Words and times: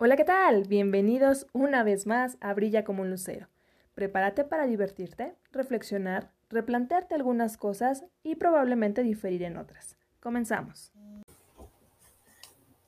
Hola, 0.00 0.14
¿qué 0.14 0.22
tal? 0.22 0.62
Bienvenidos 0.68 1.48
una 1.52 1.82
vez 1.82 2.06
más 2.06 2.36
a 2.40 2.54
Brilla 2.54 2.84
como 2.84 3.02
un 3.02 3.10
lucero. 3.10 3.48
Prepárate 3.96 4.44
para 4.44 4.68
divertirte, 4.68 5.34
reflexionar, 5.50 6.30
replantearte 6.50 7.16
algunas 7.16 7.56
cosas 7.56 8.04
y 8.22 8.36
probablemente 8.36 9.02
diferir 9.02 9.42
en 9.42 9.56
otras. 9.56 9.96
Comenzamos. 10.20 10.92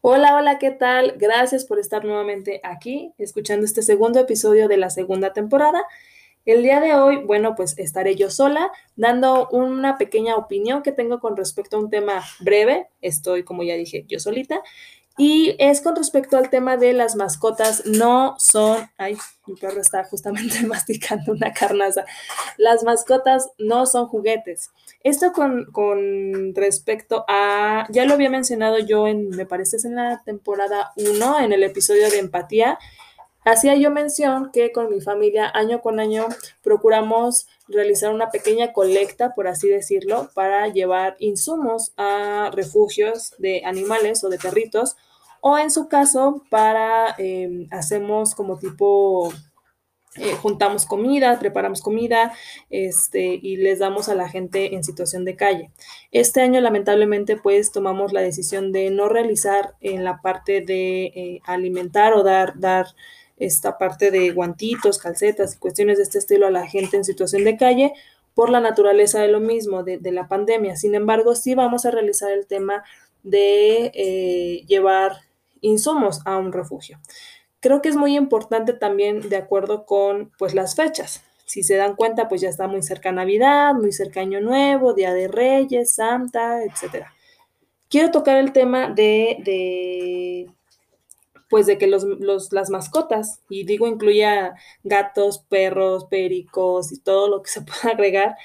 Hola, 0.03 0.37
hola, 0.37 0.61
¿qué 0.61 0.71
tal? 0.71 1.15
Gracias 1.19 1.65
por 1.65 1.81
estar 1.81 2.05
nuevamente 2.05 2.61
aquí, 2.63 3.13
escuchando 3.19 3.67
este 3.67 3.83
segundo 3.83 4.21
episodio 4.21 4.69
de 4.69 4.77
la 4.77 4.91
segunda 4.91 5.33
temporada. 5.33 5.83
El 6.47 6.63
día 6.63 6.81
de 6.81 6.95
hoy, 6.95 7.17
bueno, 7.17 7.57
pues 7.57 7.77
estaré 7.77 8.15
yo 8.15 8.31
sola 8.31 8.71
dando 8.95 9.49
una 9.49 9.99
pequeña 9.99 10.37
opinión 10.37 10.83
que 10.83 10.93
tengo 10.93 11.19
con 11.19 11.37
respecto 11.37 11.77
a 11.77 11.81
un 11.81 11.91
tema 11.91 12.23
breve. 12.39 12.89
Estoy, 13.03 13.43
como 13.43 13.65
ya 13.65 13.75
dije, 13.75 14.05
yo 14.07 14.21
solita. 14.21 14.63
Y 15.23 15.55
es 15.59 15.83
con 15.83 15.97
respecto 15.97 16.39
al 16.39 16.49
tema 16.49 16.79
de 16.79 16.95
las 16.95 17.15
mascotas, 17.15 17.85
no 17.85 18.37
son, 18.39 18.89
ay, 18.97 19.19
mi 19.47 19.55
perro 19.55 19.79
está 19.79 20.03
justamente 20.05 20.63
masticando 20.67 21.33
una 21.33 21.53
carnaza, 21.53 22.07
las 22.57 22.85
mascotas 22.85 23.51
no 23.59 23.85
son 23.85 24.07
juguetes. 24.07 24.71
Esto 25.05 25.33
con, 25.33 25.67
con 25.73 26.55
respecto 26.55 27.27
a, 27.29 27.87
ya 27.91 28.07
lo 28.07 28.15
había 28.15 28.31
mencionado 28.31 28.79
yo 28.79 29.07
en, 29.07 29.29
me 29.29 29.45
parece 29.45 29.77
es 29.77 29.85
en 29.85 29.97
la 29.97 30.23
temporada 30.25 30.93
1, 30.97 31.41
en 31.41 31.53
el 31.53 31.65
episodio 31.65 32.09
de 32.09 32.19
empatía, 32.19 32.79
Hacía 33.43 33.75
yo 33.75 33.91
mención 33.91 34.51
que 34.53 34.71
con 34.71 34.91
mi 34.91 35.01
familia 35.01 35.51
año 35.55 35.81
con 35.81 35.99
año 35.99 36.29
procuramos 36.63 37.47
realizar 37.69 38.13
una 38.13 38.31
pequeña 38.31 38.75
colecta, 38.75 39.35
por 39.35 39.49
así 39.49 39.67
decirlo, 39.67 40.29
para 40.35 40.69
llevar 40.69 41.17
insumos 41.21 41.93
a 41.97 42.51
refugios 42.53 43.35
de 43.39 43.63
animales 43.65 44.23
o 44.25 44.29
de 44.29 44.39
perritos, 44.39 44.97
o 45.41 45.59
en 45.59 45.71
su 45.71 45.89
caso, 45.89 46.45
para, 46.51 47.15
eh, 47.19 47.67
hacemos 47.71 48.35
como 48.35 48.59
tipo 48.59 49.33
eh, 50.17 50.33
juntamos 50.35 50.87
comida, 50.87 51.39
preparamos 51.39 51.83
comida 51.83 52.33
este, 52.69 53.39
y 53.41 53.59
les 53.59 53.79
damos 53.79 54.09
a 54.09 54.17
la 54.17 54.29
gente 54.29 54.75
en 54.75 54.83
situación 54.83 55.25
de 55.25 55.37
calle. 55.37 55.71
Este 56.11 56.41
año 56.41 56.61
lamentablemente 56.61 57.37
pues 57.37 57.71
tomamos 57.71 58.13
la 58.13 58.21
decisión 58.21 58.73
de 58.73 58.91
no 58.91 59.09
realizar 59.09 59.77
en 59.81 60.03
la 60.03 60.21
parte 60.21 60.63
de 60.63 61.05
eh, 61.15 61.41
alimentar 61.45 62.15
o 62.15 62.25
dar, 62.25 62.59
dar 62.59 62.87
esta 63.37 63.79
parte 63.79 64.11
de 64.11 64.33
guantitos, 64.33 64.99
calcetas 64.99 65.55
y 65.55 65.59
cuestiones 65.59 65.99
de 65.99 66.03
este 66.03 66.19
estilo 66.19 66.49
a 66.49 66.51
la 66.51 66.67
gente 66.67 66.97
en 66.97 67.05
situación 67.05 67.45
de 67.45 67.57
calle 67.57 67.93
por 68.35 68.51
la 68.51 68.59
naturaleza 68.59 69.21
de 69.21 69.29
lo 69.29 69.39
mismo, 69.39 69.85
de, 69.85 70.01
la 70.11 70.27
pandemia. 70.27 70.75
Sin 70.75 70.97
embargo, 70.97 71.37
sí 71.37 71.55
vamos 71.55 71.87
a 71.87 71.93
realizar 71.93 72.33
el 72.33 72.47
tema 72.47 72.83
de 73.23 73.93
eh, 73.95 74.65
llevar 74.67 75.30
insumos 75.61 76.21
a 76.25 76.37
un 76.37 76.53
refugio. 76.53 76.99
Creo 77.61 77.83
que 77.83 77.89
es 77.89 77.97
muy 77.97 78.17
importante 78.17 78.73
también 78.73 79.29
de 79.29 79.37
acuerdo 79.37 79.85
con 79.85 80.33
pues 80.39 80.55
las 80.55 80.75
fechas. 80.75 81.23
Si 81.45 81.63
se 81.63 81.77
dan 81.77 81.97
cuenta, 81.97 82.29
pues 82.29 82.41
ya 82.41 82.49
está 82.49 82.69
muy 82.69 82.83
cerca 82.83 83.13
Navidad, 83.13 83.75
muy 83.75 83.93
cerca 83.93 84.21
Año 84.21 84.41
Nuevo, 84.41 84.95
Día 84.95 85.13
de 85.13 85.29
Reyes, 85.29 85.95
Santa, 85.95 86.63
etc. 86.63 87.07
Quiero 87.89 88.11
tocar 88.11 88.37
el 88.37 88.53
tema 88.53 88.89
de, 88.89 89.37
de 89.45 90.51
pues 91.51 91.67
de 91.67 91.77
que 91.77 91.89
los, 91.89 92.07
las 92.53 92.71
mascotas, 92.71 93.41
y 93.49 93.65
digo 93.65 93.89
incluya 93.89 94.55
gatos, 94.85 95.41
perros, 95.41 96.05
pericos 96.05 96.93
y 96.93 97.01
todo 97.01 97.29
lo 97.29 97.43
que 97.43 97.51
se 97.51 97.63
pueda 97.63 97.95
agregar, 97.95 98.37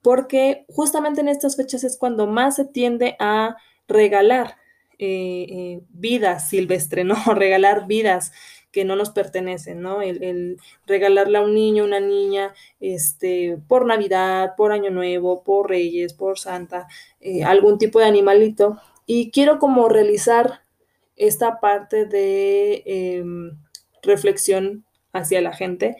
porque 0.00 0.64
justamente 0.68 1.20
en 1.20 1.28
estas 1.28 1.56
fechas 1.56 1.82
es 1.82 1.98
cuando 1.98 2.28
más 2.28 2.54
se 2.54 2.64
tiende 2.64 3.16
a 3.18 3.56
regalar 3.88 4.56
eh, 4.98 5.46
eh, 5.48 5.80
vida 5.90 6.38
silvestre, 6.38 7.04
¿no? 7.04 7.14
Regalar 7.34 7.86
vidas 7.86 8.32
que 8.72 8.84
no 8.84 8.94
nos 8.94 9.10
pertenecen, 9.10 9.80
¿no? 9.80 10.02
El, 10.02 10.58
regalarle 10.86 11.38
a 11.38 11.42
un 11.42 11.54
niño, 11.54 11.84
una 11.84 12.00
niña, 12.00 12.52
este, 12.78 13.58
por 13.68 13.86
Navidad, 13.86 14.54
por 14.56 14.72
Año 14.72 14.90
Nuevo, 14.90 15.42
por 15.42 15.70
Reyes, 15.70 16.12
por 16.12 16.38
Santa, 16.38 16.86
eh, 17.20 17.42
algún 17.42 17.78
tipo 17.78 17.98
de 17.98 18.04
animalito. 18.04 18.78
Y 19.06 19.30
quiero 19.30 19.58
como 19.58 19.88
realizar 19.88 20.60
esta 21.16 21.58
parte 21.60 22.04
de 22.04 22.82
em, 22.84 23.58
reflexión 24.02 24.84
hacia 25.12 25.40
la 25.40 25.54
gente 25.54 25.96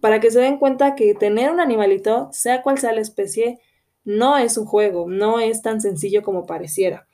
para 0.00 0.20
que 0.20 0.30
se 0.30 0.40
den 0.40 0.58
cuenta 0.58 0.94
que 0.94 1.14
tener 1.14 1.50
un 1.50 1.60
animalito, 1.60 2.28
sea 2.32 2.62
cual 2.62 2.78
sea 2.78 2.92
la 2.92 3.00
especie, 3.00 3.58
no 4.04 4.38
es 4.38 4.56
un 4.56 4.66
juego, 4.66 5.06
no 5.08 5.40
es 5.40 5.62
tan 5.62 5.80
sencillo 5.80 6.22
como 6.22 6.46
pareciera, 6.46 7.07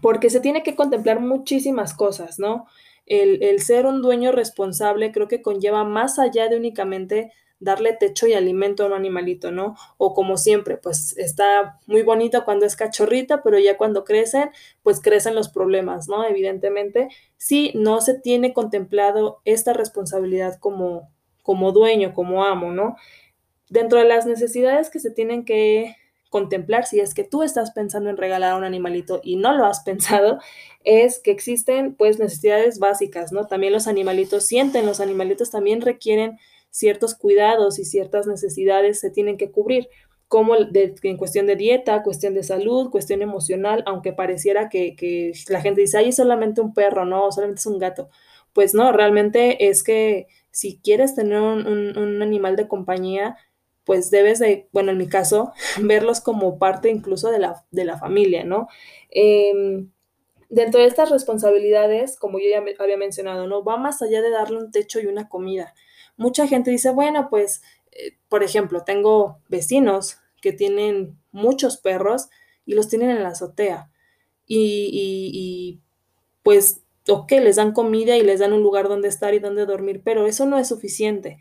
porque 0.00 0.30
se 0.30 0.40
tiene 0.40 0.62
que 0.62 0.74
contemplar 0.74 1.20
muchísimas 1.20 1.94
cosas, 1.94 2.38
¿no? 2.38 2.66
El, 3.06 3.42
el 3.42 3.60
ser 3.60 3.86
un 3.86 4.02
dueño 4.02 4.32
responsable 4.32 5.12
creo 5.12 5.28
que 5.28 5.42
conlleva 5.42 5.84
más 5.84 6.18
allá 6.18 6.48
de 6.48 6.56
únicamente 6.56 7.32
darle 7.58 7.94
techo 7.94 8.26
y 8.26 8.34
alimento 8.34 8.82
a 8.82 8.86
un 8.86 8.92
animalito, 8.92 9.50
¿no? 9.50 9.76
O 9.96 10.14
como 10.14 10.36
siempre, 10.36 10.76
pues 10.76 11.16
está 11.16 11.78
muy 11.86 12.02
bonito 12.02 12.44
cuando 12.44 12.66
es 12.66 12.76
cachorrita, 12.76 13.42
pero 13.42 13.58
ya 13.58 13.76
cuando 13.78 14.04
crecen, 14.04 14.50
pues 14.82 15.00
crecen 15.00 15.34
los 15.34 15.48
problemas, 15.48 16.08
¿no? 16.08 16.24
Evidentemente, 16.24 17.08
si 17.36 17.72
no 17.74 18.00
se 18.00 18.14
tiene 18.14 18.52
contemplado 18.52 19.40
esta 19.44 19.72
responsabilidad 19.72 20.58
como, 20.58 21.10
como 21.42 21.72
dueño, 21.72 22.12
como 22.12 22.44
amo, 22.44 22.72
¿no? 22.72 22.96
Dentro 23.70 23.98
de 23.98 24.04
las 24.06 24.26
necesidades 24.26 24.90
que 24.90 25.00
se 25.00 25.10
tienen 25.10 25.44
que 25.44 25.96
contemplar 26.30 26.86
si 26.86 27.00
es 27.00 27.14
que 27.14 27.24
tú 27.24 27.42
estás 27.42 27.70
pensando 27.70 28.10
en 28.10 28.16
regalar 28.16 28.52
a 28.52 28.56
un 28.56 28.64
animalito 28.64 29.20
y 29.22 29.36
no 29.36 29.56
lo 29.56 29.64
has 29.64 29.80
pensado, 29.80 30.38
es 30.84 31.18
que 31.18 31.30
existen 31.30 31.94
pues 31.94 32.18
necesidades 32.18 32.78
básicas, 32.78 33.32
¿no? 33.32 33.46
También 33.46 33.72
los 33.72 33.86
animalitos 33.86 34.46
sienten, 34.46 34.86
los 34.86 35.00
animalitos 35.00 35.50
también 35.50 35.80
requieren 35.80 36.38
ciertos 36.70 37.14
cuidados 37.14 37.78
y 37.78 37.84
ciertas 37.84 38.26
necesidades 38.26 39.00
se 39.00 39.10
tienen 39.10 39.36
que 39.36 39.50
cubrir, 39.50 39.88
como 40.28 40.54
en 40.56 41.16
cuestión 41.16 41.46
de 41.46 41.56
dieta, 41.56 42.02
cuestión 42.02 42.34
de 42.34 42.42
salud, 42.42 42.90
cuestión 42.90 43.22
emocional, 43.22 43.82
aunque 43.86 44.12
pareciera 44.12 44.68
que, 44.68 45.32
la 45.48 45.60
gente 45.60 45.82
dice, 45.82 45.98
ay, 45.98 46.08
es 46.08 46.16
solamente 46.16 46.60
un 46.60 46.74
perro, 46.74 47.04
no, 47.04 47.30
solamente 47.30 47.60
es 47.60 47.66
un 47.66 47.78
gato. 47.78 48.10
Pues 48.52 48.74
no, 48.74 48.92
realmente 48.92 49.68
es 49.68 49.84
que 49.84 50.26
si 50.50 50.80
quieres 50.82 51.14
tener 51.14 51.40
un, 51.40 52.22
animal 52.22 52.56
de 52.56 52.68
compañía, 52.68 53.36
pues 53.86 54.10
debes 54.10 54.40
de, 54.40 54.68
bueno, 54.72 54.92
en 54.92 54.98
mi 54.98 55.08
caso, 55.08 55.52
verlos 55.80 56.20
como 56.20 56.58
parte 56.58 56.90
incluso 56.90 57.30
de 57.30 57.38
la, 57.40 57.64
de 57.70 57.86
la 57.86 57.98
familia, 57.98 58.44
¿no? 58.44 58.68
Em, 59.10 59.90
dentro 60.48 60.80
de 60.80 60.86
estas 60.86 61.10
responsabilidades, 61.10 62.18
como 62.18 62.38
yo 62.38 62.46
ya 62.50 62.62
había 62.82 62.96
mencionado, 62.96 63.46
¿no? 63.46 63.64
Va 63.64 63.76
más 63.76 64.02
allá 64.02 64.22
de 64.22 64.30
darle 64.30 64.58
un 64.58 64.70
techo 64.70 65.00
y 65.00 65.06
una 65.06 65.28
comida 65.28 65.74
mucha 66.18 66.46
gente 66.48 66.70
dice, 66.70 66.90
bueno, 66.90 67.28
pues, 67.30 67.62
eh, 67.92 68.16
por 68.28 68.42
ejemplo, 68.42 68.84
tengo 68.84 69.40
vecinos 69.48 70.18
que 70.40 70.52
tienen 70.52 71.18
muchos 71.30 71.76
perros 71.76 72.28
y 72.64 72.74
los 72.74 72.88
tienen 72.88 73.10
en 73.10 73.22
la 73.22 73.30
azotea. 73.30 73.90
Y, 74.46 74.90
y, 74.92 75.80
pues, 76.42 76.82
ok, 77.08 77.32
les 77.32 77.56
dan 77.56 77.72
comida 77.72 78.16
y 78.16 78.22
les 78.22 78.40
dan 78.40 78.52
un 78.52 78.62
lugar 78.62 78.88
donde 78.88 79.08
estar 79.08 79.34
y 79.34 79.38
donde 79.38 79.66
dormir, 79.66 80.02
pero 80.04 80.26
eso 80.26 80.46
no 80.46 80.58
es 80.58 80.68
suficiente. 80.68 81.38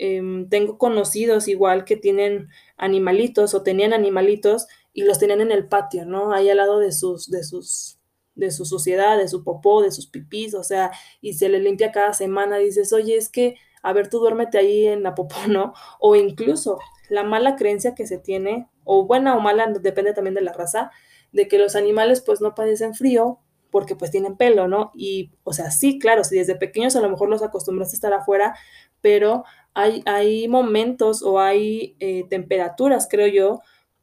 Em, 0.00 0.48
tengo 0.48 0.78
conocidos 0.78 1.48
igual 1.48 1.84
que 1.84 1.96
tienen 1.96 2.48
animalitos 2.76 3.52
o 3.54 3.62
tenían 3.62 3.92
animalitos 3.92 4.68
y 4.92 5.02
los 5.02 5.18
tenían 5.18 5.40
en 5.40 5.50
el 5.50 5.66
patio, 5.66 6.06
¿no? 6.06 6.32
Ahí 6.32 6.48
al 6.48 6.58
lado 6.58 6.78
de 6.78 6.92
sus, 6.92 7.30
de 7.30 7.42
sus, 7.42 7.98
de 8.36 8.52
su 8.52 8.64
suciedad, 8.64 9.18
de 9.18 9.26
su 9.26 9.42
popó, 9.42 9.82
de 9.82 9.90
sus 9.90 10.06
pipís, 10.06 10.54
o 10.54 10.62
sea, 10.62 10.92
y 11.20 11.34
se 11.34 11.48
le 11.48 11.58
limpia 11.58 11.90
cada 11.90 12.12
semana, 12.12 12.58
dices, 12.58 12.92
oye, 12.92 13.16
es 13.16 13.28
que 13.28 13.56
a 13.82 13.92
ver, 13.92 14.08
tú 14.08 14.18
duérmete 14.18 14.58
ahí 14.58 14.86
en 14.86 15.02
la 15.02 15.14
popó, 15.14 15.36
¿no? 15.48 15.74
O 16.00 16.16
incluso 16.16 16.78
la 17.08 17.24
mala 17.24 17.56
creencia 17.56 17.94
que 17.94 18.06
se 18.06 18.18
tiene, 18.18 18.68
o 18.84 19.06
buena 19.06 19.36
o 19.36 19.40
mala, 19.40 19.66
depende 19.80 20.12
también 20.12 20.34
de 20.34 20.42
la 20.42 20.52
raza, 20.52 20.90
de 21.32 21.48
que 21.48 21.58
los 21.58 21.76
animales 21.76 22.20
pues 22.20 22.40
no 22.40 22.54
padecen 22.54 22.94
frío 22.94 23.40
porque 23.70 23.96
pues 23.96 24.10
tienen 24.10 24.36
pelo, 24.36 24.66
¿no? 24.66 24.92
Y, 24.94 25.32
o 25.44 25.52
sea, 25.52 25.70
sí, 25.70 25.98
claro, 25.98 26.24
si 26.24 26.36
desde 26.36 26.54
pequeños 26.54 26.96
a 26.96 27.00
lo 27.00 27.10
mejor 27.10 27.28
los 27.28 27.42
acostumbras 27.42 27.92
a 27.92 27.96
estar 27.96 28.12
afuera, 28.14 28.56
pero 29.02 29.44
hay, 29.78 30.48
momentos 30.48 31.22
o 31.22 31.40
hay 31.40 31.96
eh, 32.00 32.24
temperaturas, 32.28 33.08
creo 33.10 33.28
yo, 33.28 33.60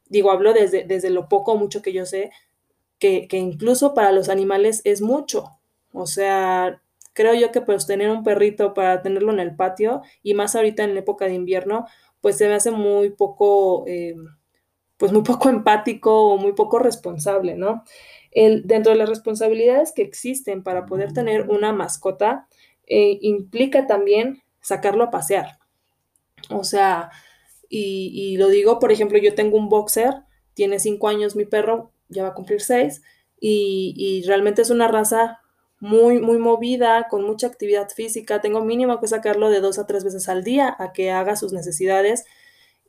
digo, 0.07 0.31
hablo 0.31 0.53
desde, 0.53 0.83
desde 0.85 1.09
lo 1.09 1.27
poco 1.27 1.53
o 1.53 1.57
mucho 1.57 1.81
que 1.81 1.93
yo 1.93 2.05
sé, 2.05 2.31
que, 2.99 3.27
que 3.27 3.37
incluso 3.37 3.93
para 3.93 4.11
los 4.11 4.29
animales 4.29 4.81
es 4.85 5.01
mucho. 5.01 5.49
O 5.93 6.07
sea, 6.07 6.81
creo 7.13 7.33
yo 7.33 7.51
que 7.51 7.61
pues 7.61 7.87
tener 7.87 8.09
un 8.11 8.23
perrito 8.23 8.73
para 8.73 9.01
tenerlo 9.01 9.31
en 9.31 9.39
el 9.39 9.55
patio 9.55 10.01
y 10.21 10.33
más 10.33 10.55
ahorita 10.55 10.83
en 10.83 10.93
la 10.93 10.99
época 10.99 11.25
de 11.25 11.33
invierno, 11.33 11.87
pues 12.21 12.37
se 12.37 12.47
me 12.47 12.55
hace 12.55 12.71
muy 12.71 13.11
poco, 13.11 13.85
eh, 13.87 14.15
pues 14.97 15.11
muy 15.11 15.23
poco 15.23 15.49
empático 15.49 16.33
o 16.33 16.37
muy 16.37 16.53
poco 16.53 16.79
responsable, 16.79 17.55
¿no? 17.55 17.83
El, 18.31 18.67
dentro 18.67 18.91
de 18.91 18.97
las 18.97 19.09
responsabilidades 19.09 19.93
que 19.93 20.01
existen 20.01 20.63
para 20.63 20.85
poder 20.85 21.13
tener 21.13 21.49
una 21.49 21.71
mascota, 21.71 22.47
eh, 22.85 23.17
implica 23.21 23.87
también 23.87 24.43
sacarlo 24.61 25.05
a 25.05 25.11
pasear. 25.11 25.57
O 26.49 26.63
sea, 26.63 27.11
y, 27.69 28.11
y, 28.13 28.37
lo 28.37 28.49
digo, 28.49 28.79
por 28.79 28.91
ejemplo, 28.91 29.17
yo 29.17 29.35
tengo 29.35 29.57
un 29.57 29.69
boxer, 29.69 30.23
tiene 30.53 30.79
cinco 30.79 31.07
años 31.07 31.35
mi 31.35 31.45
perro, 31.45 31.91
ya 32.09 32.23
va 32.23 32.29
a 32.29 32.33
cumplir 32.33 32.61
seis, 32.61 33.01
y, 33.39 33.93
y 33.97 34.23
realmente 34.27 34.61
es 34.61 34.69
una 34.69 34.87
raza 34.87 35.41
muy, 35.79 36.19
muy 36.19 36.37
movida, 36.37 37.07
con 37.09 37.23
mucha 37.23 37.47
actividad 37.47 37.89
física, 37.89 38.41
tengo 38.41 38.63
mínimo 38.63 38.99
que 38.99 39.07
sacarlo 39.07 39.49
de 39.49 39.61
dos 39.61 39.77
a 39.79 39.85
tres 39.87 40.03
veces 40.03 40.29
al 40.29 40.43
día 40.43 40.75
a 40.79 40.93
que 40.93 41.11
haga 41.11 41.35
sus 41.35 41.53
necesidades 41.53 42.25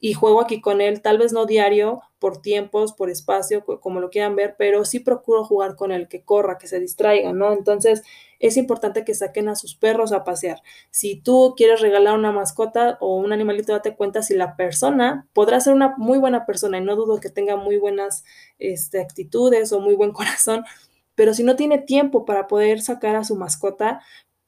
y 0.00 0.12
juego 0.12 0.40
aquí 0.40 0.60
con 0.60 0.80
él, 0.80 1.02
tal 1.02 1.18
vez 1.18 1.32
no 1.32 1.46
diario, 1.46 2.02
por 2.18 2.40
tiempos, 2.42 2.92
por 2.92 3.10
espacio, 3.10 3.64
como 3.64 4.00
lo 4.00 4.10
quieran 4.10 4.36
ver, 4.36 4.54
pero 4.58 4.84
sí 4.84 5.00
procuro 5.00 5.44
jugar 5.44 5.74
con 5.74 5.90
él, 5.90 6.08
que 6.08 6.22
corra, 6.22 6.58
que 6.58 6.68
se 6.68 6.80
distraiga, 6.80 7.32
¿no? 7.32 7.52
Entonces 7.52 8.02
es 8.40 8.56
importante 8.56 9.04
que 9.04 9.14
saquen 9.14 9.48
a 9.48 9.56
sus 9.56 9.74
perros 9.74 10.12
a 10.12 10.24
pasear. 10.24 10.62
Si 10.90 11.20
tú 11.20 11.54
quieres 11.56 11.80
regalar 11.80 12.18
una 12.18 12.32
mascota 12.32 12.98
o 13.00 13.16
un 13.16 13.32
animalito, 13.32 13.72
date 13.72 13.96
cuenta 13.96 14.22
si 14.22 14.34
la 14.34 14.56
persona 14.56 15.28
podrá 15.32 15.60
ser 15.60 15.74
una 15.74 15.94
muy 15.96 16.18
buena 16.18 16.46
persona 16.46 16.78
y 16.78 16.84
no 16.84 16.96
dudo 16.96 17.20
que 17.20 17.30
tenga 17.30 17.56
muy 17.56 17.76
buenas 17.76 18.24
este, 18.58 19.00
actitudes 19.00 19.72
o 19.72 19.80
muy 19.80 19.94
buen 19.94 20.12
corazón, 20.12 20.64
pero 21.14 21.34
si 21.34 21.42
no 21.42 21.56
tiene 21.56 21.78
tiempo 21.78 22.24
para 22.24 22.46
poder 22.46 22.80
sacar 22.80 23.16
a 23.16 23.24
su 23.24 23.36
mascota, 23.36 24.02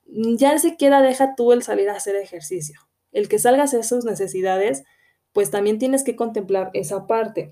ya 0.06 0.58
siquiera 0.58 1.02
deja 1.02 1.34
tú 1.34 1.52
el 1.52 1.62
salir 1.62 1.90
a 1.90 1.96
hacer 1.96 2.16
ejercicio. 2.16 2.80
El 3.12 3.28
que 3.28 3.38
salgas 3.38 3.74
a 3.74 3.78
hacer 3.78 3.84
sus 3.84 4.04
necesidades, 4.04 4.84
pues 5.32 5.50
también 5.50 5.78
tienes 5.78 6.04
que 6.04 6.16
contemplar 6.16 6.70
esa 6.74 7.06
parte. 7.06 7.50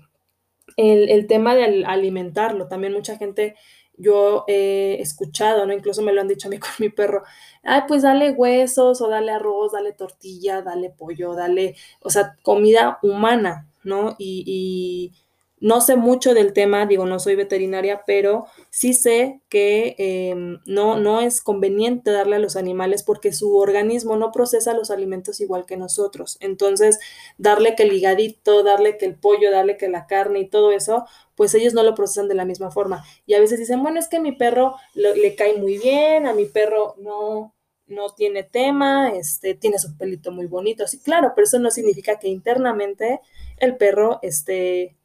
El, 0.75 1.27
tema 1.27 1.55
de 1.55 1.85
alimentarlo, 1.85 2.67
también 2.67 2.93
mucha 2.93 3.17
gente 3.17 3.55
yo 3.97 4.45
he 4.47 5.01
escuchado, 5.01 5.65
¿no? 5.65 5.73
Incluso 5.73 6.01
me 6.01 6.13
lo 6.13 6.21
han 6.21 6.27
dicho 6.27 6.47
a 6.47 6.51
mí 6.51 6.59
con 6.59 6.71
mi 6.79 6.89
perro, 6.89 7.23
ay, 7.63 7.81
pues 7.87 8.03
dale 8.03 8.31
huesos 8.31 9.01
o 9.01 9.09
dale 9.09 9.31
arroz, 9.31 9.73
dale 9.73 9.93
tortilla, 9.93 10.61
dale 10.61 10.89
pollo, 10.91 11.33
dale, 11.35 11.75
o 12.01 12.09
sea, 12.09 12.35
comida 12.43 12.99
humana, 13.01 13.67
¿no? 13.83 14.15
y 14.19 15.13
no 15.59 15.81
sé 15.81 15.95
mucho 15.95 16.33
del 16.35 16.53
tema, 16.53 16.85
digo, 16.85 17.05
no 17.05 17.19
soy 17.19 17.35
veterinaria, 17.35 18.03
pero 18.05 18.45
sí 18.69 18.93
sé 18.93 19.41
que 19.49 19.95
em, 19.97 20.59
no, 20.65 20.99
no 20.99 21.19
es 21.19 21.41
conveniente 21.41 22.11
darle 22.11 22.35
a 22.35 22.39
los 22.39 22.55
animales 22.55 23.01
porque 23.03 23.33
su 23.33 23.57
organismo 23.57 24.17
no 24.17 24.31
procesa 24.31 24.73
los 24.73 24.91
alimentos 24.91 25.41
igual 25.41 25.65
que 25.65 25.77
nosotros. 25.77 26.37
Entonces, 26.41 26.99
darle 27.37 27.75
que 27.75 27.83
el 27.83 27.93
higadito, 27.93 28.61
darle 28.63 28.97
que 28.97 29.05
el 29.05 29.15
pollo, 29.15 29.51
darle 29.51 29.77
que 29.77 29.89
la 29.89 30.05
carne 30.05 30.39
y 30.41 30.49
todo 30.49 30.71
eso, 30.71 31.05
pues 31.35 31.53
ellos 31.55 31.73
no 31.73 31.83
lo 31.83 31.95
procesan 31.95 32.27
de 32.27 32.35
la 32.35 32.45
misma 32.45 32.69
forma. 32.71 33.03
Y 33.25 33.33
a 33.33 33.39
veces 33.39 33.59
dicen, 33.59 33.81
bueno, 33.81 33.99
es 33.99 34.07
que 34.07 34.19
mi 34.19 34.33
perro 34.33 34.75
le 34.93 35.35
cae 35.35 35.57
muy 35.57 35.77
bien, 35.79 36.27
a 36.27 36.33
mi 36.33 36.45
perro 36.45 36.95
no, 36.99 37.55
no 37.87 38.09
tiene 38.09 38.43
tema, 38.43 39.09
este, 39.09 39.55
tiene 39.55 39.79
su 39.79 39.97
pelito 39.97 40.31
muy 40.31 40.45
bonito, 40.45 40.87
sí, 40.87 40.99
claro, 40.99 41.31
pero 41.35 41.45
eso 41.45 41.59
no 41.59 41.71
significa 41.71 42.19
que 42.19 42.27
internamente 42.27 43.21
el 43.57 43.77
perro 43.77 44.19
esté 44.21 44.96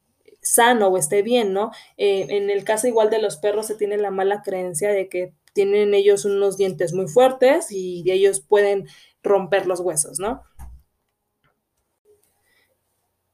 sano 0.43 0.89
o 0.89 0.97
esté 0.97 1.23
bien, 1.23 1.53
¿no? 1.53 1.71
Eh, 1.97 2.27
en 2.29 2.49
el 2.51 2.63
caso 2.63 2.87
igual 2.87 3.09
de 3.09 3.21
los 3.21 3.37
perros 3.37 3.67
se 3.67 3.75
tiene 3.75 3.97
la 3.97 4.11
mala 4.11 4.43
creencia 4.43 4.91
de 4.91 5.09
que 5.09 5.33
tienen 5.53 5.93
ellos 5.93 6.25
unos 6.25 6.57
dientes 6.57 6.93
muy 6.93 7.07
fuertes 7.07 7.71
y 7.71 8.03
ellos 8.11 8.41
pueden 8.41 8.87
romper 9.23 9.65
los 9.65 9.79
huesos, 9.79 10.19
¿no? 10.19 10.43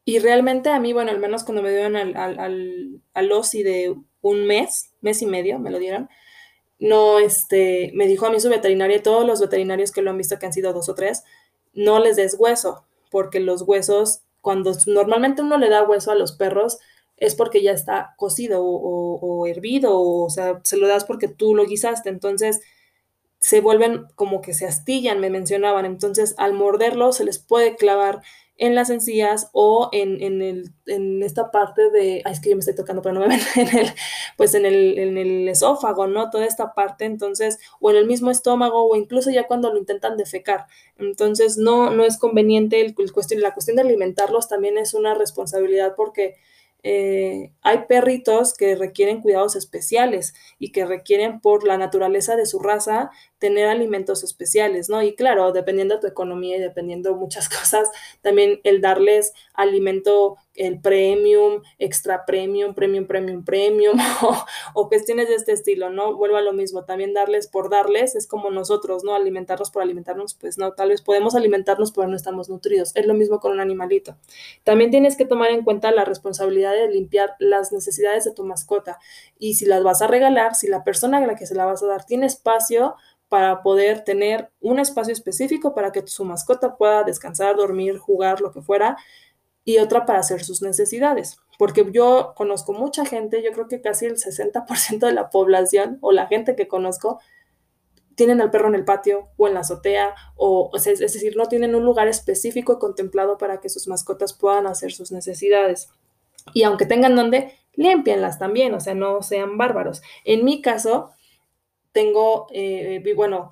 Y 0.06 0.20
realmente 0.20 0.70
a 0.70 0.80
mí, 0.80 0.92
bueno, 0.92 1.12
al 1.12 1.20
menos 1.20 1.44
cuando 1.44 1.62
me 1.62 1.70
dieron 1.70 1.96
al, 1.96 2.18
al, 2.18 3.02
al, 3.14 3.32
OSI 3.32 3.62
de 3.62 3.96
un 4.22 4.48
mes, 4.48 4.92
mes 5.02 5.22
y 5.22 5.28
medio, 5.28 5.60
me 5.60 5.70
lo 5.70 5.78
dieron, 5.78 6.10
no, 6.80 7.20
este, 7.20 7.92
me 7.94 8.08
dijo 8.08 8.26
a 8.26 8.32
mí 8.32 8.40
su 8.40 8.50
veterinaria, 8.50 9.04
todos 9.04 9.26
los 9.26 9.40
veterinarios 9.40 9.92
que 9.92 10.02
lo 10.02 10.10
han 10.10 10.18
visto, 10.18 10.40
que 10.40 10.48
han 10.48 10.54
sido 10.54 10.74
dos 10.74 10.90
o 10.90 10.96
tres, 10.96 11.24
no 11.74 12.00
les 12.00 12.16
des 12.16 12.36
hueso, 12.40 12.86
porque 13.12 13.40
los 13.40 13.62
huesos, 13.62 14.22
cuando 14.42 14.72
normalmente 14.88 15.44
uno 15.44 15.58
le 15.60 15.70
da 15.70 15.84
hueso 15.84 16.12
a 16.12 16.16
los 16.16 16.32
perros, 16.32 16.80
es 17.20 17.36
porque 17.36 17.62
ya 17.62 17.72
está 17.72 18.14
cocido 18.18 18.64
o, 18.64 19.46
hervido, 19.46 20.00
o, 20.00 20.30
sea, 20.30 20.62
se 20.64 20.78
lo 20.78 20.88
das 20.88 21.06
porque 21.06 21.28
tú 21.28 21.56
lo 21.56 21.66
guisaste, 21.66 22.10
entonces 22.10 22.62
se 23.40 23.62
vuelven 23.62 24.06
como 24.16 24.42
que 24.42 24.54
se 24.54 24.66
astillan, 24.66 25.20
me 25.20 25.30
mencionaban, 25.30 25.86
entonces 25.86 26.36
al 26.38 26.54
morderlo 26.54 27.14
se 27.14 27.26
les 27.26 27.40
puede 27.40 27.76
clavar 27.76 28.22
en 28.60 28.76
las 28.76 28.90
encías 28.90 29.50
o 29.54 29.90
en, 29.94 30.22
en, 30.22 30.42
el, 30.42 30.74
en 30.86 31.24
esta 31.24 31.50
parte 31.50 31.90
de, 31.92 32.22
ay, 32.26 32.34
es 32.34 32.42
que 32.42 32.50
yo 32.50 32.58
me 32.58 32.60
estoy 32.60 32.76
tocando, 32.76 33.02
pero 33.02 33.16
no 33.16 33.22
me 33.22 33.28
ven, 33.30 33.40
en 33.56 33.78
el, 33.78 33.88
pues 34.36 34.54
en 34.54 34.66
el, 34.66 35.00
en 35.00 35.18
el 35.18 35.48
esófago, 35.48 36.08
¿no? 36.08 36.30
Toda 36.30 36.46
esta 36.46 36.74
parte, 36.74 37.06
entonces, 37.06 37.58
o 37.80 37.90
en 37.90 37.96
el 37.96 38.06
mismo 38.06 38.32
estómago, 38.32 38.84
o 38.84 38.98
incluso 38.98 39.30
ya 39.30 39.48
cuando 39.48 39.72
lo 39.72 39.80
intentan 39.80 40.18
defecar. 40.18 40.66
Entonces, 40.98 41.58
no, 41.58 41.90
no 41.92 42.04
es 42.04 42.18
conveniente 42.18 42.82
el 42.82 42.94
cuestión, 43.14 43.42
la 43.42 43.54
cuestión 43.54 43.78
de 43.78 43.84
alimentarlos 43.84 44.50
también 44.50 44.78
es 44.78 44.94
una 44.94 45.14
responsabilidad 45.14 45.94
porque 45.96 46.36
eh, 46.84 47.52
hay 47.62 47.80
perritos 47.88 48.54
que 48.54 48.76
requieren 48.76 49.22
cuidados 49.22 49.56
especiales 49.56 50.34
y 50.60 50.72
que 50.72 50.86
requieren 50.86 51.42
por 51.42 51.66
la 51.66 51.78
naturaleza 51.78 52.36
de 52.36 52.46
su 52.46 52.60
raza 52.60 53.12
tener 53.38 53.68
alimentos 53.68 54.24
especiales, 54.24 54.90
¿no? 54.90 55.02
Y 55.02 55.16
claro, 55.16 55.52
dependiendo 55.52 55.96
de 55.96 56.02
tu 56.02 56.08
economía 56.08 56.58
y 56.58 56.62
dependiendo 56.62 57.16
muchas 57.16 57.50
cosas, 57.60 57.90
también 58.22 58.62
el 58.64 58.82
darles 58.82 59.34
alimento 59.54 60.38
el 60.60 60.82
premium, 60.82 61.64
extra 61.80 62.26
premium, 62.26 62.76
premium, 62.76 63.08
premium, 63.08 63.44
premium, 63.46 63.98
o, 64.74 64.90
cuestiones 64.90 65.30
de 65.30 65.36
este 65.36 65.54
estilo, 65.54 65.90
¿no? 65.90 66.16
Vuelvo 66.16 66.36
a 66.36 66.42
lo 66.42 66.52
mismo, 66.52 66.84
también 66.84 67.14
darles 67.14 67.48
por 67.48 67.70
darles, 67.70 68.14
es 68.16 68.28
como 68.28 68.52
nosotros, 68.52 69.06
¿no? 69.06 69.16
Alimentarlos 69.16 69.72
por 69.72 69.82
alimentarnos, 69.82 70.34
pues 70.34 70.58
no, 70.58 70.74
tal 70.74 70.90
vez 70.90 71.02
podemos 71.02 71.34
alimentarnos, 71.34 71.94
pero 71.94 72.08
no 72.10 72.16
estamos 72.16 72.50
nutridos. 72.50 72.92
Es 72.96 73.06
lo 73.06 73.14
mismo 73.14 73.40
con 73.40 73.54
un 73.54 73.62
animalito. 73.62 74.18
También 74.66 74.92
tienes 74.92 75.16
que 75.16 75.26
tomar 75.26 75.50
en 75.52 75.64
cuenta 75.64 75.92
la 75.92 76.04
responsabilidad 76.04 76.74
de 76.74 76.90
limpiar 76.90 77.36
las 77.40 77.72
necesidades 77.72 78.26
de 78.26 78.34
tu 78.34 78.44
mascota. 78.44 79.00
Y 79.38 79.54
si 79.54 79.66
las 79.66 79.82
vas 79.82 80.02
a 80.02 80.08
regalar, 80.08 80.56
si 80.56 80.68
la 80.68 80.84
persona 80.84 81.20
a 81.20 81.26
la 81.26 81.36
que 81.36 81.48
se 81.48 81.56
la 81.56 81.66
vas 81.66 81.82
a 81.84 81.88
dar 81.88 82.06
tiene 82.06 82.26
espacio, 82.26 82.96
para 83.30 83.62
poder 83.62 84.04
tener 84.04 84.50
un 84.60 84.80
espacio 84.80 85.14
específico 85.14 85.76
para 85.76 85.92
que 85.92 86.06
su 86.08 86.26
mascota 86.26 86.76
pueda 86.76 87.04
descansar, 87.04 87.56
dormir, 87.56 88.00
jugar, 88.00 88.42
lo 88.42 88.52
que 88.52 88.64
fuera, 88.64 88.98
y 89.70 89.78
otra 89.78 90.08
para 90.08 90.18
hacer 90.18 90.44
sus 90.44 90.64
necesidades. 90.64 91.38
Porque 91.60 91.86
yo 91.92 92.34
conozco 92.36 92.74
mucha 92.74 93.06
gente, 93.06 93.44
yo 93.44 93.52
creo 93.52 93.68
que 93.68 93.82
casi 93.82 94.08
el 94.08 94.16
60% 94.16 95.06
de 95.06 95.14
la 95.14 95.30
población 95.30 96.00
o 96.02 96.12
la 96.12 96.26
gente 96.26 96.56
que 96.56 96.68
conozco 96.68 97.20
tienen 98.16 98.42
al 98.42 98.50
perro 98.50 98.68
en 98.68 98.74
el 98.74 98.84
patio 98.84 99.30
o 99.38 99.48
en 99.48 99.54
la 99.54 99.60
azotea, 99.60 100.16
o, 100.36 100.72
es 100.74 101.00
decir, 101.00 101.38
no 101.38 101.46
tienen 101.46 101.76
un 101.76 101.86
lugar 101.86 102.08
específico 102.08 102.80
contemplado 102.80 103.38
para 103.38 103.62
que 103.62 103.70
sus 103.70 103.88
mascotas 103.88 104.34
puedan 104.34 104.66
hacer 104.66 104.92
sus 104.92 105.12
necesidades. 105.12 105.92
Y 106.52 106.64
aunque 106.64 106.88
tengan 106.88 107.16
donde, 107.16 107.54
límpienlas 107.76 108.40
también, 108.40 108.74
o 108.74 108.80
sea, 108.80 108.96
no 108.96 109.22
sean 109.22 109.60
bárbaros. 109.60 110.02
En 110.26 110.44
mi 110.44 110.64
caso, 110.64 111.12
tengo, 111.92 112.48
eh, 112.52 113.04
bueno, 113.16 113.52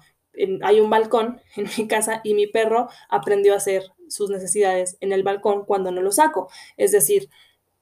hay 0.64 0.80
un 0.80 0.90
balcón 0.90 1.42
en 1.56 1.68
mi 1.78 1.88
casa 1.88 2.22
y 2.24 2.34
mi 2.34 2.48
perro 2.48 2.90
aprendió 3.08 3.54
a 3.54 3.58
hacer 3.58 3.84
sus 4.10 4.30
necesidades 4.30 4.98
en 5.02 5.12
el 5.14 5.24
balcón 5.24 5.66
cuando 5.66 5.92
no 5.92 6.02
lo 6.02 6.12
saco. 6.12 6.50
Es 6.78 6.92
decir, 6.92 7.30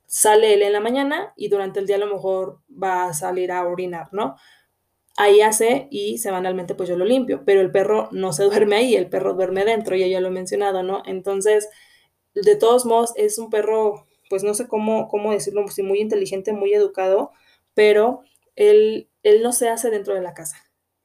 sale 0.06 0.54
él 0.54 0.62
en 0.64 0.74
la 0.74 0.80
mañana 0.80 1.34
y 1.36 1.50
durante 1.50 1.80
el 1.80 1.88
día 1.88 1.98
a 1.98 2.00
lo 2.00 2.08
mejor 2.14 2.60
va 2.72 3.06
a 3.06 3.14
salir 3.14 3.52
a 3.52 3.68
orinar, 3.68 4.10
¿no? 4.12 4.36
Ahí 5.18 5.42
hace 5.42 5.88
y 5.92 6.18
semanalmente 6.18 6.76
pues 6.76 6.90
yo 6.90 6.98
lo 6.98 7.06
limpio, 7.06 7.44
pero 7.46 7.62
el 7.62 7.72
perro 7.72 8.10
no 8.12 8.34
se 8.34 8.44
duerme 8.46 8.78
ahí, 8.78 8.96
el 8.96 9.10
perro 9.10 9.34
duerme 9.34 9.66
dentro, 9.66 9.96
ya 9.96 10.08
ya 10.08 10.20
lo 10.22 10.28
he 10.30 10.32
mencionado, 10.32 10.84
¿no? 10.84 11.04
Entonces, 11.06 11.70
de 12.34 12.56
todos 12.56 12.86
modos, 12.86 13.14
es 13.16 13.38
un 13.38 13.50
perro, 13.50 14.08
pues 14.30 14.44
no 14.44 14.54
sé 14.54 14.68
cómo, 14.68 15.08
cómo 15.08 15.32
decirlo, 15.32 15.68
si 15.70 15.84
muy 15.84 16.00
inteligente, 16.02 16.54
muy 16.54 16.74
educado, 16.74 17.32
pero 17.74 18.22
él, 18.56 19.10
él 19.24 19.42
no 19.42 19.54
se 19.54 19.70
hace 19.70 19.90
dentro 19.90 20.14
de 20.14 20.22
la 20.22 20.34
casa. 20.34 20.58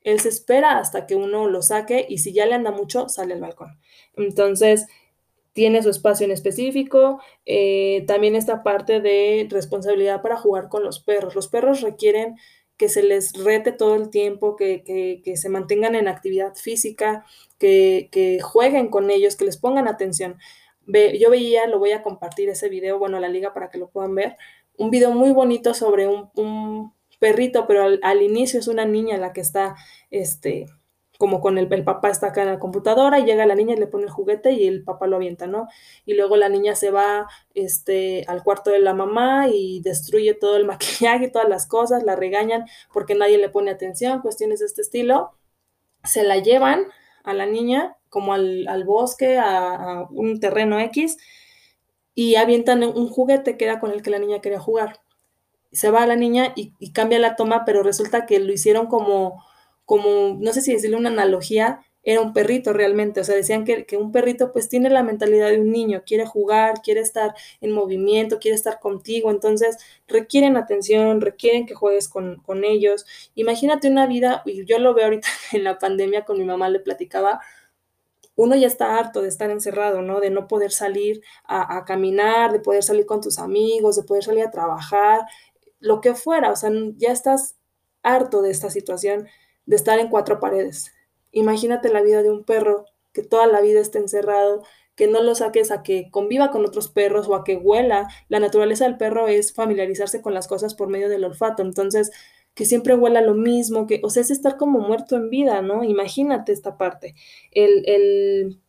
Él 0.02 0.20
se 0.20 0.28
espera 0.30 0.78
hasta 0.78 1.06
que 1.06 1.14
uno 1.14 1.48
lo 1.48 1.62
saque 1.62 2.06
y 2.08 2.18
si 2.18 2.32
ya 2.32 2.46
le 2.46 2.54
anda 2.54 2.70
mucho, 2.70 3.08
sale 3.08 3.34
al 3.34 3.40
balcón. 3.40 3.78
Entonces, 4.14 4.86
tiene 5.52 5.82
su 5.82 5.90
espacio 5.90 6.24
en 6.24 6.32
específico. 6.32 7.20
Eh, 7.46 8.04
también 8.06 8.36
esta 8.36 8.62
parte 8.62 9.00
de 9.00 9.46
responsabilidad 9.50 10.22
para 10.22 10.36
jugar 10.36 10.68
con 10.68 10.84
los 10.84 11.00
perros. 11.00 11.34
Los 11.34 11.48
perros 11.48 11.80
requieren 11.80 12.36
que 12.76 12.88
se 12.88 13.02
les 13.02 13.34
rete 13.34 13.72
todo 13.72 13.94
el 13.94 14.08
tiempo, 14.08 14.56
que, 14.56 15.22
se 15.36 15.48
mantengan 15.50 15.94
en 15.94 16.08
actividad 16.08 16.54
física, 16.54 17.26
que, 17.58 18.38
jueguen 18.42 18.88
con 18.88 19.10
ellos, 19.10 19.36
que 19.36 19.44
les 19.44 19.58
pongan 19.58 19.86
atención. 19.86 20.38
yo 20.86 21.30
veía, 21.30 21.66
lo 21.66 21.78
voy 21.78 21.92
a 21.92 22.02
compartir 22.02 22.48
ese 22.48 22.70
video, 22.70 22.98
bueno, 22.98 23.18
a 23.18 23.20
la 23.20 23.28
liga 23.28 23.52
para 23.52 23.68
que 23.68 23.76
lo 23.76 23.90
puedan 23.90 24.14
ver, 24.14 24.38
un 24.78 24.90
video 24.90 25.12
muy 25.12 25.30
bonito 25.30 25.74
sobre 25.74 26.08
un, 26.08 26.94
perrito, 27.18 27.66
pero 27.66 27.82
al, 27.82 28.00
al, 28.02 28.22
inicio 28.22 28.58
es 28.58 28.66
una 28.66 28.86
niña 28.86 29.18
la 29.18 29.34
que 29.34 29.42
está, 29.42 29.76
este, 30.10 30.64
como 31.20 31.42
con 31.42 31.58
el, 31.58 31.68
papá 31.84 32.08
está 32.08 32.28
acá 32.28 32.40
en 32.40 32.48
la 32.48 32.58
computadora 32.58 33.18
y 33.18 33.26
llega 33.26 33.44
la 33.44 33.54
niña 33.54 33.74
y 33.74 33.78
le 33.78 33.86
pone 33.86 34.04
el 34.04 34.10
juguete 34.10 34.52
y 34.52 34.66
el 34.66 34.84
papá 34.84 35.06
lo 35.06 35.16
avienta, 35.16 35.46
¿no? 35.46 35.68
Y 36.06 36.14
luego 36.14 36.34
la 36.38 36.48
niña 36.48 36.74
se 36.74 36.90
va 36.90 37.28
este, 37.52 38.24
al 38.26 38.42
cuarto 38.42 38.70
de 38.70 38.78
la 38.78 38.94
mamá 38.94 39.48
y 39.52 39.82
destruye 39.82 40.32
todo 40.32 40.56
el 40.56 40.64
maquillaje 40.66 41.28
todas 41.28 41.46
las 41.46 41.66
cosas, 41.66 42.04
la 42.04 42.16
regañan 42.16 42.64
porque 42.90 43.14
nadie 43.14 43.36
le 43.36 43.50
pone 43.50 43.70
atención, 43.70 44.22
cuestiones 44.22 44.60
de 44.60 44.66
este 44.66 44.80
estilo. 44.80 45.36
Se 46.04 46.24
la 46.24 46.38
llevan 46.38 46.86
a 47.22 47.34
la 47.34 47.44
niña 47.44 47.98
como 48.08 48.32
al, 48.32 48.84
bosque, 48.86 49.36
a, 49.38 50.06
un 50.10 50.40
terreno 50.40 50.80
X, 50.80 51.18
y 52.14 52.36
avientan 52.36 52.82
un 52.82 53.08
juguete 53.10 53.58
que 53.58 53.66
era 53.66 53.78
con 53.78 53.90
el 53.90 54.00
que 54.00 54.08
la 54.08 54.20
niña 54.20 54.40
quería 54.40 54.58
jugar. 54.58 55.00
Se 55.70 55.90
va 55.90 56.02
a 56.02 56.06
la 56.06 56.16
niña 56.16 56.54
y 56.56 56.92
cambia 56.94 57.18
la 57.18 57.36
toma, 57.36 57.66
pero 57.66 57.82
resulta 57.82 58.24
que 58.24 58.40
lo 58.40 58.54
hicieron 58.54 58.86
como 58.86 59.44
como, 59.90 60.38
no 60.38 60.52
sé 60.52 60.60
si 60.62 60.72
decirle 60.72 60.96
una 60.96 61.08
analogía, 61.10 61.80
era 62.04 62.20
un 62.20 62.32
perrito 62.32 62.72
realmente, 62.72 63.20
o 63.20 63.24
sea, 63.24 63.34
decían 63.34 63.64
que, 63.64 63.86
que, 63.86 63.96
un 63.96 64.12
perrito 64.12 64.52
pues 64.52 64.68
tiene 64.68 64.88
la 64.88 65.02
mentalidad 65.02 65.48
de 65.50 65.58
un 65.60 65.72
niño, 65.72 66.04
quiere 66.06 66.26
jugar, 66.26 66.80
quiere 66.80 67.00
estar 67.00 67.34
en 67.60 67.72
movimiento, 67.72 68.38
quiere 68.38 68.54
estar 68.54 68.78
contigo, 68.78 69.32
entonces 69.32 69.78
requieren 70.06 70.56
atención, 70.56 71.20
requieren 71.20 71.66
que 71.66 71.74
juegues 71.74 72.08
con, 72.08 72.36
con 72.36 72.62
ellos. 72.62 73.04
Imagínate 73.34 73.88
una 73.88 74.06
vida, 74.06 74.42
y 74.46 74.64
yo 74.64 74.78
lo 74.78 74.94
veo 74.94 75.06
ahorita 75.06 75.26
en 75.54 75.64
la 75.64 75.76
pandemia 75.80 76.24
con 76.24 76.38
mi 76.38 76.44
mamá, 76.44 76.68
le 76.68 76.78
platicaba, 76.78 77.40
uno 78.36 78.54
ya 78.54 78.68
está 78.68 78.96
harto 78.96 79.22
de 79.22 79.28
estar 79.28 79.50
encerrado, 79.50 80.02
¿no? 80.02 80.20
De 80.20 80.30
no 80.30 80.46
poder 80.46 80.70
salir 80.70 81.20
a, 81.42 81.78
a, 81.78 81.84
caminar, 81.84 82.52
de 82.52 82.60
poder 82.60 82.84
salir 82.84 83.06
con 83.06 83.20
tus 83.20 83.40
amigos, 83.40 83.96
de 83.96 84.04
poder 84.04 84.22
salir 84.22 84.44
a 84.44 84.52
trabajar, 84.52 85.22
lo 85.80 86.00
que 86.00 86.14
fuera, 86.14 86.52
o 86.52 86.56
sea, 86.56 86.70
ya 86.96 87.10
estás 87.10 87.56
harto 88.04 88.40
de 88.40 88.50
esta 88.52 88.70
situación, 88.70 89.26
de 89.70 89.76
estar 89.76 90.00
en 90.00 90.08
cuatro 90.08 90.40
paredes. 90.40 90.92
Imagínate 91.30 91.90
la 91.90 92.02
vida 92.02 92.24
de 92.24 92.30
un 92.30 92.42
perro 92.42 92.86
que 93.12 93.22
toda 93.22 93.46
la 93.46 93.60
vida 93.60 93.80
esté 93.80 93.98
encerrado, 93.98 94.64
que 94.96 95.06
no 95.06 95.22
lo 95.22 95.36
saques 95.36 95.70
a 95.70 95.84
que 95.84 96.10
conviva 96.10 96.50
con 96.50 96.66
otros 96.66 96.88
perros 96.88 97.28
o 97.28 97.36
a 97.36 97.44
que 97.44 97.54
huela. 97.54 98.08
La 98.28 98.40
naturaleza 98.40 98.84
del 98.84 98.96
perro 98.96 99.28
es 99.28 99.54
familiarizarse 99.54 100.22
con 100.22 100.34
las 100.34 100.48
cosas 100.48 100.74
por 100.74 100.88
medio 100.88 101.08
del 101.08 101.22
olfato, 101.22 101.62
entonces 101.62 102.10
que 102.54 102.64
siempre 102.64 102.96
huela 102.96 103.20
lo 103.20 103.34
mismo, 103.34 103.86
que, 103.86 104.00
o 104.02 104.10
sea, 104.10 104.22
es 104.22 104.32
estar 104.32 104.56
como 104.56 104.80
muerto 104.80 105.14
en 105.14 105.30
vida, 105.30 105.62
¿no? 105.62 105.84
Imagínate 105.84 106.50
esta 106.50 106.76
parte. 106.76 107.14
El, 107.52 107.84
el, 107.86 108.60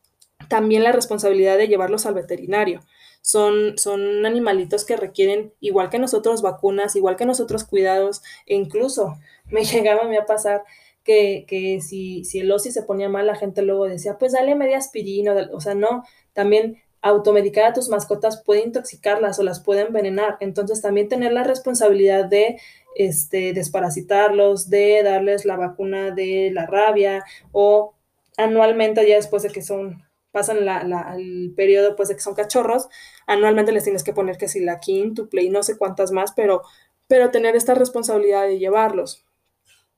también 0.50 0.84
la 0.84 0.92
responsabilidad 0.92 1.58
de 1.58 1.68
llevarlos 1.68 2.06
al 2.06 2.14
veterinario. 2.14 2.82
Son, 3.22 3.76
son 3.80 4.24
animalitos 4.28 4.86
que 4.86 4.98
requieren, 4.98 5.52
igual 5.60 5.90
que 5.90 5.98
nosotros, 5.98 6.44
vacunas, 6.44 6.96
igual 6.96 7.16
que 7.16 7.26
nosotros, 7.26 7.64
cuidados, 7.64 8.22
e 8.46 8.54
incluso 8.54 9.16
me 9.46 9.64
llegaba 9.66 10.02
a 10.04 10.22
a 10.22 10.26
pasar 10.28 10.64
que, 11.04 11.46
que 11.48 11.82
si, 11.82 12.24
si 12.26 12.40
el 12.40 12.52
OSI 12.52 12.72
se 12.72 12.84
ponía 12.84 13.10
mal, 13.10 13.28
la 13.28 13.36
gente 13.36 13.62
luego 13.62 13.86
decía, 13.86 14.18
pues 14.18 14.34
dale 14.34 14.56
media 14.56 14.78
aspirina, 14.78 15.34
o 15.54 15.60
sea, 15.62 15.76
no, 15.76 16.04
también 16.34 16.78
automedicar 17.02 17.66
a 17.66 17.74
tus 17.74 17.90
mascotas 17.90 18.44
puede 18.44 18.64
intoxicarlas 18.64 19.40
o 19.40 19.44
las 19.44 19.60
puede 19.60 19.82
envenenar. 19.82 20.38
Entonces 20.40 20.82
también 20.82 21.10
tener 21.10 21.34
la 21.34 21.44
responsabilidad 21.44 22.26
de 22.26 22.60
este, 22.96 23.54
desparasitarlos, 23.54 24.70
de 24.70 25.02
darles 25.04 25.46
la 25.46 25.58
vacuna 25.58 26.12
de 26.12 26.52
la 26.54 26.66
rabia 26.68 27.24
o 27.52 27.96
anualmente 28.38 29.08
ya 29.08 29.16
después 29.16 29.44
de 29.44 29.50
que 29.50 29.62
son 29.62 30.04
pasan 30.32 30.66
la, 30.66 30.84
la, 30.84 31.16
el 31.18 31.54
periodo 31.56 31.96
pues 31.96 32.10
de 32.10 32.16
que 32.16 32.22
son 32.22 32.36
cachorros, 32.36 32.88
anualmente 33.28 33.72
les 33.74 33.84
tienes 33.84 34.04
que 34.04 34.14
poner 34.14 34.38
que 34.38 34.48
si 34.48 34.62
la 34.62 34.80
quíntuple 34.80 35.44
y 35.44 35.50
no 35.50 35.62
sé 35.62 35.78
cuántas 35.78 36.12
más, 36.12 36.32
pero, 36.34 36.62
pero 37.08 37.32
tener 37.32 37.56
esta 37.56 37.74
responsabilidad 37.74 38.48
de 38.48 38.58
llevarlos. 38.58 39.26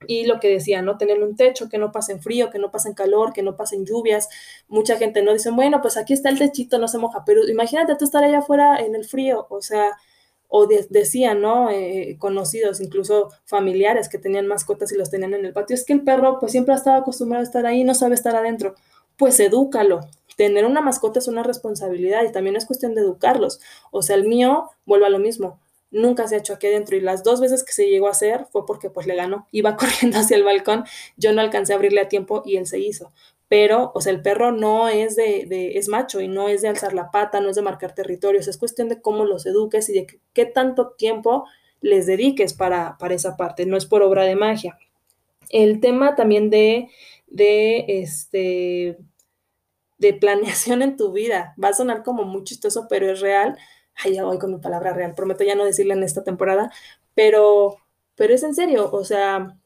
Y 0.07 0.25
lo 0.25 0.39
que 0.39 0.49
decía, 0.49 0.81
¿no? 0.81 0.97
Tener 0.97 1.21
un 1.23 1.35
techo, 1.35 1.69
que 1.69 1.77
no 1.77 1.91
pasen 1.91 2.21
frío, 2.21 2.49
que 2.49 2.59
no 2.59 2.71
pasen 2.71 2.93
calor, 2.93 3.33
que 3.33 3.43
no 3.43 3.55
pasen 3.55 3.85
lluvias. 3.85 4.29
Mucha 4.67 4.97
gente 4.97 5.21
no 5.21 5.33
dice, 5.33 5.51
bueno, 5.51 5.81
pues 5.81 5.97
aquí 5.97 6.13
está 6.13 6.29
el 6.29 6.39
techito, 6.39 6.79
no 6.79 6.87
se 6.87 6.97
moja, 6.97 7.23
pero 7.25 7.47
imagínate 7.47 7.95
tú 7.95 8.05
estar 8.05 8.23
allá 8.23 8.39
afuera 8.39 8.79
en 8.79 8.95
el 8.95 9.05
frío, 9.05 9.47
o 9.49 9.61
sea, 9.61 9.91
o 10.47 10.67
de, 10.67 10.85
decían, 10.89 11.41
¿no? 11.41 11.69
Eh, 11.71 12.17
conocidos, 12.19 12.79
incluso 12.81 13.29
familiares 13.45 14.09
que 14.09 14.19
tenían 14.19 14.47
mascotas 14.47 14.91
y 14.91 14.97
los 14.97 15.09
tenían 15.09 15.33
en 15.33 15.45
el 15.45 15.53
patio, 15.53 15.75
es 15.75 15.85
que 15.85 15.93
el 15.93 16.03
perro 16.03 16.37
pues 16.39 16.51
siempre 16.51 16.73
ha 16.73 16.77
estado 16.77 16.97
acostumbrado 16.97 17.41
a 17.41 17.45
estar 17.45 17.65
ahí, 17.65 17.83
no 17.83 17.95
sabe 17.95 18.15
estar 18.15 18.35
adentro. 18.35 18.75
Pues 19.17 19.39
edúcalo. 19.39 20.01
Tener 20.37 20.65
una 20.65 20.81
mascota 20.81 21.19
es 21.19 21.27
una 21.27 21.43
responsabilidad 21.43 22.23
y 22.23 22.31
también 22.31 22.55
es 22.55 22.65
cuestión 22.65 22.95
de 22.95 23.01
educarlos. 23.01 23.59
O 23.91 24.01
sea, 24.01 24.15
el 24.15 24.25
mío, 24.27 24.69
vuelve 24.85 25.05
a 25.05 25.09
lo 25.09 25.19
mismo 25.19 25.59
nunca 25.93 26.27
se 26.27 26.35
ha 26.35 26.39
hecho 26.39 26.53
aquí 26.53 26.67
adentro 26.67 26.97
y 26.97 27.01
las 27.01 27.23
dos 27.23 27.39
veces 27.39 27.63
que 27.63 27.71
se 27.71 27.87
llegó 27.87 28.07
a 28.07 28.11
hacer 28.11 28.47
fue 28.51 28.65
porque 28.65 28.89
pues 28.89 29.07
le 29.07 29.15
ganó, 29.15 29.47
iba 29.51 29.75
corriendo 29.77 30.19
hacia 30.19 30.35
el 30.35 30.43
balcón, 30.43 30.83
yo 31.15 31.31
no 31.31 31.41
alcancé 31.41 31.73
a 31.73 31.75
abrirle 31.77 32.01
a 32.01 32.09
tiempo 32.09 32.43
y 32.45 32.57
él 32.57 32.67
se 32.67 32.79
hizo. 32.79 33.13
Pero, 33.47 33.91
o 33.93 34.01
sea, 34.01 34.11
el 34.11 34.21
perro 34.21 34.51
no 34.51 34.89
es 34.89 35.15
de, 35.15 35.73
es 35.75 35.87
macho 35.87 36.19
y 36.21 36.27
no 36.27 36.49
es 36.49 36.63
de 36.63 36.69
alzar 36.69 36.93
la 36.93 37.11
pata, 37.11 37.39
no 37.39 37.49
es 37.49 37.55
de 37.55 37.61
marcar 37.61 37.93
territorios, 37.93 38.47
es 38.47 38.57
cuestión 38.57 38.89
de 38.89 38.99
cómo 38.99 39.25
los 39.25 39.45
eduques 39.45 39.87
y 39.89 39.93
de 39.93 40.07
qué, 40.07 40.19
qué 40.33 40.45
tanto 40.45 40.91
tiempo 40.97 41.45
les 41.79 42.07
dediques 42.07 42.53
para, 42.53 42.97
para 42.97 43.13
esa 43.13 43.37
parte, 43.37 43.65
no 43.65 43.77
es 43.77 43.85
por 43.85 44.01
obra 44.01 44.23
de 44.23 44.35
magia. 44.35 44.77
El 45.49 45.81
tema 45.81 46.15
también 46.15 46.49
de, 46.49 46.89
de 47.27 47.85
este 47.87 48.97
de 50.03 50.13
planeación 50.13 50.81
en 50.81 50.97
tu 50.97 51.11
vida. 51.11 51.55
Va 51.61 51.69
a 51.69 51.73
sonar 51.73 52.03
como 52.03 52.23
muy 52.23 52.43
chistoso, 52.43 52.87
pero 52.89 53.09
es 53.11 53.21
real 53.21 53.57
ay, 53.95 54.15
ya 54.15 54.23
voy 54.25 54.39
con 54.39 54.51
mi 54.51 54.59
palabra 54.59 54.93
real, 54.93 55.15
prometo 55.15 55.43
ya 55.43 55.55
no 55.55 55.65
decirla 55.65 55.93
en 55.93 56.03
esta 56.03 56.23
temporada, 56.23 56.71
pero, 57.15 57.77
pero 58.15 58.33
es 58.33 58.43
en 58.43 58.55
serio, 58.55 58.89
o 58.91 59.03
sea, 59.03 59.57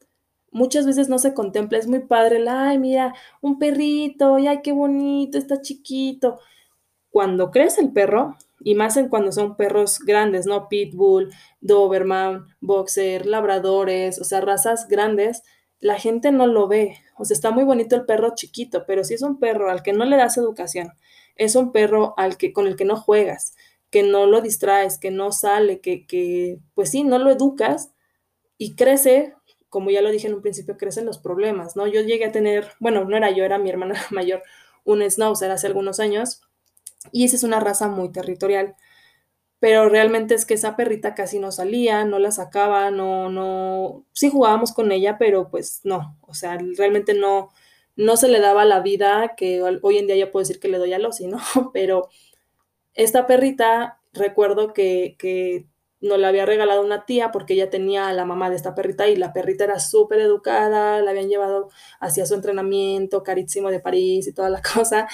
muchas 0.52 0.86
veces 0.86 1.10
no 1.10 1.20
se 1.20 1.34
contempla, 1.34 1.78
es 1.78 1.88
muy 1.88 2.00
padre, 2.00 2.38
el, 2.38 2.48
ay, 2.48 2.80
mira, 2.80 3.14
un 3.42 3.60
perrito, 3.60 4.36
ay, 4.36 4.62
qué 4.64 4.72
bonito, 4.72 5.38
está 5.38 5.62
chiquito. 5.62 6.40
Cuando 7.10 7.52
crece 7.52 7.82
el 7.82 7.94
perro, 7.94 8.38
y 8.60 8.76
más 8.76 8.98
en 8.98 9.10
cuando 9.10 9.32
son 9.32 9.56
perros 9.56 10.00
grandes, 10.00 10.46
¿no? 10.46 10.68
Pitbull, 10.68 11.32
Doberman, 11.62 12.48
Boxer, 12.60 13.26
Labradores, 13.26 14.20
o 14.20 14.24
sea, 14.24 14.42
razas 14.42 14.88
grandes, 14.88 15.44
la 15.80 16.00
gente 16.00 16.32
no 16.32 16.48
lo 16.48 16.68
ve. 16.68 16.98
O 17.18 17.26
sea, 17.26 17.36
está 17.36 17.52
muy 17.52 17.64
bonito 17.64 17.96
el 17.96 18.06
perro 18.06 18.34
chiquito, 18.36 18.86
pero 18.88 19.04
si 19.04 19.14
es 19.14 19.22
un 19.22 19.40
perro 19.40 19.70
al 19.70 19.84
que 19.84 19.94
no 19.94 20.06
le 20.06 20.18
das 20.18 20.38
educación, 20.38 20.94
es 21.36 21.56
un 21.56 21.72
perro 21.72 22.16
al 22.18 22.38
que, 22.38 22.52
con 22.52 22.68
el 22.68 22.76
que 22.76 22.86
no 22.86 22.96
juegas, 22.98 23.56
que 23.90 24.04
no 24.04 24.26
lo 24.26 24.42
distraes, 24.42 25.00
que 25.00 25.12
no 25.12 25.32
sale, 25.32 25.82
que, 25.82 26.06
que, 26.08 26.60
pues 26.76 26.92
sí, 26.92 27.04
no 27.04 27.20
lo 27.20 27.30
educas 27.32 27.92
y 28.58 28.76
crece, 28.76 29.36
como 29.70 29.92
ya 29.92 30.02
lo 30.02 30.12
dije 30.12 30.28
en 30.28 30.36
un 30.36 30.42
principio, 30.42 30.78
crecen 30.78 31.06
los 31.06 31.20
problemas, 31.20 31.76
¿no? 31.76 31.88
Yo 31.88 32.02
llegué 32.02 32.26
a 32.26 32.32
tener, 32.32 32.72
bueno, 32.80 33.06
no 33.06 33.18
era 33.18 33.32
yo, 33.32 33.44
era 33.44 33.60
mi 33.60 33.70
hermana 33.70 33.96
mayor, 34.12 34.44
un 34.86 35.02
schnauzer 35.10 35.52
hace 35.52 35.68
algunos 35.68 36.00
años 36.00 36.42
y 37.12 37.26
esa 37.26 37.36
es 37.38 37.44
una 37.44 37.60
raza 37.60 37.88
muy 37.88 38.12
territorial, 38.12 38.76
pero 39.60 39.90
realmente 39.90 40.36
es 40.36 40.46
que 40.46 40.54
esa 40.56 40.76
perrita 40.76 41.16
casi 41.16 41.40
no 41.40 41.52
salía, 41.52 42.06
no 42.06 42.20
la 42.20 42.32
sacaba, 42.32 42.92
no, 42.92 43.30
no, 43.30 44.06
sí 44.14 44.30
jugábamos 44.30 44.72
con 44.74 44.92
ella, 44.92 45.18
pero 45.18 45.50
pues 45.50 45.82
no, 45.84 46.18
o 46.22 46.34
sea, 46.34 46.58
realmente 46.78 47.14
no, 47.16 47.52
no 47.96 48.18
se 48.18 48.28
le 48.28 48.40
daba 48.40 48.66
la 48.66 48.82
vida 48.82 49.34
que 49.36 49.62
hoy 49.64 49.98
en 49.98 50.08
día 50.08 50.16
ya 50.16 50.32
puedo 50.32 50.44
decir 50.44 50.60
que 50.60 50.68
le 50.70 50.78
doy 50.78 50.94
a 50.94 51.00
Losi, 51.00 51.28
¿no? 51.28 51.40
Pero 51.74 52.10
esta 52.98 53.28
perrita, 53.28 54.02
recuerdo 54.12 54.74
que, 54.74 55.16
que 55.18 55.68
nos 56.02 56.20
la 56.20 56.28
había 56.28 56.46
regalado 56.46 56.84
una 56.84 57.06
tía 57.06 57.32
porque 57.32 57.54
ella 57.54 57.70
tenía 57.70 58.08
a 58.08 58.14
la 58.14 58.26
mamá 58.26 58.50
de 58.50 58.56
esta 58.56 58.76
perrita 58.76 59.08
y 59.08 59.16
la 59.16 59.34
perrita 59.34 59.64
era 59.64 59.80
súper 59.80 60.20
educada, 60.20 61.02
la 61.02 61.12
habían 61.12 61.30
llevado 61.30 61.70
hacia 62.00 62.26
su 62.26 62.34
entrenamiento 62.34 63.24
carísimo 63.24 63.72
de 63.72 63.80
París 63.80 64.28
y 64.28 64.34
toda 64.34 64.50
la 64.50 64.62
cosa. 64.74 65.08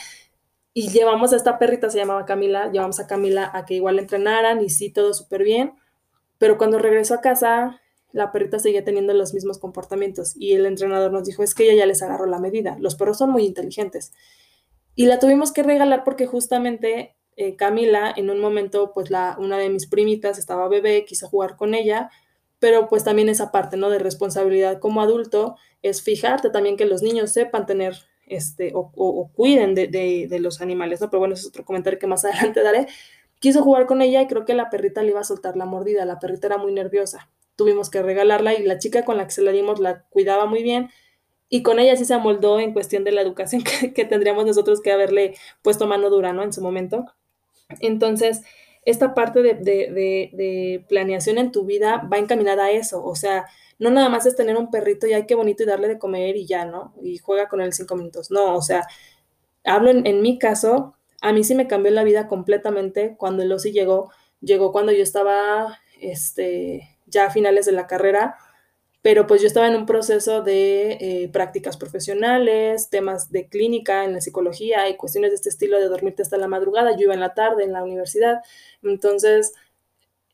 Y 0.74 0.90
llevamos 0.90 1.34
a 1.34 1.36
esta 1.36 1.60
perrita, 1.60 1.90
se 1.90 2.00
llamaba 2.00 2.26
Camila, 2.26 2.72
llevamos 2.72 3.00
a 3.00 3.06
Camila 3.06 3.52
a 3.54 3.66
que 3.66 3.76
igual 3.76 4.00
entrenaran 4.00 4.62
y 4.62 4.70
sí, 4.70 4.90
todo 4.92 5.14
súper 5.14 5.44
bien. 5.44 5.74
Pero 6.40 6.58
cuando 6.58 6.80
regresó 6.80 7.16
a 7.16 7.22
casa, 7.22 7.82
la 8.12 8.32
perrita 8.32 8.60
seguía 8.60 8.84
teniendo 8.86 9.14
los 9.14 9.34
mismos 9.34 9.60
comportamientos 9.60 10.36
y 10.38 10.54
el 10.54 10.66
entrenador 10.66 11.12
nos 11.12 11.26
dijo, 11.26 11.44
es 11.44 11.54
que 11.54 11.66
ella 11.66 11.80
ya 11.80 11.86
les 11.86 12.02
agarró 12.02 12.26
la 12.28 12.40
medida, 12.40 12.78
los 12.80 12.96
perros 12.96 13.18
son 13.18 13.32
muy 13.32 13.46
inteligentes. 13.46 14.14
Y 14.96 15.06
la 15.08 15.20
tuvimos 15.20 15.52
que 15.52 15.64
regalar 15.64 16.04
porque 16.04 16.28
justamente 16.28 17.16
eh, 17.38 17.56
Camila, 17.56 18.14
en 18.16 18.30
un 18.30 18.40
momento, 18.40 18.92
pues 18.94 19.10
la, 19.10 19.36
una 19.40 19.58
de 19.58 19.70
mis 19.70 19.88
primitas 19.88 20.38
estaba 20.38 20.68
bebé, 20.68 21.06
quiso 21.06 21.28
jugar 21.28 21.56
con 21.56 21.74
ella, 21.76 22.10
pero 22.60 22.88
pues 22.88 23.04
también 23.04 23.30
esa 23.30 23.52
parte, 23.52 23.78
¿no? 23.78 23.90
De 23.90 24.00
responsabilidad 24.00 24.80
como 24.80 25.02
adulto 25.02 25.56
es 25.82 26.02
fijarte 26.02 26.50
también 26.50 26.78
que 26.78 26.86
los 26.86 27.02
niños 27.02 27.32
sepan 27.32 27.66
tener, 27.66 27.96
este, 28.26 28.72
o, 28.74 28.92
o, 28.96 29.08
o 29.10 29.32
cuiden 29.34 29.76
de, 29.76 29.88
de, 29.88 30.28
de, 30.30 30.40
los 30.40 30.62
animales, 30.62 31.02
¿no? 31.02 31.10
Pero 31.10 31.20
bueno, 31.20 31.34
es 31.36 31.46
otro 31.46 31.66
comentario 31.66 32.00
que 32.00 32.08
más 32.08 32.24
adelante 32.26 32.64
daré. 32.64 32.88
Quiso 33.40 33.62
jugar 33.64 33.86
con 33.86 34.02
ella 34.02 34.22
y 34.22 34.28
creo 34.28 34.46
que 34.46 34.54
la 34.54 34.70
perrita 34.70 35.04
le 35.04 35.10
iba 35.10 35.20
a 35.20 35.26
soltar 35.26 35.58
la 35.58 35.66
mordida, 35.66 36.06
la 36.06 36.20
perrita 36.20 36.48
era 36.48 36.58
muy 36.58 36.72
nerviosa. 36.72 37.30
Tuvimos 37.56 37.90
que 37.90 38.02
regalarla 38.02 38.54
y 38.54 38.64
la 38.64 38.80
chica 38.80 39.04
con 39.06 39.18
la 39.18 39.26
que 39.26 39.32
se 39.32 39.42
la 39.42 39.52
dimos 39.52 39.80
la 39.80 40.04
cuidaba 40.10 40.46
muy 40.46 40.64
bien, 40.64 40.90
y 41.50 41.62
con 41.62 41.78
ella 41.78 41.96
sí 41.96 42.06
se 42.06 42.16
amoldó 42.16 42.60
en 42.60 42.74
cuestión 42.74 43.04
de 43.04 43.12
la 43.12 43.22
educación 43.22 43.64
que, 43.82 43.94
que, 43.94 44.06
tendríamos 44.06 44.46
nosotros 44.46 44.82
que 44.82 44.92
haberle 44.92 45.36
puesto 45.62 45.86
mano 45.86 46.10
dura, 46.10 46.34
¿no? 46.34 46.42
En 46.42 46.52
su 46.52 46.62
momento. 46.62 47.06
Entonces, 47.80 48.42
esta 48.86 49.14
parte 49.14 49.42
de, 49.42 49.54
de, 49.56 49.90
de, 50.34 50.86
planeación 50.90 51.38
en 51.38 51.52
tu 51.52 51.66
vida 51.66 52.08
va 52.12 52.18
encaminada 52.18 52.66
a 52.66 52.72
eso, 52.72 53.04
o 53.04 53.16
sea, 53.16 53.46
no 53.80 53.90
nada 53.92 54.10
más 54.10 54.26
es 54.26 54.36
tener 54.36 54.58
un 54.58 54.70
perrito 54.72 55.08
y 55.08 55.14
ay, 55.14 55.26
qué 55.26 55.36
bonito 55.36 55.64
y 55.64 55.66
darle 55.66 55.88
de 55.88 56.00
comer 56.00 56.36
y 56.36 56.46
ya, 56.46 56.66
¿no? 56.66 56.94
Y 57.02 57.18
juega 57.18 57.48
con 57.48 57.62
él 57.62 57.74
cinco 57.74 57.96
minutos, 57.96 58.30
no, 58.32 58.56
o 58.56 58.62
sea, 58.62 58.86
hablo 59.64 59.90
en, 59.90 60.06
en 60.08 60.22
mi 60.22 60.38
caso, 60.40 60.96
a 61.22 61.32
mí 61.34 61.44
sí 61.44 61.56
me 61.56 61.68
cambió 61.68 61.92
la 61.92 62.04
vida 62.04 62.28
completamente 62.28 63.16
cuando 63.18 63.44
el 63.44 63.52
OSI 63.52 63.72
llegó, 63.72 64.12
llegó 64.42 64.72
cuando 64.74 64.92
yo 64.92 65.04
estaba, 65.04 65.80
este, 66.02 66.98
ya 67.06 67.28
a 67.28 67.32
finales 67.32 67.66
de 67.66 67.72
la 67.72 67.88
carrera, 67.88 68.36
pero 69.04 69.28
pues 69.28 69.42
yo 69.42 69.48
estaba 69.48 69.68
en 69.68 69.76
un 69.76 69.86
proceso 69.86 70.42
de 70.42 70.94
eh, 70.94 71.30
prácticas 71.32 71.76
profesionales, 71.76 72.90
temas 72.90 73.32
de 73.32 73.48
clínica 73.48 74.06
en 74.06 74.14
la 74.14 74.22
psicología 74.22 74.88
y 74.88 74.96
cuestiones 74.96 75.32
de 75.32 75.36
este 75.36 75.50
estilo 75.50 75.78
de 75.78 75.90
dormirte 75.90 76.22
hasta 76.22 76.38
la 76.38 76.48
madrugada. 76.48 76.94
Yo 76.96 77.04
iba 77.04 77.14
en 77.14 77.20
la 77.20 77.34
tarde 77.34 77.66
en 77.66 77.74
la 77.74 77.84
universidad, 77.84 78.42
entonces 78.82 79.54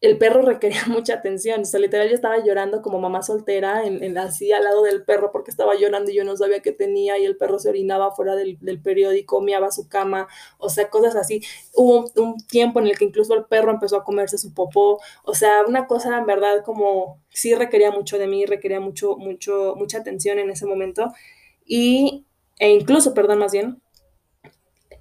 el 0.02 0.18
perro 0.18 0.42
requería 0.46 0.84
mucha 0.88 1.16
atención. 1.16 1.62
O 1.62 1.66
sea, 1.66 1.80
literal, 1.80 2.08
yo 2.10 2.16
estaba 2.16 2.44
llorando 2.44 2.82
como 2.82 3.00
mamá 3.00 3.22
soltera, 3.22 3.86
en, 3.86 4.18
así 4.18 4.52
al 4.52 4.64
lado 4.64 4.84
del 4.84 5.04
perro, 5.04 5.32
porque 5.32 5.52
estaba 5.52 5.76
llorando 5.76 6.12
y 6.12 6.16
yo 6.16 6.24
no 6.24 6.36
sabía 6.38 6.62
qué 6.62 6.72
tenía, 6.72 7.18
y 7.18 7.26
el 7.26 7.38
perro 7.38 7.60
se 7.60 7.70
orinaba 7.70 8.12
fuera 8.12 8.36
del, 8.36 8.58
del 8.62 8.82
periódico, 8.82 9.42
miaba 9.42 9.72
su 9.72 9.88
cama, 9.88 10.28
o 10.58 10.70
sea, 10.70 10.90
cosas 10.90 11.16
así. 11.16 11.42
Hubo 11.74 12.12
un, 12.16 12.38
tiempo 12.48 12.80
en 12.80 12.88
el 12.88 12.98
que 12.98 13.06
incluso 13.06 13.34
el 13.34 13.46
perro 13.46 13.72
empezó 13.72 13.98
a 13.98 14.04
comerse 14.04 14.38
su 14.38 14.54
popó, 14.54 15.00
o 15.24 15.34
sea, 15.34 15.64
una 15.68 15.88
cosa 15.88 16.18
en 16.18 16.26
verdad 16.26 16.64
como 16.64 17.20
sí 17.30 17.54
requería 17.56 17.92
mucho 17.92 18.18
de 18.18 18.28
mí, 18.28 18.46
requería 18.46 18.80
mucho, 18.80 19.18
mucho, 19.18 19.76
mucha 19.78 20.00
atención 20.00 20.40
en 20.40 20.50
ese 20.50 20.66
momento. 20.66 21.14
Y, 21.66 22.26
e 22.60 22.72
incluso, 22.72 23.14
perdón, 23.14 23.40
más 23.40 23.52
bien, 23.52 23.82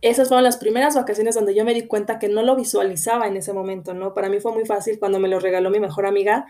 esas 0.01 0.29
fueron 0.29 0.45
las 0.45 0.57
primeras 0.57 0.95
vacaciones 0.95 1.35
donde 1.35 1.55
yo 1.55 1.65
me 1.65 1.75
di 1.75 1.87
cuenta 1.87 2.19
que 2.19 2.29
no 2.29 2.43
lo 2.43 2.57
visualizaba 2.57 3.27
en 3.27 3.37
ese 3.37 3.53
momento, 3.53 3.95
¿no? 3.95 4.15
Para 4.15 4.29
mí 4.29 4.41
fue 4.41 4.53
muy 4.53 4.65
fácil 4.65 4.99
cuando 4.99 5.19
me 5.19 5.29
lo 5.29 5.41
regaló 5.41 5.71
mi 5.71 5.81
mejor 5.81 6.07
amiga, 6.07 6.47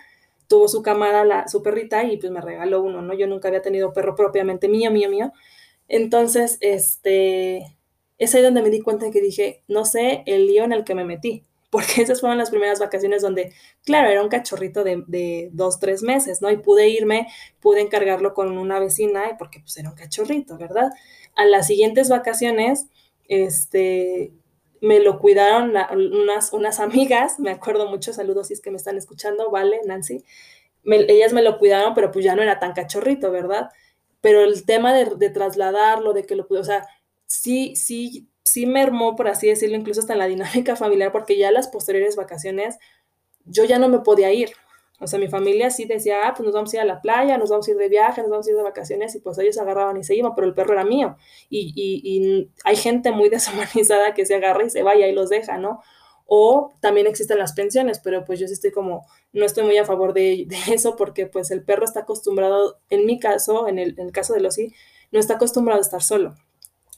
tuvo 0.48 0.68
su 0.68 0.82
camada, 0.82 1.48
su 1.48 1.62
perrita, 1.62 2.04
y 2.04 2.16
pues 2.18 2.32
me 2.32 2.40
regaló 2.40 2.82
uno, 2.82 3.02
¿no? 3.02 3.14
Yo 3.14 3.26
nunca 3.26 3.48
había 3.48 3.62
tenido 3.62 3.92
perro 3.92 4.14
propiamente 4.14 4.68
mío, 4.68 4.90
mío, 4.90 5.08
mío. 5.10 5.32
Entonces, 5.88 6.58
este, 6.60 7.76
es 8.18 8.34
ahí 8.34 8.42
donde 8.42 8.62
me 8.62 8.70
di 8.70 8.80
cuenta 8.80 9.10
que 9.10 9.20
dije, 9.20 9.62
no 9.68 9.84
sé 9.84 10.22
el 10.26 10.46
lío 10.46 10.64
en 10.64 10.72
el 10.72 10.84
que 10.84 10.94
me 10.94 11.04
metí, 11.04 11.44
porque 11.70 12.02
esas 12.02 12.20
fueron 12.20 12.38
las 12.38 12.50
primeras 12.50 12.80
vacaciones 12.80 13.22
donde, 13.22 13.52
claro, 13.84 14.08
era 14.08 14.22
un 14.22 14.28
cachorrito 14.28 14.84
de, 14.84 15.04
de, 15.06 15.50
dos, 15.52 15.78
tres 15.80 16.02
meses, 16.02 16.42
¿no? 16.42 16.50
Y 16.50 16.56
pude 16.58 16.88
irme, 16.88 17.28
pude 17.60 17.80
encargarlo 17.80 18.34
con 18.34 18.56
una 18.58 18.78
vecina, 18.80 19.36
porque 19.38 19.60
pues 19.60 19.76
era 19.76 19.90
un 19.90 19.96
cachorrito, 19.96 20.56
¿verdad? 20.56 20.90
A 21.36 21.44
las 21.44 21.66
siguientes 21.66 22.08
vacaciones, 22.08 22.86
este, 23.28 24.32
me 24.80 25.00
lo 25.00 25.18
cuidaron 25.18 25.74
unas, 25.92 26.52
unas 26.52 26.80
amigas, 26.80 27.38
me 27.38 27.50
acuerdo 27.50 27.88
mucho, 27.88 28.12
saludos 28.12 28.48
si 28.48 28.54
es 28.54 28.60
que 28.60 28.70
me 28.70 28.76
están 28.76 28.96
escuchando, 28.96 29.50
vale, 29.50 29.80
Nancy, 29.86 30.24
ellas 30.84 31.32
me 31.32 31.42
lo 31.42 31.58
cuidaron, 31.58 31.94
pero 31.94 32.10
pues 32.10 32.24
ya 32.24 32.34
no 32.34 32.42
era 32.42 32.58
tan 32.58 32.72
cachorrito, 32.72 33.30
¿verdad? 33.30 33.70
Pero 34.20 34.42
el 34.42 34.64
tema 34.64 34.94
de, 34.94 35.14
de 35.16 35.30
trasladarlo, 35.30 36.12
de 36.12 36.24
que 36.24 36.36
lo 36.36 36.46
pude, 36.46 36.60
o 36.60 36.64
sea, 36.64 36.86
sí, 37.26 37.76
sí, 37.76 38.28
sí 38.44 38.66
mermó, 38.66 39.14
por 39.16 39.28
así 39.28 39.48
decirlo, 39.48 39.76
incluso 39.76 40.00
hasta 40.00 40.14
en 40.14 40.20
la 40.20 40.26
dinámica 40.26 40.76
familiar, 40.76 41.12
porque 41.12 41.36
ya 41.38 41.52
las 41.52 41.68
posteriores 41.68 42.16
vacaciones 42.16 42.78
yo 43.44 43.64
ya 43.64 43.78
no 43.78 43.88
me 43.88 44.00
podía 44.00 44.32
ir, 44.32 44.50
o 45.00 45.06
sea, 45.06 45.18
mi 45.18 45.28
familia 45.28 45.70
sí 45.70 45.84
decía, 45.84 46.26
ah, 46.26 46.34
pues 46.34 46.44
nos 46.44 46.54
vamos 46.54 46.72
a 46.72 46.76
ir 46.76 46.80
a 46.80 46.84
la 46.84 47.00
playa, 47.00 47.38
nos 47.38 47.50
vamos 47.50 47.68
a 47.68 47.70
ir 47.70 47.76
de 47.76 47.88
viaje, 47.88 48.20
nos 48.20 48.30
vamos 48.30 48.46
a 48.46 48.50
ir 48.50 48.56
de 48.56 48.62
vacaciones, 48.62 49.14
y 49.14 49.20
pues 49.20 49.38
ellos 49.38 49.56
agarraban 49.58 49.96
y 49.96 50.04
se 50.04 50.16
iban, 50.16 50.34
pero 50.34 50.46
el 50.46 50.54
perro 50.54 50.72
era 50.72 50.84
mío. 50.84 51.16
Y, 51.48 51.72
y, 51.76 52.02
y 52.04 52.50
hay 52.64 52.76
gente 52.76 53.12
muy 53.12 53.28
deshumanizada 53.30 54.14
que 54.14 54.26
se 54.26 54.34
agarra 54.34 54.64
y 54.64 54.70
se 54.70 54.82
vaya 54.82 55.06
y 55.06 55.12
los 55.12 55.28
deja, 55.28 55.58
¿no? 55.58 55.80
O 56.26 56.72
también 56.80 57.06
existen 57.06 57.38
las 57.38 57.52
pensiones, 57.54 58.00
pero 58.00 58.24
pues 58.24 58.38
yo 58.38 58.46
sí 58.48 58.52
estoy 58.52 58.70
como, 58.70 59.06
no 59.32 59.46
estoy 59.46 59.64
muy 59.64 59.78
a 59.78 59.84
favor 59.84 60.12
de, 60.12 60.44
de 60.46 60.74
eso 60.74 60.96
porque 60.96 61.26
pues 61.26 61.50
el 61.50 61.62
perro 61.64 61.84
está 61.84 62.00
acostumbrado, 62.00 62.80
en 62.90 63.06
mi 63.06 63.18
caso, 63.18 63.68
en 63.68 63.78
el, 63.78 63.98
en 63.98 64.06
el 64.06 64.12
caso 64.12 64.34
de 64.34 64.40
los 64.40 64.54
sí, 64.54 64.74
no 65.10 65.20
está 65.20 65.34
acostumbrado 65.34 65.78
a 65.80 65.82
estar 65.82 66.02
solo. 66.02 66.34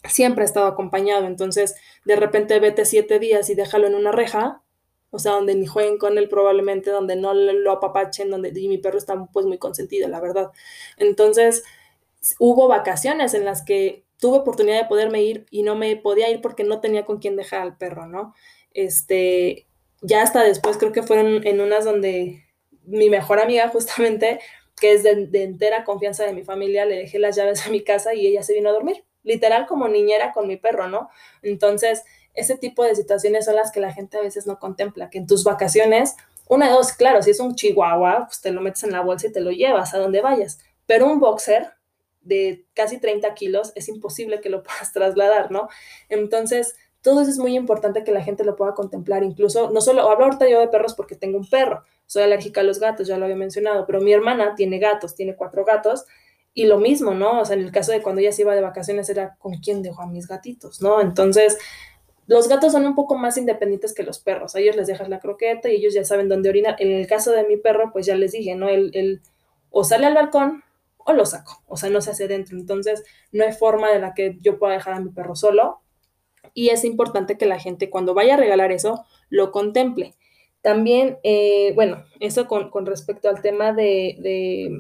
Siempre 0.09 0.43
ha 0.43 0.47
estado 0.47 0.67
acompañado, 0.67 1.27
entonces 1.27 1.77
de 2.07 2.17
repente 2.17 2.59
vete 2.59 2.87
siete 2.87 3.19
días 3.19 3.51
y 3.51 3.55
déjalo 3.55 3.87
en 3.87 3.95
una 3.95 4.13
reja, 4.13 4.63
o 5.11 5.19
sea, 5.19 5.33
donde 5.33 5.55
ni 5.55 5.67
jueguen 5.67 5.99
con 5.99 6.19
él 6.19 6.29
probablemente, 6.29 6.91
donde 6.91 7.17
no 7.17 7.35
lo 7.35 7.73
apapachen, 7.73 8.31
donde 8.31 8.53
y 8.55 8.69
mi 8.69 8.79
perro 8.79 8.99
está 8.99 9.27
pues 9.33 9.47
muy 9.47 9.59
consentido, 9.59 10.09
la 10.09 10.21
verdad. 10.21 10.51
Entonces, 10.97 11.65
hubo 12.39 12.69
vacaciones 12.69 13.35
en 13.35 13.45
las 13.45 13.65
que 13.65 14.05
tuve 14.19 14.39
oportunidad 14.39 14.83
de 14.83 14.89
poderme 14.89 15.23
ir 15.23 15.47
y 15.51 15.63
no 15.63 15.75
me 15.77 15.97
podía 15.97 16.31
ir 16.31 16.41
porque 16.41 16.65
no 16.65 16.81
tenía 16.81 17.05
con 17.05 17.19
quién 17.19 17.37
dejar 17.37 17.63
al 17.63 17.77
perro, 17.77 18.07
¿no? 18.07 18.35
Este, 18.75 19.67
ya 20.03 20.23
hasta 20.23 20.43
después 20.45 20.77
creo 20.79 20.93
que 20.93 21.03
fueron 21.03 21.47
en 21.47 21.61
unas 21.61 21.85
donde 21.85 22.45
mi 22.85 23.09
mejor 23.11 23.41
amiga 23.41 23.69
justamente, 23.73 24.41
que 24.81 24.93
es 24.93 25.03
de, 25.03 25.27
de 25.27 25.43
entera 25.45 25.85
confianza 25.85 26.25
de 26.25 26.33
mi 26.35 26.43
familia, 26.43 26.85
le 26.85 26.97
dejé 26.97 27.19
las 27.19 27.37
llaves 27.37 27.67
a 27.67 27.71
mi 27.71 27.83
casa 27.83 28.15
y 28.15 28.27
ella 28.27 28.43
se 28.43 28.55
vino 28.55 28.69
a 28.71 28.73
dormir, 28.73 29.05
literal 29.23 29.67
como 29.67 29.89
niñera 29.89 30.33
con 30.33 30.47
mi 30.49 30.57
perro, 30.57 30.89
¿no? 30.89 31.09
Entonces, 31.43 32.05
ese 32.35 32.57
tipo 32.57 32.85
de 32.85 32.95
situaciones 32.95 33.45
son 33.45 33.57
las 33.57 33.73
que 33.73 33.81
la 33.81 33.93
gente 33.93 34.19
a 34.19 34.23
veces 34.23 34.47
no 34.47 34.59
contempla, 34.59 35.11
que 35.11 35.19
en 35.19 35.27
tus 35.27 35.45
vacaciones, 35.45 36.15
una 36.49 36.67
de 36.67 36.73
dos, 36.73 36.93
claro, 36.93 37.23
si 37.23 37.31
es 37.31 37.41
un 37.41 37.55
chihuahua, 37.55 38.27
pues 38.27 38.41
te 38.41 38.51
lo 38.51 38.61
metes 38.61 38.83
en 38.85 38.93
la 38.93 39.03
bolsa 39.03 39.27
y 39.27 39.33
te 39.33 39.41
lo 39.41 39.51
llevas 39.51 39.95
a 39.95 39.99
donde 39.99 40.21
vayas, 40.21 40.59
pero 40.87 41.07
un 41.07 41.21
boxer 41.21 41.73
de 42.23 42.67
casi 42.75 42.99
30 42.99 43.33
kilos 43.35 43.73
es 43.75 43.89
imposible 43.89 44.41
que 44.41 44.51
lo 44.51 44.63
puedas 44.65 44.93
trasladar, 44.93 45.51
¿no? 45.51 45.69
Entonces, 46.09 46.75
todo 47.03 47.23
eso 47.23 47.31
es 47.31 47.39
muy 47.39 47.57
importante 47.57 48.05
que 48.05 48.13
la 48.13 48.23
gente 48.23 48.45
lo 48.45 48.57
pueda 48.57 48.75
contemplar, 48.75 49.23
incluso, 49.23 49.71
no 49.71 49.81
solo, 49.81 50.09
hablo 50.11 50.27
ahorita 50.27 50.49
yo 50.49 50.61
de 50.61 50.69
perros 50.69 50.95
porque 50.95 51.17
tengo 51.17 51.39
un 51.39 51.49
perro, 51.49 51.85
soy 52.07 52.25
alérgica 52.25 52.61
a 52.61 52.65
los 52.65 52.79
gatos, 52.79 53.07
ya 53.07 53.17
lo 53.17 53.25
había 53.25 53.37
mencionado, 53.37 53.87
pero 53.87 54.01
mi 54.01 54.13
hermana 54.13 54.55
tiene 54.55 54.79
gatos, 54.79 55.15
tiene 55.15 55.35
cuatro 55.35 55.65
gatos, 55.65 56.05
y 56.53 56.67
lo 56.67 56.79
mismo, 56.79 57.15
¿no? 57.15 57.41
O 57.41 57.45
sea, 57.45 57.57
en 57.57 57.63
el 57.63 57.71
caso 57.71 57.93
de 57.93 58.03
cuando 58.03 58.21
ella 58.21 58.33
se 58.33 58.43
iba 58.43 58.55
de 58.55 58.61
vacaciones 58.61 59.09
era 59.09 59.37
con 59.39 59.55
quién 59.59 59.83
dejo 59.83 60.03
a 60.03 60.07
mis 60.07 60.27
gatitos, 60.27 60.83
¿no? 60.83 61.01
Entonces, 61.01 61.57
los 62.27 62.49
gatos 62.49 62.73
son 62.73 62.87
un 62.87 62.95
poco 62.95 63.17
más 63.17 63.37
independientes 63.37 63.95
que 63.95 64.03
los 64.03 64.21
perros. 64.21 64.55
A 64.55 64.61
ellos 64.61 64.77
les 64.77 64.87
dejas 64.87 65.09
la 65.09 65.19
croqueta 65.19 65.69
y 65.69 65.77
ellos 65.77 65.95
ya 65.95 66.05
saben 66.05 66.29
dónde 66.29 66.49
orinar. 66.49 66.77
En 66.79 66.93
el 66.93 67.07
caso 67.07 67.33
de 67.33 67.45
mi 67.45 67.57
perro, 67.57 67.91
pues 67.93 68.07
ya 68.07 68.15
les 68.15 68.33
dije, 68.33 68.55
¿no? 68.55 68.69
Él, 68.69 69.21
o 69.71 69.85
sale 69.85 70.07
al 70.07 70.15
balcón 70.15 70.63
o 70.99 71.13
lo 71.13 71.27
saco. 71.27 71.63
O 71.67 71.77
sea, 71.77 71.91
no 71.91 72.01
se 72.01 72.11
hace 72.11 72.29
dentro. 72.29 72.57
Entonces, 72.57 73.03
no 73.33 73.45
hay 73.45 73.53
forma 73.53 73.91
de 73.91 73.99
la 73.99 74.15
que 74.15 74.39
yo 74.41 74.59
pueda 74.59 74.75
dejar 74.75 74.95
a 74.95 75.01
mi 75.01 75.11
perro 75.11 75.35
solo. 75.35 75.81
Y 76.55 76.69
es 76.69 76.85
importante 76.85 77.37
que 77.37 77.47
la 77.47 77.59
gente 77.59 77.91
cuando 77.91 78.15
vaya 78.15 78.35
a 78.35 78.39
regalar 78.39 78.71
eso, 78.71 79.05
lo 79.29 79.51
contemple. 79.51 80.15
También, 80.63 81.19
eh, 81.23 81.73
bueno, 81.75 82.05
eso 82.21 82.47
con, 82.47 82.71
con, 82.71 82.87
respecto 82.87 83.29
al 83.29 83.43
tema 83.43 83.73
de, 83.73 84.17
de, 84.21 84.79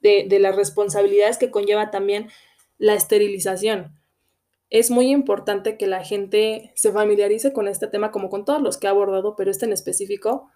de, 0.00 0.26
de 0.28 0.38
las 0.38 0.56
responsabilidades 0.56 1.38
que 1.38 1.50
conlleva 1.50 1.90
también 1.90 2.30
la 2.78 2.94
esterilización 2.94 3.98
es 4.74 4.90
muy 4.90 5.12
importante 5.12 5.76
que 5.78 5.86
la 5.86 6.02
gente 6.02 6.72
se 6.74 6.90
familiarice 6.90 7.52
con 7.52 7.68
este 7.68 7.86
tema, 7.86 8.10
como 8.10 8.28
con 8.28 8.44
todos 8.44 8.60
los 8.60 8.76
que 8.76 8.88
ha 8.88 8.90
abordado, 8.90 9.36
pero 9.36 9.52
este 9.52 9.66
en 9.66 9.72
específico, 9.72 10.50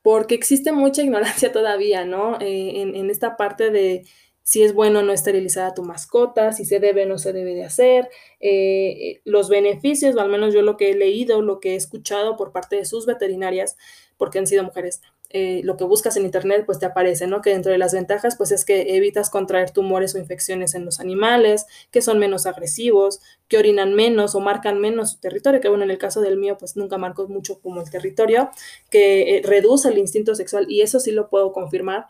porque 0.00 0.34
existe 0.34 0.72
mucha 0.72 1.02
ignorancia 1.02 1.52
todavía, 1.52 2.06
¿no? 2.06 2.40
Eh, 2.40 2.80
en, 2.80 3.10
esta 3.10 3.36
parte 3.36 3.70
de 3.70 4.06
si 4.42 4.62
es 4.62 4.72
bueno 4.72 5.00
o 5.00 5.02
no 5.02 5.12
esterilizar 5.12 5.66
a 5.66 5.74
tu 5.74 5.82
mascota, 5.82 6.52
si 6.52 6.64
se 6.64 6.80
debe 6.80 7.04
o 7.04 7.08
no 7.08 7.18
se 7.18 7.34
debe 7.34 7.54
de 7.54 7.64
hacer, 7.64 8.08
eh, 8.40 9.20
los 9.26 9.50
beneficios, 9.50 10.16
o 10.16 10.20
al 10.22 10.30
menos 10.30 10.54
yo 10.54 10.62
lo 10.62 10.78
que 10.78 10.90
he 10.90 10.94
leído, 10.94 11.42
lo 11.42 11.60
que 11.60 11.74
he 11.74 11.76
escuchado 11.76 12.38
por 12.38 12.52
parte 12.52 12.76
de 12.76 12.86
sus 12.86 13.04
veterinarias, 13.04 13.76
porque 14.16 14.38
han 14.38 14.46
sido 14.46 14.64
mujeres, 14.64 15.02
eh, 15.34 15.62
lo 15.64 15.76
que 15.76 15.84
buscas 15.84 16.16
en 16.16 16.24
internet 16.24 16.64
pues 16.66 16.78
te 16.78 16.86
aparece, 16.86 17.26
¿no? 17.26 17.40
Que 17.40 17.50
dentro 17.50 17.72
de 17.72 17.78
las 17.78 17.94
ventajas 17.94 18.36
pues 18.36 18.52
es 18.52 18.64
que 18.64 18.96
evitas 18.96 19.30
contraer 19.30 19.70
tumores 19.70 20.14
o 20.14 20.18
infecciones 20.18 20.74
en 20.74 20.84
los 20.84 21.00
animales, 21.00 21.66
que 21.90 22.02
son 22.02 22.18
menos 22.18 22.46
agresivos, 22.46 23.20
que 23.48 23.56
orinan 23.56 23.94
menos 23.94 24.34
o 24.34 24.40
marcan 24.40 24.80
menos 24.80 25.12
su 25.12 25.20
territorio, 25.20 25.60
que 25.60 25.68
bueno, 25.68 25.84
en 25.84 25.90
el 25.90 25.98
caso 25.98 26.20
del 26.20 26.36
mío 26.36 26.58
pues 26.58 26.76
nunca 26.76 26.98
marcó 26.98 27.28
mucho 27.28 27.60
como 27.60 27.80
el 27.80 27.90
territorio, 27.90 28.50
que 28.90 29.38
eh, 29.38 29.42
reduce 29.42 29.88
el 29.88 29.98
instinto 29.98 30.34
sexual 30.34 30.66
y 30.68 30.82
eso 30.82 31.00
sí 31.00 31.12
lo 31.12 31.28
puedo 31.30 31.52
confirmar. 31.52 32.06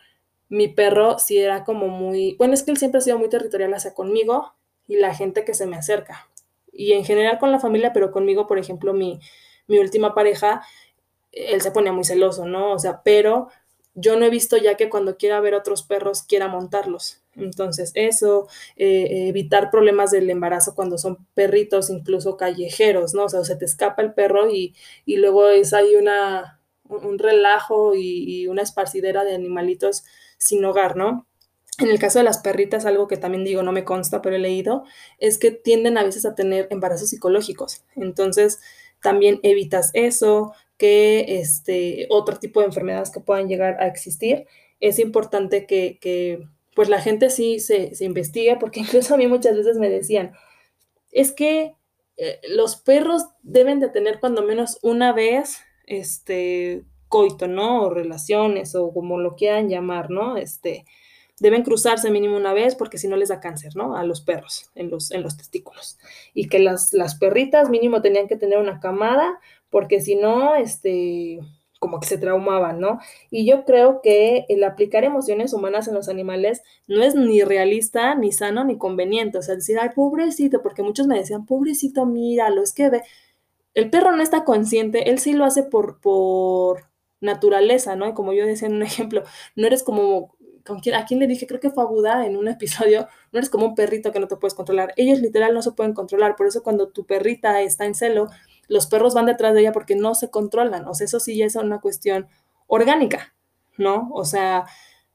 Mi 0.48 0.68
perro 0.68 1.18
sí 1.18 1.38
era 1.38 1.64
como 1.64 1.88
muy, 1.88 2.34
bueno, 2.38 2.54
es 2.54 2.62
que 2.62 2.72
él 2.72 2.76
siempre 2.76 2.98
ha 2.98 3.02
sido 3.02 3.18
muy 3.18 3.28
territorial 3.28 3.72
hacia 3.72 3.94
conmigo 3.94 4.52
y 4.86 4.96
la 4.96 5.14
gente 5.14 5.44
que 5.44 5.54
se 5.54 5.66
me 5.66 5.76
acerca. 5.76 6.28
Y 6.72 6.92
en 6.92 7.04
general 7.04 7.38
con 7.38 7.52
la 7.52 7.60
familia, 7.60 7.92
pero 7.92 8.10
conmigo, 8.10 8.46
por 8.46 8.58
ejemplo, 8.58 8.92
mi, 8.92 9.20
mi 9.66 9.78
última 9.78 10.14
pareja, 10.14 10.62
él 11.32 11.60
se 11.60 11.70
ponía 11.70 11.92
muy 11.92 12.04
celoso, 12.04 12.46
¿no? 12.46 12.72
O 12.72 12.78
sea, 12.78 13.02
pero 13.02 13.48
yo 13.94 14.16
no 14.18 14.24
he 14.24 14.30
visto 14.30 14.56
ya 14.56 14.76
que 14.76 14.88
cuando 14.88 15.16
quiera 15.16 15.40
ver 15.40 15.54
otros 15.54 15.82
perros 15.82 16.22
quiera 16.22 16.48
montarlos. 16.48 17.22
Entonces, 17.34 17.92
eso, 17.94 18.48
eh, 18.76 19.28
evitar 19.28 19.70
problemas 19.70 20.10
del 20.10 20.28
embarazo 20.30 20.74
cuando 20.74 20.98
son 20.98 21.26
perritos, 21.34 21.90
incluso 21.90 22.36
callejeros, 22.36 23.14
¿no? 23.14 23.24
O 23.24 23.28
sea, 23.28 23.44
se 23.44 23.56
te 23.56 23.64
escapa 23.64 24.02
el 24.02 24.12
perro 24.14 24.50
y, 24.50 24.74
y 25.06 25.16
luego 25.16 25.48
es 25.48 25.72
ahí 25.72 25.96
una, 25.96 26.60
un 26.84 27.18
relajo 27.18 27.94
y, 27.94 28.24
y, 28.42 28.46
una 28.48 28.62
esparcidera 28.62 29.24
de 29.24 29.34
animalitos 29.34 30.04
sin 30.38 30.64
hogar, 30.64 30.96
¿no? 30.96 31.26
En 31.78 31.88
el 31.88 31.98
caso 31.98 32.18
de 32.18 32.24
las 32.24 32.38
perritas, 32.38 32.84
algo 32.84 33.08
que 33.08 33.16
también 33.16 33.44
digo, 33.44 33.62
no 33.62 33.72
me 33.72 33.84
consta, 33.84 34.20
pero 34.20 34.36
he 34.36 34.38
leído, 34.38 34.84
es 35.18 35.38
que 35.38 35.50
tienden 35.50 35.96
a 35.96 36.04
veces 36.04 36.26
a 36.26 36.34
tener 36.34 36.68
embarazos 36.70 37.08
psicológicos. 37.08 37.82
Entonces, 37.96 38.60
también 39.00 39.40
evitas 39.42 39.90
eso, 39.94 40.52
que 40.82 41.38
este, 41.38 42.08
otro 42.10 42.40
tipo 42.40 42.58
de 42.58 42.66
enfermedades 42.66 43.12
que 43.12 43.20
puedan 43.20 43.46
llegar 43.46 43.80
a 43.80 43.86
existir. 43.86 44.48
Es 44.80 44.98
importante 44.98 45.64
que, 45.64 45.96
que 46.00 46.48
pues 46.74 46.88
la 46.88 47.00
gente 47.00 47.30
sí 47.30 47.60
se, 47.60 47.94
se, 47.94 48.04
investigue, 48.04 48.56
porque 48.56 48.80
incluso 48.84 49.14
a 49.14 49.16
mí 49.16 49.28
muchas 49.28 49.56
veces 49.56 49.78
me 49.78 49.88
decían, 49.88 50.32
es 51.12 51.30
que 51.30 51.76
eh, 52.16 52.40
los 52.48 52.74
perros 52.74 53.26
deben 53.44 53.78
de 53.78 53.90
tener 53.90 54.18
cuando 54.18 54.42
menos 54.42 54.80
una 54.82 55.12
vez 55.12 55.60
este 55.86 56.82
coito, 57.06 57.46
¿no? 57.46 57.82
O 57.82 57.90
relaciones, 57.90 58.74
o 58.74 58.92
como 58.92 59.20
lo 59.20 59.36
quieran 59.36 59.68
llamar, 59.68 60.10
¿no? 60.10 60.36
Este, 60.36 60.84
deben 61.38 61.62
cruzarse 61.62 62.10
mínimo 62.10 62.36
una 62.36 62.54
vez 62.54 62.74
porque 62.74 62.98
si 62.98 63.06
no 63.06 63.14
les 63.14 63.28
da 63.28 63.38
cáncer, 63.38 63.76
¿no? 63.76 63.96
A 63.96 64.02
los 64.02 64.20
perros 64.20 64.68
en 64.74 64.90
los, 64.90 65.12
en 65.12 65.22
los 65.22 65.36
testículos. 65.36 65.96
Y 66.34 66.48
que 66.48 66.58
las, 66.58 66.92
las 66.92 67.14
perritas 67.14 67.70
mínimo 67.70 68.02
tenían 68.02 68.26
que 68.26 68.36
tener 68.36 68.58
una 68.58 68.80
camada 68.80 69.38
porque 69.72 70.02
si 70.02 70.16
no, 70.16 70.54
este, 70.54 71.40
como 71.80 71.98
que 71.98 72.06
se 72.06 72.18
traumaban, 72.18 72.78
¿no? 72.78 73.00
Y 73.30 73.46
yo 73.46 73.64
creo 73.64 74.02
que 74.02 74.44
el 74.48 74.62
aplicar 74.64 75.02
emociones 75.02 75.54
humanas 75.54 75.88
en 75.88 75.94
los 75.94 76.08
animales 76.08 76.62
no 76.86 77.02
es 77.02 77.14
ni 77.16 77.42
realista, 77.42 78.14
ni 78.14 78.32
sano, 78.32 78.64
ni 78.64 78.78
conveniente. 78.78 79.38
O 79.38 79.42
sea, 79.42 79.56
decir, 79.56 79.78
ay, 79.80 79.88
pobrecito, 79.94 80.62
porque 80.62 80.82
muchos 80.82 81.06
me 81.06 81.18
decían, 81.18 81.46
pobrecito, 81.46 82.06
míralo, 82.06 82.62
es 82.62 82.74
que 82.74 82.90
ve. 82.90 83.02
El 83.74 83.90
perro 83.90 84.14
no 84.14 84.22
está 84.22 84.44
consciente, 84.44 85.10
él 85.10 85.18
sí 85.18 85.32
lo 85.32 85.44
hace 85.46 85.62
por, 85.62 86.00
por 86.00 86.84
naturaleza, 87.20 87.96
¿no? 87.96 88.08
Y 88.08 88.14
como 88.14 88.34
yo 88.34 88.46
decía 88.46 88.68
en 88.68 88.74
un 88.74 88.82
ejemplo, 88.84 89.24
no 89.56 89.66
eres 89.66 89.82
como 89.82 90.36
¿con 90.64 90.80
quién, 90.80 90.94
a 90.94 91.04
quién 91.06 91.20
le 91.20 91.26
dije, 91.26 91.46
creo 91.46 91.60
que 91.60 91.70
fue 91.70 91.82
a 91.82 91.86
Buda 91.86 92.26
en 92.26 92.36
un 92.36 92.48
episodio, 92.56 93.08
no 93.32 93.38
eres 93.38 93.50
como 93.50 93.66
un 93.66 93.74
perrito 93.74 94.12
que 94.12 94.20
no 94.20 94.28
te 94.28 94.36
puedes 94.36 94.54
controlar. 94.54 94.92
Ellos 94.96 95.20
literal 95.20 95.54
no 95.54 95.62
se 95.62 95.72
pueden 95.72 95.94
controlar, 95.94 96.36
por 96.36 96.46
eso 96.46 96.62
cuando 96.62 96.88
tu 96.90 97.06
perrita 97.06 97.60
está 97.62 97.86
en 97.86 97.94
celo, 97.94 98.28
los 98.68 98.86
perros 98.86 99.14
van 99.14 99.26
detrás 99.26 99.54
de 99.54 99.60
ella 99.60 99.72
porque 99.72 99.96
no 99.96 100.14
se 100.14 100.30
controlan. 100.30 100.86
O 100.88 100.94
sea, 100.94 101.04
eso 101.04 101.20
sí 101.20 101.36
ya 101.36 101.46
es 101.46 101.56
una 101.56 101.80
cuestión 101.80 102.28
orgánica, 102.66 103.34
¿no? 103.78 104.10
O 104.12 104.24
sea, 104.24 104.66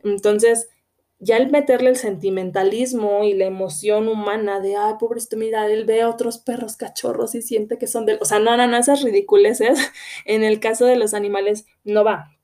entonces, 0.03 0.69
ya 1.19 1.37
el 1.37 1.49
meterle 1.49 1.89
el 1.89 1.95
sentimentalismo 1.95 3.23
y 3.23 3.33
la 3.33 3.45
emoción 3.45 4.07
humana 4.07 4.59
de, 4.59 4.75
ay, 4.75 4.95
pobrecito, 4.99 5.37
mira, 5.37 5.67
él 5.67 5.85
ve 5.85 6.01
a 6.01 6.09
otros 6.09 6.37
perros 6.37 6.77
cachorros 6.77 7.35
y 7.35 7.41
siente 7.41 7.77
que 7.77 7.87
son 7.87 8.05
de... 8.05 8.17
O 8.21 8.25
sea, 8.25 8.39
no, 8.39 8.55
no, 8.57 8.67
no, 8.67 8.77
esas 8.77 9.01
ridiculeces 9.01 9.79
en 10.25 10.43
el 10.43 10.59
caso 10.59 10.85
de 10.85 10.97
los 10.97 11.13
animales 11.13 11.65
no 11.83 12.03
va 12.03 12.37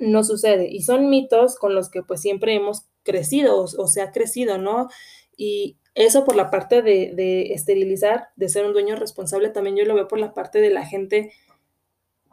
no 0.00 0.24
sucede. 0.24 0.68
Y 0.70 0.82
son 0.82 1.08
mitos 1.08 1.56
con 1.56 1.74
los 1.74 1.90
que 1.90 2.02
pues 2.02 2.20
siempre 2.20 2.54
hemos 2.54 2.86
crecido 3.04 3.60
o, 3.62 3.86
se 3.86 4.00
ha 4.02 4.10
crecido, 4.10 4.58
¿no? 4.58 4.88
Y 5.36 5.76
eso 6.00 6.24
por 6.24 6.36
la 6.36 6.50
parte 6.50 6.82
de, 6.82 7.52
esterilizar, 7.52 8.28
de 8.36 8.48
ser 8.48 8.64
un 8.64 8.72
dueño 8.72 8.96
responsable, 8.96 9.50
también 9.50 9.76
yo 9.76 9.84
lo 9.84 9.94
veo 9.94 10.08
por 10.08 10.18
la 10.18 10.34
parte 10.34 10.60
de 10.60 10.70
la 10.70 10.86
gente 10.86 11.32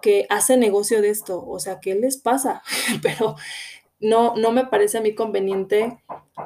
que 0.01 0.25
hace 0.29 0.57
negocio 0.57 1.01
de 1.01 1.09
esto. 1.09 1.45
O 1.45 1.59
sea, 1.59 1.79
¿qué 1.79 1.95
les 1.95 2.17
pasa? 2.17 2.61
Pero 3.01 3.35
no, 3.99 4.35
no 4.35 4.51
me 4.51 4.65
parece 4.65 4.99
a 4.99 5.01
mí 5.01 5.15
conveniente, 5.15 5.97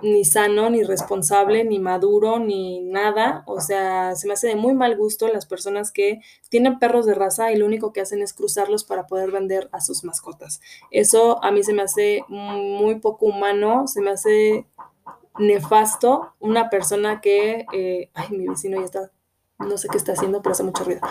ni 0.02 0.24
sano, 0.24 0.70
ni 0.70 0.84
responsable, 0.84 1.64
ni 1.66 1.80
maduro, 1.80 2.40
ni 2.40 2.80
nada. 2.80 3.44
O 3.46 3.60
sea, 3.60 4.16
se 4.16 4.28
me 4.28 4.34
hace 4.34 4.48
de 4.48 4.56
muy 4.56 4.74
mal 4.74 4.96
gusto 4.98 5.28
las 5.28 5.46
personas 5.46 5.92
que 5.92 6.22
tienen 6.50 6.80
perros 6.80 7.06
de 7.06 7.14
raza 7.14 7.52
y 7.52 7.58
lo 7.58 7.66
único 7.66 7.92
que 7.92 8.02
hacen 8.02 8.22
es 8.22 8.34
cruzarlos 8.34 8.84
para 8.84 9.06
poder 9.06 9.32
vender 9.32 9.70
a 9.74 9.82
sus 9.82 10.04
mascotas. 10.04 10.62
Eso 10.92 11.44
a 11.44 11.52
mí 11.52 11.62
se 11.64 11.74
me 11.74 11.84
hace 11.84 12.24
muy 12.30 12.96
poco 13.00 13.26
humano, 13.26 13.88
se 13.88 14.02
me 14.02 14.12
hace 14.12 14.66
nefasto 15.38 16.34
una 16.40 16.70
persona 16.70 17.22
que, 17.22 17.66
eh, 17.74 18.10
ay, 18.14 18.30
mi 18.32 18.48
vecino 18.48 18.80
ya 18.80 18.86
está, 18.86 19.12
no 19.60 19.78
sé 19.78 19.88
qué 19.90 19.98
está 19.98 20.14
haciendo, 20.14 20.42
pero 20.42 20.54
hace 20.54 20.64
mucho 20.64 20.84
ruido. 20.84 21.02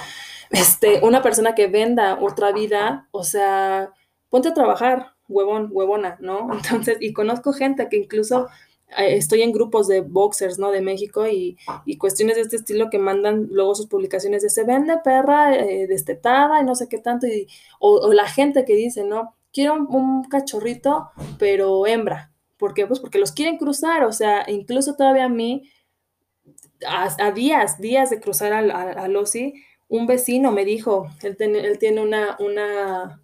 Este, 0.51 1.01
una 1.05 1.23
persona 1.23 1.55
que 1.55 1.69
venda 1.69 2.19
otra 2.21 2.53
vida, 2.53 3.09
o 3.13 3.23
sea, 3.25 3.93
ponte 4.29 4.49
a 4.49 4.55
trabajar, 4.55 5.15
huevón, 5.29 5.69
huevona, 5.71 6.17
¿no? 6.21 6.49
Entonces, 6.53 6.99
y 7.01 7.13
conozco 7.13 7.53
gente 7.53 7.89
que 7.89 7.97
incluso 7.97 8.49
eh, 8.99 9.17
estoy 9.17 9.43
en 9.43 9.53
grupos 9.53 9.87
de 9.87 10.01
boxers, 10.01 10.59
¿no? 10.59 10.71
De 10.71 10.81
México 10.81 11.27
y, 11.27 11.57
y, 11.85 11.97
cuestiones 11.97 12.37
de 12.37 12.43
este 12.43 12.57
estilo 12.57 12.91
que 12.91 12.99
mandan 12.99 13.49
luego 13.51 13.75
sus 13.75 13.87
publicaciones 13.87 14.43
de 14.43 14.51
se 14.51 14.65
vende 14.65 14.99
perra 15.05 15.55
eh, 15.55 15.87
destetada 15.87 16.61
y 16.61 16.65
no 16.65 16.75
sé 16.75 16.89
qué 16.89 16.99
tanto, 16.99 17.27
y, 17.27 17.47
o, 17.79 18.13
la 18.13 18.27
gente 18.27 18.65
que 18.65 18.75
dice, 18.75 19.05
¿no? 19.05 19.35
Quiero 19.53 19.75
un, 19.75 20.25
cachorrito, 20.25 21.11
pero 21.39 21.87
hembra. 21.87 22.30
¿Por 22.61 22.75
qué? 22.75 22.87
Pues 22.87 23.01
porque 23.01 23.19
los 23.19 23.33
quieren 23.33 23.59
cruzar, 23.59 24.05
o 24.05 24.13
sea, 24.13 24.45
incluso 24.47 24.95
todavía 24.95 25.25
a 25.25 25.29
mí, 25.29 25.69
a, 26.87 27.33
días, 27.33 27.81
días 27.81 28.11
de 28.11 28.21
cruzar 28.21 28.53
al, 28.53 28.71
a, 28.71 29.09
un 29.89 30.07
vecino 30.07 30.53
me 30.53 30.65
dijo, 30.65 31.09
él, 31.23 31.37
él 31.41 31.79
tiene 31.79 32.01
una, 32.01 32.37
una 32.39 33.21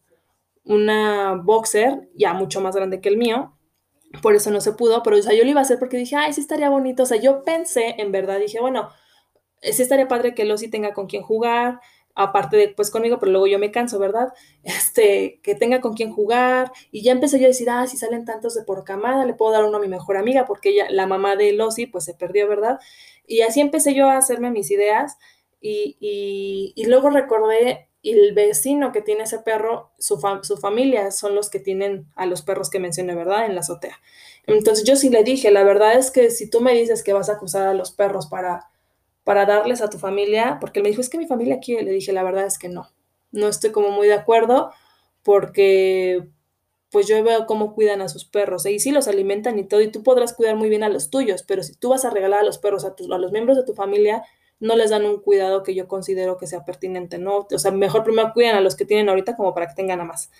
una 0.66 1.34
boxer 1.34 2.08
ya 2.14 2.34
mucho 2.34 2.60
más 2.60 2.74
grande 2.74 3.00
que 3.00 3.08
el 3.08 3.16
mío, 3.16 3.56
por 4.22 4.34
eso 4.34 4.50
no 4.50 4.60
se 4.60 4.72
pudo, 4.72 5.02
pero 5.02 5.16
o 5.16 5.22
sea, 5.22 5.32
yo 5.32 5.44
lo 5.44 5.50
iba 5.50 5.60
a 5.60 5.62
hacer 5.62 5.78
porque 5.78 5.96
dije, 5.96 6.16
ay, 6.16 6.32
sí 6.32 6.40
estaría 6.40 6.68
bonito, 6.68 7.04
o 7.04 7.06
sea, 7.06 7.20
yo 7.20 7.42
pensé, 7.42 7.94
en 7.98 8.12
verdad, 8.12 8.38
dije, 8.38 8.60
bueno, 8.60 8.90
sí 9.62 9.82
estaría 9.82 10.08
padre 10.08 10.34
que 10.34 10.44
Losi 10.44 10.68
tenga 10.68 10.92
con 10.92 11.06
quien 11.06 11.22
jugar, 11.22 11.80
aparte 12.16 12.56
de, 12.56 12.68
pues 12.70 12.90
conmigo, 12.90 13.18
pero 13.20 13.30
luego 13.30 13.46
yo 13.46 13.58
me 13.58 13.70
canso, 13.70 13.98
¿verdad? 13.98 14.32
Este, 14.64 15.40
que 15.42 15.54
tenga 15.54 15.80
con 15.80 15.94
quien 15.94 16.12
jugar, 16.12 16.72
y 16.90 17.02
ya 17.02 17.12
empecé 17.12 17.38
yo 17.38 17.44
a 17.44 17.48
decir, 17.48 17.70
ah, 17.70 17.86
si 17.86 17.96
salen 17.96 18.24
tantos 18.24 18.54
de 18.54 18.64
por 18.64 18.82
camada, 18.82 19.24
le 19.24 19.34
puedo 19.34 19.52
dar 19.52 19.64
uno 19.64 19.76
a 19.76 19.80
mi 19.80 19.88
mejor 19.88 20.16
amiga, 20.16 20.46
porque 20.46 20.70
ella, 20.70 20.86
la 20.90 21.06
mamá 21.06 21.36
de 21.36 21.52
Losi, 21.52 21.86
pues 21.86 22.04
se 22.04 22.14
perdió, 22.14 22.48
¿verdad? 22.48 22.80
Y 23.26 23.42
así 23.42 23.60
empecé 23.60 23.94
yo 23.94 24.08
a 24.08 24.16
hacerme 24.16 24.50
mis 24.50 24.70
ideas, 24.70 25.18
y, 25.60 25.96
y, 26.76 26.84
luego 26.86 27.10
recordé 27.10 27.88
el 28.02 28.34
vecino 28.34 28.92
que 28.92 29.02
tiene 29.02 29.24
ese 29.24 29.40
perro, 29.40 29.90
su, 29.98 30.20
su, 30.42 30.56
familia 30.58 31.10
son 31.10 31.34
los 31.34 31.50
que 31.50 31.58
tienen 31.58 32.06
a 32.14 32.26
los 32.26 32.42
perros 32.42 32.70
que 32.70 32.78
mencioné, 32.78 33.14
¿verdad? 33.16 33.46
En 33.46 33.54
la 33.54 33.62
azotea. 33.62 34.00
Entonces 34.46 34.84
yo 34.84 34.94
sí 34.94 35.10
le 35.10 35.24
dije, 35.24 35.50
la 35.50 35.64
verdad 35.64 35.98
es 35.98 36.12
que 36.12 36.30
si 36.30 36.48
tú 36.48 36.60
me 36.60 36.72
dices 36.72 37.02
que 37.02 37.12
vas 37.12 37.28
a 37.28 37.34
acusar 37.34 37.66
a 37.66 37.74
los 37.74 37.90
perros 37.90 38.26
para, 38.28 38.70
para 39.26 39.44
darles 39.44 39.82
a 39.82 39.90
tu 39.90 39.98
familia, 39.98 40.58
porque 40.60 40.78
él 40.78 40.84
me 40.84 40.88
dijo, 40.90 41.00
es 41.00 41.10
que 41.10 41.18
mi 41.18 41.26
familia 41.26 41.58
quiere, 41.58 41.82
le 41.82 41.90
dije, 41.90 42.12
la 42.12 42.22
verdad 42.22 42.46
es 42.46 42.60
que 42.60 42.68
no, 42.68 42.92
no 43.32 43.48
estoy 43.48 43.72
como 43.72 43.90
muy 43.90 44.06
de 44.06 44.14
acuerdo 44.14 44.70
porque 45.24 46.28
pues 46.92 47.08
yo 47.08 47.20
veo 47.24 47.44
cómo 47.46 47.74
cuidan 47.74 48.02
a 48.02 48.08
sus 48.08 48.24
perros, 48.24 48.64
¿eh? 48.66 48.70
y 48.72 48.78
sí 48.78 48.92
los 48.92 49.08
alimentan 49.08 49.58
y 49.58 49.64
todo, 49.64 49.80
y 49.80 49.90
tú 49.90 50.04
podrás 50.04 50.32
cuidar 50.32 50.54
muy 50.54 50.68
bien 50.68 50.84
a 50.84 50.88
los 50.88 51.10
tuyos, 51.10 51.42
pero 51.42 51.64
si 51.64 51.74
tú 51.74 51.88
vas 51.88 52.04
a 52.04 52.10
regalar 52.10 52.42
a 52.42 52.44
los 52.44 52.58
perros 52.58 52.84
a, 52.84 52.94
a 53.12 53.18
los 53.18 53.32
miembros 53.32 53.56
de 53.56 53.64
tu 53.64 53.74
familia, 53.74 54.22
no 54.60 54.76
les 54.76 54.90
dan 54.90 55.04
un 55.04 55.20
cuidado 55.20 55.64
que 55.64 55.74
yo 55.74 55.88
considero 55.88 56.36
que 56.38 56.46
sea 56.46 56.64
pertinente, 56.64 57.18
¿no? 57.18 57.48
O 57.52 57.58
sea, 57.58 57.72
mejor 57.72 58.04
primero 58.04 58.32
cuidan 58.32 58.54
a 58.54 58.60
los 58.60 58.76
que 58.76 58.84
tienen 58.84 59.08
ahorita 59.08 59.34
como 59.36 59.52
para 59.54 59.66
que 59.66 59.74
tengan 59.74 60.00
a 60.00 60.04
más. 60.04 60.30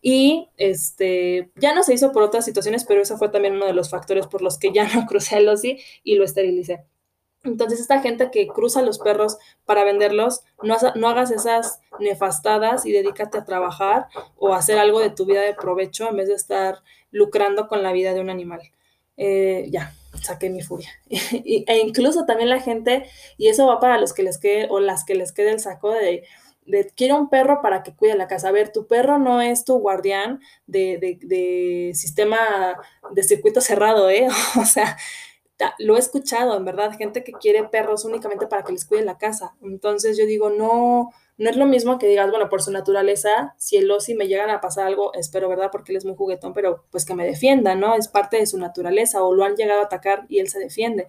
Y 0.00 0.48
este, 0.56 1.50
ya 1.56 1.74
no 1.74 1.82
se 1.82 1.94
hizo 1.94 2.12
por 2.12 2.22
otras 2.22 2.46
situaciones, 2.46 2.84
pero 2.84 3.02
eso 3.02 3.18
fue 3.18 3.28
también 3.28 3.54
uno 3.56 3.66
de 3.66 3.74
los 3.74 3.90
factores 3.90 4.26
por 4.26 4.40
los 4.42 4.58
que 4.58 4.72
ya 4.72 4.88
no 4.94 5.06
crucé 5.08 5.36
el 5.36 5.48
OSI 5.48 5.78
y 6.02 6.16
lo 6.16 6.24
esterilicé. 6.24 6.84
Entonces, 7.44 7.80
esta 7.80 8.00
gente 8.00 8.30
que 8.30 8.46
cruza 8.46 8.82
los 8.82 8.98
perros 8.98 9.38
para 9.64 9.84
venderlos, 9.84 10.42
no, 10.62 10.76
no, 10.94 11.08
hagas 11.08 11.30
esas 11.30 11.80
nefastadas 11.98 12.86
y 12.86 12.92
dedícate 12.92 13.38
a 13.38 13.44
trabajar 13.44 14.06
o 14.36 14.54
a 14.54 14.58
hacer 14.58 14.78
algo 14.78 15.00
de 15.00 15.10
tu 15.10 15.26
vida 15.26 15.40
de 15.42 15.54
provecho 15.54 16.08
en 16.08 16.16
vez 16.16 16.28
de 16.28 16.34
estar 16.34 16.82
lucrando 17.10 17.66
con 17.66 17.82
la 17.82 17.92
vida 17.92 18.14
de 18.14 18.20
un 18.20 18.30
animal. 18.30 18.60
Eh, 19.16 19.66
ya, 19.70 19.92
saqué 20.22 20.50
mi 20.50 20.62
furia. 20.62 20.90
e 21.10 21.78
incluso 21.78 22.24
también 22.24 22.48
la 22.48 22.60
gente, 22.60 23.04
y 23.36 23.48
eso 23.48 23.66
va 23.66 23.80
para 23.80 23.98
los 23.98 24.12
que 24.12 24.22
les 24.22 24.38
quede 24.38 24.68
o 24.70 24.80
las 24.80 25.04
que 25.04 25.14
les 25.14 25.32
quede 25.32 25.50
el 25.50 25.60
saco 25.60 25.90
de, 25.90 26.24
de 26.66 26.90
quiero 26.94 27.16
un 27.16 27.28
perro 27.28 27.60
para 27.62 27.82
que 27.82 27.94
cuide 27.94 28.16
la 28.16 28.28
casa. 28.28 28.48
A 28.48 28.52
ver, 28.52 28.72
tu 28.72 28.86
perro 28.86 29.18
no 29.18 29.40
es 29.40 29.64
tu 29.64 29.78
guardián 29.78 30.40
de, 30.66 30.98
de, 30.98 31.18
de 31.22 31.92
sistema 31.94 32.38
de 33.10 33.22
circuito 33.22 33.60
cerrado, 33.60 34.10
¿eh? 34.10 34.28
o 34.60 34.64
sea, 34.64 34.96
lo 35.78 35.96
he 35.96 35.98
escuchado, 35.98 36.56
en 36.56 36.64
verdad, 36.64 36.96
gente 36.96 37.24
que 37.24 37.32
quiere 37.32 37.64
perros 37.64 38.04
únicamente 38.04 38.46
para 38.46 38.64
que 38.64 38.72
les 38.72 38.84
cuide 38.84 39.04
la 39.04 39.18
casa. 39.18 39.54
Entonces 39.62 40.16
yo 40.18 40.26
digo, 40.26 40.50
no, 40.50 41.10
no 41.38 41.50
es 41.50 41.56
lo 41.56 41.66
mismo 41.66 41.98
que 41.98 42.06
digas, 42.06 42.30
bueno, 42.30 42.48
por 42.48 42.62
su 42.62 42.70
naturaleza, 42.70 43.54
si 43.58 43.76
el 43.76 43.90
osi 43.90 44.14
me 44.14 44.28
llegan 44.28 44.50
a 44.50 44.60
pasar 44.60 44.86
algo, 44.86 45.12
espero, 45.14 45.48
¿verdad? 45.48 45.70
Porque 45.72 45.92
él 45.92 45.98
es 45.98 46.04
muy 46.04 46.14
juguetón, 46.14 46.52
pero 46.52 46.84
pues 46.90 47.04
que 47.04 47.14
me 47.14 47.26
defienda, 47.26 47.74
¿no? 47.74 47.94
Es 47.94 48.08
parte 48.08 48.36
de 48.36 48.46
su 48.46 48.58
naturaleza 48.58 49.22
o 49.22 49.34
lo 49.34 49.44
han 49.44 49.56
llegado 49.56 49.80
a 49.80 49.84
atacar 49.84 50.26
y 50.28 50.38
él 50.40 50.48
se 50.48 50.58
defiende. 50.58 51.06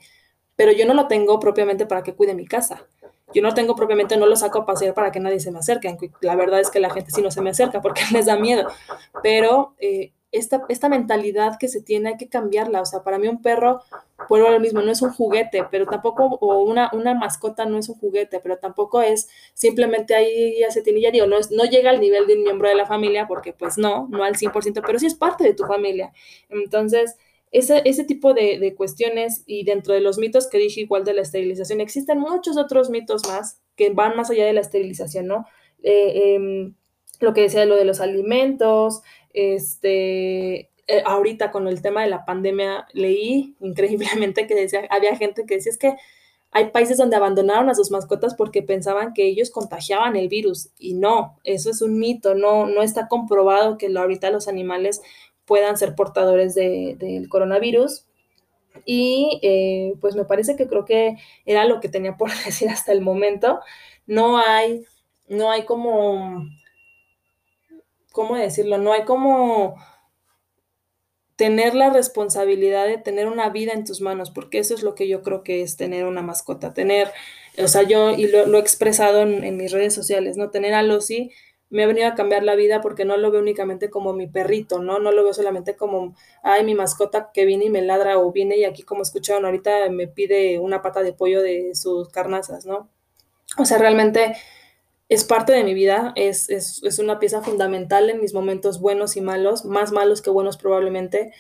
Pero 0.55 0.71
yo 0.71 0.85
no 0.85 0.93
lo 0.93 1.07
tengo 1.07 1.39
propiamente 1.39 1.85
para 1.85 2.03
que 2.03 2.15
cuide 2.15 2.35
mi 2.35 2.45
casa. 2.45 2.87
Yo 3.33 3.41
no 3.41 3.53
tengo 3.53 3.75
propiamente, 3.75 4.17
no 4.17 4.27
lo 4.27 4.35
saco 4.35 4.59
a 4.59 4.65
pasear 4.65 4.93
para 4.93 5.11
que 5.11 5.19
nadie 5.19 5.39
se 5.39 5.51
me 5.51 5.59
acerque. 5.59 5.95
La 6.21 6.35
verdad 6.35 6.59
es 6.59 6.69
que 6.69 6.79
la 6.79 6.91
gente 6.91 7.11
sí 7.11 7.21
no 7.21 7.31
se 7.31 7.41
me 7.41 7.49
acerca 7.49 7.81
porque 7.81 8.01
les 8.13 8.27
da 8.27 8.37
miedo. 8.37 8.67
Pero 9.23 9.75
eh, 9.79 10.13
esta, 10.33 10.63
esta 10.67 10.89
mentalidad 10.89 11.57
que 11.59 11.69
se 11.69 11.81
tiene 11.81 12.09
hay 12.09 12.17
que 12.17 12.27
cambiarla. 12.27 12.81
O 12.81 12.85
sea, 12.85 13.03
para 13.03 13.19
mí 13.19 13.27
un 13.27 13.41
perro, 13.41 13.81
vuelvo 14.27 14.47
a 14.47 14.51
lo 14.51 14.59
mismo, 14.59 14.81
no 14.81 14.91
es 14.91 15.01
un 15.01 15.11
juguete, 15.11 15.65
pero 15.71 15.85
tampoco, 15.85 16.25
o 16.41 16.59
una, 16.63 16.89
una 16.93 17.13
mascota 17.13 17.65
no 17.65 17.77
es 17.77 17.87
un 17.87 17.95
juguete, 17.95 18.39
pero 18.41 18.57
tampoco 18.57 19.01
es 19.01 19.29
simplemente 19.53 20.15
ahí 20.15 20.59
ya 20.59 20.71
se 20.71 20.81
tiene, 20.81 21.01
ya 21.01 21.11
digo, 21.11 21.27
no, 21.27 21.37
es, 21.37 21.51
no 21.51 21.63
llega 21.63 21.91
al 21.91 22.01
nivel 22.01 22.27
de 22.27 22.35
un 22.35 22.43
miembro 22.43 22.67
de 22.67 22.75
la 22.75 22.85
familia, 22.85 23.27
porque 23.27 23.53
pues 23.53 23.77
no, 23.77 24.07
no 24.09 24.23
al 24.23 24.35
100%, 24.35 24.81
pero 24.85 24.99
sí 24.99 25.05
es 25.05 25.15
parte 25.15 25.43
de 25.43 25.53
tu 25.53 25.65
familia. 25.65 26.11
Entonces, 26.49 27.15
ese, 27.51 27.83
ese 27.85 28.03
tipo 28.03 28.33
de, 28.33 28.57
de 28.59 28.73
cuestiones 28.75 29.43
y 29.45 29.63
dentro 29.63 29.93
de 29.93 30.01
los 30.01 30.17
mitos 30.17 30.47
que 30.47 30.57
dije 30.57 30.81
igual 30.81 31.05
de 31.05 31.13
la 31.13 31.21
esterilización, 31.21 31.79
existen 31.79 32.19
muchos 32.19 32.57
otros 32.57 32.89
mitos 32.89 33.27
más 33.27 33.61
que 33.75 33.91
van 33.91 34.15
más 34.15 34.31
allá 34.31 34.45
de 34.45 34.53
la 34.53 34.61
esterilización, 34.61 35.27
¿no? 35.27 35.45
Eh, 35.83 36.35
em, 36.35 36.73
lo 37.19 37.33
que 37.33 37.41
decía 37.41 37.65
lo 37.65 37.75
de 37.75 37.85
los 37.85 38.01
alimentos, 38.01 39.01
este, 39.33 40.69
eh, 40.87 41.03
ahorita 41.05 41.51
con 41.51 41.67
el 41.67 41.81
tema 41.81 42.01
de 42.01 42.09
la 42.09 42.25
pandemia 42.25 42.87
leí 42.93 43.55
increíblemente 43.59 44.47
que 44.47 44.55
decía, 44.55 44.87
había 44.89 45.15
gente 45.15 45.45
que 45.45 45.55
decía 45.55 45.71
es 45.71 45.77
que 45.77 45.95
hay 46.51 46.69
países 46.69 46.97
donde 46.97 47.15
abandonaron 47.15 47.69
a 47.69 47.75
sus 47.75 47.89
mascotas 47.89 48.35
porque 48.35 48.61
pensaban 48.61 49.13
que 49.13 49.25
ellos 49.25 49.49
contagiaban 49.49 50.15
el 50.15 50.27
virus 50.27 50.69
y 50.77 50.93
no, 50.93 51.39
eso 51.43 51.71
es 51.71 51.81
un 51.81 51.97
mito, 51.97 52.35
no, 52.35 52.67
no 52.67 52.83
está 52.83 53.07
comprobado 53.07 53.77
que 53.79 53.87
ahorita 53.87 54.29
los 54.29 54.47
animales 54.47 55.01
puedan 55.45 55.77
ser 55.77 55.95
portadores 55.95 56.55
del 56.55 56.97
de, 56.97 57.27
coronavirus. 57.29 58.05
Y 58.85 59.39
eh, 59.43 59.93
pues 60.01 60.15
me 60.15 60.25
parece 60.25 60.55
que 60.55 60.67
creo 60.67 60.85
que 60.85 61.17
era 61.45 61.65
lo 61.65 61.79
que 61.79 61.89
tenía 61.89 62.17
por 62.17 62.29
decir 62.45 62.69
hasta 62.69 62.91
el 62.91 63.01
momento. 63.01 63.59
No 64.05 64.37
hay, 64.37 64.83
no 65.27 65.51
hay 65.51 65.63
como 65.63 66.45
¿cómo 68.13 68.37
decirlo? 68.37 68.77
No 68.77 68.93
hay 68.93 69.03
como 69.03 69.75
tener 71.35 71.73
la 71.73 71.89
responsabilidad 71.89 72.87
de 72.87 72.97
tener 72.97 73.27
una 73.27 73.49
vida 73.49 73.73
en 73.73 73.83
tus 73.83 73.99
manos, 74.01 74.31
porque 74.31 74.59
eso 74.59 74.75
es 74.75 74.83
lo 74.83 74.95
que 74.95 75.07
yo 75.09 75.23
creo 75.23 75.43
que 75.43 75.61
es 75.61 75.75
tener 75.75 76.05
una 76.05 76.21
mascota, 76.21 76.73
tener, 76.73 77.09
o 77.57 77.67
sea, 77.67 77.81
yo, 77.81 78.11
y 78.11 78.27
lo, 78.27 78.55
he 78.55 78.59
expresado 78.59 79.23
en, 79.23 79.57
mis 79.57 79.71
redes 79.71 79.93
sociales, 79.93 80.37
¿no? 80.37 80.51
Tener 80.51 80.73
a 80.73 80.83
Lucy 80.83 81.31
me 81.71 81.83
ha 81.83 81.87
venido 81.87 82.07
a 82.07 82.13
cambiar 82.13 82.43
la 82.43 82.53
vida 82.53 82.81
porque 82.81 83.03
no 83.03 83.17
lo 83.17 83.31
veo 83.31 83.41
únicamente 83.41 83.89
como 83.89 84.13
mi 84.13 84.27
perrito, 84.27 84.79
¿no? 84.79 84.99
No 84.99 85.11
lo 85.11 85.23
veo 85.23 85.33
solamente 85.33 85.75
como, 85.75 86.15
ay, 86.43 86.63
mi 86.63 86.75
mascota 86.75 87.31
que 87.33 87.45
viene 87.45 87.65
y 87.65 87.69
me 87.71 87.81
ladra 87.81 88.19
o 88.19 88.31
viene 88.31 88.57
y 88.57 88.63
aquí 88.63 88.83
como 88.83 89.01
escucharon 89.01 89.45
ahorita 89.45 89.89
me 89.89 90.07
pide 90.07 90.59
una 90.59 90.83
pata 90.83 91.01
de 91.01 91.13
pollo 91.13 91.41
de 91.41 91.73
sus 91.73 92.09
carnazas, 92.09 92.67
¿no? 92.67 92.91
O 93.57 93.65
sea, 93.65 93.79
realmente 93.79 94.35
es 95.13 95.23
parte 95.23 95.53
de 95.53 95.63
mi 95.63 95.73
vida, 95.73 96.13
es, 96.15 96.49
es, 96.49 96.99
una 96.99 97.19
pieza 97.19 97.41
fundamental 97.41 98.09
en 98.09 98.21
mis 98.21 98.33
momentos 98.33 98.79
buenos 98.79 99.15
y 99.17 99.21
malos, 99.21 99.65
más 99.65 99.91
malos 99.91 100.21
que 100.21 100.29
buenos 100.29 100.57
probablemente. 100.57 101.33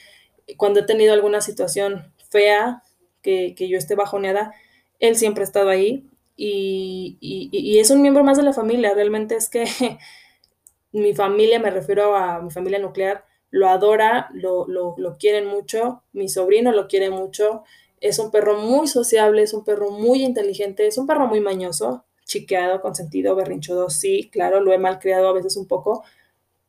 Cuando 0.57 0.81
he 0.81 0.85
tenido 0.85 1.13
alguna 1.13 1.41
situación 1.41 2.13
fea, 2.29 2.83
que, 3.21 3.55
yo 3.57 3.77
esté 3.77 3.95
bajoneada, 3.95 4.53
él 4.99 5.15
siempre 5.15 5.43
ha 5.43 5.45
estado 5.45 5.69
ahí 5.69 6.05
y, 6.35 7.17
y, 7.19 7.79
es 7.79 7.89
un 7.89 8.01
miembro 8.01 8.23
más 8.23 8.37
de 8.37 8.43
la 8.43 8.53
familia. 8.53 8.93
Realmente 8.93 9.35
es 9.35 9.49
que 9.49 9.65
mi 10.91 11.13
familia, 11.13 11.59
me 11.59 11.71
refiero 11.71 12.15
a 12.15 12.41
mi 12.41 12.51
familia 12.51 12.79
nuclear, 12.79 13.25
lo 13.49 13.69
adora, 13.69 14.29
lo, 14.33 14.67
lo, 14.67 14.95
lo 14.97 15.17
quieren 15.17 15.47
mucho, 15.47 16.03
mi 16.11 16.27
sobrino 16.27 16.71
lo 16.71 16.87
quiere 16.87 17.09
mucho, 17.09 17.63
es 18.01 18.19
un 18.19 18.31
perro 18.31 18.57
muy 18.57 18.87
sociable, 18.87 19.43
es 19.43 19.53
un 19.53 19.63
perro 19.63 19.91
muy 19.91 20.23
inteligente, 20.23 20.87
es 20.87 20.97
un 20.97 21.07
perro 21.07 21.27
muy 21.27 21.39
mañoso, 21.39 22.03
chiqueado, 22.25 22.81
consentido, 22.81 23.35
berrinchudo, 23.35 23.89
sí, 23.89 24.29
claro, 24.31 24.61
lo 24.61 24.73
he 24.73 24.77
malcriado 24.77 25.27
a 25.27 25.33
veces 25.33 25.57
un 25.57 25.67
poco, 25.67 26.03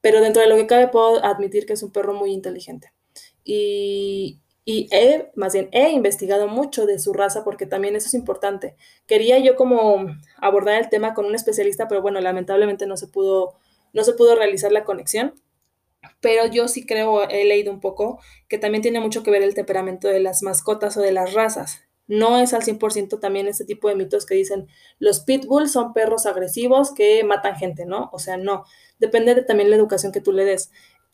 pero 0.01 0.21
dentro 0.21 0.43
de 0.43 0.49
lo 0.49 0.57
que 0.57 0.67
cabe 0.67 0.89
puedo 0.89 1.25
admitir 1.25 1.67
que 1.67 1.75
es 1.75 1.83
un 1.83 1.93
perro 1.93 2.15
muy 2.15 2.33
inteligente. 2.33 2.93
Y, 3.45 4.41
y 4.65 4.89
he, 4.93 5.31
más 5.35 5.53
bien, 5.53 5.69
he 5.73 5.91
investigado 5.91 6.49
mucho 6.49 6.87
de 6.87 6.99
su 6.99 7.13
raza 7.13 7.45
porque 7.45 7.67
también 7.67 7.97
eso 7.97 8.09
es 8.09 8.15
importante. 8.15 8.77
Quería 9.07 9.39
yo 9.39 9.57
como 9.57 10.07
abordar 10.39 10.81
el 10.81 10.89
tema 10.89 11.15
con 11.15 11.27
un 11.27 11.35
especialista, 11.35 11.87
pero 11.89 12.03
bueno, 12.03 12.21
lamentablemente 12.21 12.87
no 12.87 12.97
se 12.97 13.09
pudo, 13.09 13.55
no 13.93 14.05
se 14.05 14.15
pudo 14.15 14.37
realizar 14.37 14.73
la 14.73 14.85
conexión. 14.85 15.35
Pero 16.21 16.47
yo 16.47 16.69
sí 16.69 16.87
creo, 16.87 17.29
he 17.29 17.45
leído 17.45 17.73
un 17.73 17.81
poco, 17.81 18.21
que 18.49 18.59
también 18.59 18.83
tiene 18.83 19.01
mucho 19.01 19.23
que 19.23 19.31
ver 19.31 19.43
el 19.43 19.55
temperamento 19.55 20.09
de 20.09 20.21
las 20.21 20.43
mascotas 20.43 20.97
o 20.97 21.03
de 21.03 21.13
las 21.13 21.35
razas. 21.35 21.84
No 22.07 22.39
es 22.39 22.53
al 22.53 22.63
100% 22.63 23.19
también 23.19 23.49
este 23.49 23.65
tipo 23.65 23.89
de 23.89 23.95
mitos 23.95 24.27
que 24.27 24.35
dicen 24.35 24.69
los 24.99 25.21
pitbulls 25.21 25.73
son 25.73 25.95
perros 25.95 26.27
agresivos 26.27 26.93
que 26.93 27.25
matan 27.25 27.57
gente, 27.57 27.87
¿no? 27.87 28.11
O 28.13 28.19
sea, 28.19 28.37
no. 28.37 28.65
Depende 28.99 29.35
de 29.35 29.43
también 29.43 29.71
la 29.71 29.77
educación 29.77 30.13
que 30.13 30.21
tú 30.21 30.33
le 30.33 30.45
des. 30.45 30.71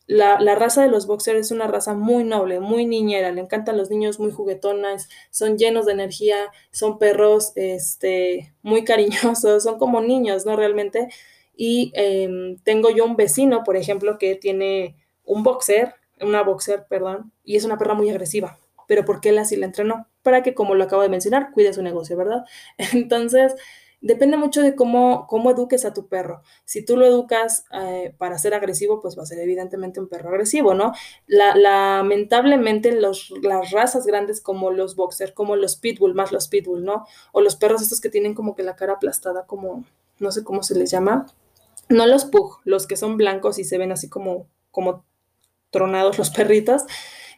La, 0.07 0.37
raza 0.55 0.81
de 0.81 0.89
los 0.89 1.07
boxers 1.07 1.39
es 1.39 1.51
una 1.51 1.67
raza 1.67 1.93
muy 1.93 2.25
noble, 2.25 2.59
muy 2.59 2.85
niñera, 2.85 3.31
le 3.31 3.39
encantan 3.39 3.77
los 3.77 3.89
niños 3.89 4.19
muy 4.19 4.31
juguetonas, 4.31 5.07
son 5.29 5.57
llenos 5.57 5.85
de 5.85 5.93
energía, 5.93 6.51
son 6.71 6.97
perros 6.99 7.53
este, 7.55 8.53
muy 8.61 8.83
cariñosos, 8.85 9.63
son 9.63 9.77
como 9.77 10.01
niños, 10.01 10.45
¿no? 10.45 10.55
Realmente. 10.57 11.07
Y 11.55 11.91
em, 11.95 12.57
tengo 12.63 12.89
yo 12.89 13.05
un 13.05 13.15
vecino, 13.15 13.63
por 13.63 13.77
ejemplo, 13.77 14.17
que 14.17 14.35
tiene 14.35 14.97
un 15.23 15.43
boxer, 15.43 15.95
una 16.19 16.43
boxer, 16.43 16.85
perdón, 16.89 17.31
y 17.45 17.55
es 17.55 17.63
una 17.63 17.77
perra 17.77 17.93
muy 17.93 18.09
agresiva 18.09 18.60
pero 18.91 19.05
¿por 19.05 19.21
qué 19.21 19.29
él 19.29 19.37
así 19.37 19.55
la 19.55 19.67
entrenó? 19.67 20.09
Para 20.21 20.43
que, 20.43 20.53
como 20.53 20.75
lo 20.75 20.83
acabo 20.83 21.01
de 21.01 21.07
mencionar, 21.07 21.51
cuide 21.53 21.71
su 21.71 21.81
negocio, 21.81 22.17
¿verdad? 22.17 22.43
Entonces, 22.91 23.55
depende 24.01 24.35
mucho 24.35 24.61
de 24.61 24.75
cómo, 24.75 25.27
cómo 25.27 25.49
eduques 25.49 25.85
a 25.85 25.93
tu 25.93 26.09
perro. 26.09 26.41
Si 26.65 26.83
tú 26.83 26.97
lo 26.97 27.05
educas 27.05 27.63
eh, 27.71 28.13
para 28.17 28.37
ser 28.37 28.53
agresivo, 28.53 28.99
pues 28.99 29.17
va 29.17 29.23
a 29.23 29.25
ser 29.25 29.39
evidentemente 29.39 30.01
un 30.01 30.09
perro 30.09 30.27
agresivo, 30.27 30.73
¿no? 30.73 30.91
lamentablemente 31.25 32.91
los, 32.91 33.33
las 33.41 33.71
razas 33.71 34.05
grandes 34.05 34.41
como 34.41 34.71
los 34.71 34.97
boxer, 34.97 35.33
como 35.33 35.55
los 35.55 35.77
pitbull, 35.77 36.13
más 36.13 36.33
los 36.33 36.49
pitbull, 36.49 36.83
¿no? 36.83 37.05
O 37.31 37.39
los 37.39 37.55
perros 37.55 37.81
estos 37.81 38.01
que 38.01 38.09
tienen 38.09 38.33
como 38.33 38.55
que 38.55 38.63
la 38.63 38.75
cara 38.75 38.95
aplastada, 38.95 39.45
como, 39.45 39.85
no 40.19 40.33
sé 40.33 40.43
cómo 40.43 40.63
se 40.63 40.77
les 40.77 40.91
llama. 40.91 41.27
No 41.87 42.07
los 42.07 42.25
pug, 42.25 42.57
los 42.65 42.87
que 42.87 42.97
son 42.97 43.15
blancos 43.15 43.57
y 43.57 43.63
se 43.63 43.77
ven 43.77 43.93
así 43.93 44.09
como, 44.09 44.47
como 44.69 45.05
tronados 45.69 46.17
los 46.17 46.29
perritos 46.29 46.83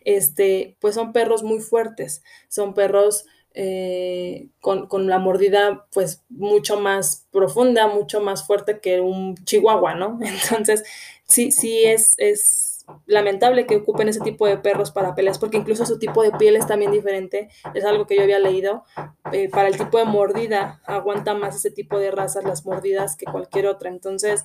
este, 0.05 0.77
pues 0.79 0.95
son 0.95 1.13
perros 1.13 1.43
muy 1.43 1.59
fuertes, 1.59 2.23
son 2.47 2.73
perros 2.73 3.25
eh, 3.55 4.47
con, 4.61 5.07
la 5.07 5.19
mordida 5.19 5.85
pues 5.93 6.23
mucho 6.29 6.79
más 6.79 7.27
profunda, 7.31 7.87
mucho 7.87 8.19
más 8.19 8.47
fuerte 8.47 8.79
que 8.79 8.99
un 8.99 9.35
chihuahua, 9.43 9.93
¿no? 9.93 10.19
Entonces, 10.23 10.83
sí, 11.25 11.51
sí 11.51 11.83
es, 11.83 12.15
es 12.17 12.73
lamentable 13.05 13.65
que 13.65 13.77
ocupen 13.77 14.09
ese 14.09 14.21
tipo 14.21 14.47
de 14.47 14.57
perros 14.57 14.91
para 14.91 15.15
peleas, 15.15 15.39
porque 15.39 15.57
incluso 15.57 15.85
su 15.85 15.99
tipo 15.99 16.23
de 16.23 16.31
piel 16.31 16.55
es 16.55 16.67
también 16.67 16.91
diferente, 16.91 17.49
es 17.73 17.85
algo 17.85 18.07
que 18.07 18.15
yo 18.15 18.23
había 18.23 18.39
leído, 18.39 18.83
eh, 19.31 19.49
para 19.49 19.67
el 19.67 19.77
tipo 19.77 19.97
de 19.97 20.05
mordida 20.05 20.81
aguanta 20.85 21.33
más 21.33 21.55
ese 21.55 21.71
tipo 21.71 21.99
de 21.99 22.11
razas 22.11 22.43
las 22.43 22.65
mordidas 22.65 23.15
que 23.15 23.25
cualquier 23.25 23.67
otra, 23.67 23.89
entonces 23.89 24.43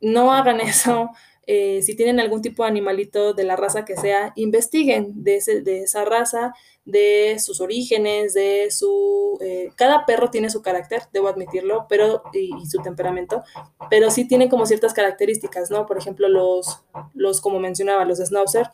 no 0.00 0.32
hagan 0.32 0.60
eso, 0.60 1.10
eh, 1.46 1.82
si 1.82 1.94
tienen 1.94 2.20
algún 2.20 2.42
tipo 2.42 2.62
de 2.62 2.70
animalito 2.70 3.34
de 3.34 3.44
la 3.44 3.56
raza 3.56 3.84
que 3.84 3.96
sea, 3.96 4.32
investiguen 4.36 5.24
de, 5.24 5.40
de 5.62 5.82
esa 5.82 6.04
raza, 6.04 6.54
de 6.84 7.38
sus 7.38 7.60
orígenes, 7.60 8.34
de 8.34 8.68
su... 8.70 9.38
Eh, 9.40 9.70
cada 9.76 10.04
perro 10.06 10.30
tiene 10.30 10.50
su 10.50 10.62
carácter, 10.62 11.02
debo 11.12 11.28
admitirlo, 11.28 11.86
pero 11.88 12.22
y, 12.32 12.50
su 12.66 12.82
temperamento, 12.82 13.42
pero 13.90 14.10
sí 14.10 14.28
tienen 14.28 14.48
como 14.48 14.66
ciertas 14.66 14.92
características, 14.92 15.70
¿no? 15.70 15.86
Por 15.86 15.98
ejemplo, 15.98 16.28
los, 16.28 16.82
los 17.14 17.40
como 17.40 17.58
mencionaba, 17.58 18.04
los 18.04 18.18
schnauzer, 18.18 18.70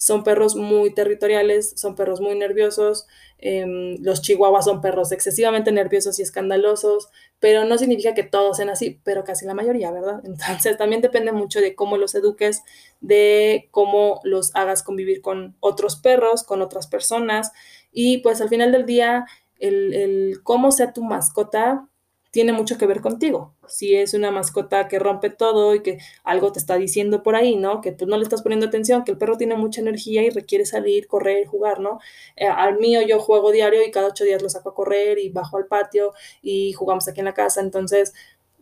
son 0.00 0.24
perros 0.24 0.56
muy 0.56 0.94
territoriales, 0.94 1.74
son 1.76 1.94
perros 1.94 2.22
muy 2.22 2.34
nerviosos, 2.34 3.06
em, 3.36 3.98
los 4.00 4.22
chihuahuas 4.22 4.64
son 4.64 4.80
perros 4.80 5.12
excesivamente 5.12 5.72
nerviosos 5.72 6.18
y 6.18 6.22
escandalosos, 6.22 7.10
pero 7.38 7.64
no 7.66 7.76
significa 7.76 8.14
que 8.14 8.22
todos 8.22 8.56
sean 8.56 8.70
así, 8.70 8.98
pero 9.04 9.24
casi 9.24 9.44
la 9.44 9.52
mayoría, 9.52 9.90
¿verdad? 9.90 10.22
Entonces 10.64 10.78
también 10.78 11.02
depende 11.02 11.32
mucho 11.32 11.60
de 11.60 11.74
cómo 11.74 11.98
los 11.98 12.14
eduques, 12.14 12.62
de 13.02 13.68
cómo 13.72 14.20
los 14.24 14.56
hagas 14.56 14.82
convivir 14.82 15.20
con 15.20 15.54
otros 15.60 15.96
perros, 15.96 16.44
con 16.44 16.62
otras 16.62 16.86
personas, 16.86 17.52
y 17.92 18.18
pues 18.18 18.40
al 18.40 18.48
final 18.48 18.72
del 18.72 18.86
día, 18.86 19.26
el, 19.58 19.92
el 19.92 20.42
cómo 20.42 20.72
sea 20.72 20.94
tu 20.94 21.04
mascota 21.04 21.86
tiene 22.30 22.54
mucho 22.54 22.78
que 22.78 22.86
ver 22.86 23.02
contigo. 23.02 23.54
Si 23.70 23.94
es 23.94 24.14
una 24.14 24.30
mascota 24.30 24.88
que 24.88 24.98
rompe 24.98 25.30
todo 25.30 25.74
y 25.74 25.82
que 25.82 25.98
algo 26.24 26.52
te 26.52 26.58
está 26.58 26.76
diciendo 26.76 27.22
por 27.22 27.36
ahí, 27.36 27.56
¿no? 27.56 27.80
Que 27.80 27.92
tú 27.92 28.06
no 28.06 28.16
le 28.16 28.24
estás 28.24 28.42
poniendo 28.42 28.66
atención, 28.66 29.04
que 29.04 29.12
el 29.12 29.18
perro 29.18 29.36
tiene 29.36 29.56
mucha 29.56 29.80
energía 29.80 30.22
y 30.22 30.30
requiere 30.30 30.66
salir, 30.66 31.06
correr, 31.06 31.46
jugar, 31.46 31.80
¿no? 31.80 32.00
Eh, 32.36 32.46
al 32.46 32.78
mío 32.78 33.00
yo 33.02 33.20
juego 33.20 33.52
diario 33.52 33.82
y 33.84 33.90
cada 33.90 34.08
ocho 34.08 34.24
días 34.24 34.42
lo 34.42 34.50
saco 34.50 34.70
a 34.70 34.74
correr 34.74 35.18
y 35.18 35.30
bajo 35.30 35.56
al 35.56 35.66
patio 35.66 36.12
y 36.42 36.72
jugamos 36.72 37.08
aquí 37.08 37.20
en 37.20 37.26
la 37.26 37.34
casa. 37.34 37.60
Entonces, 37.60 38.12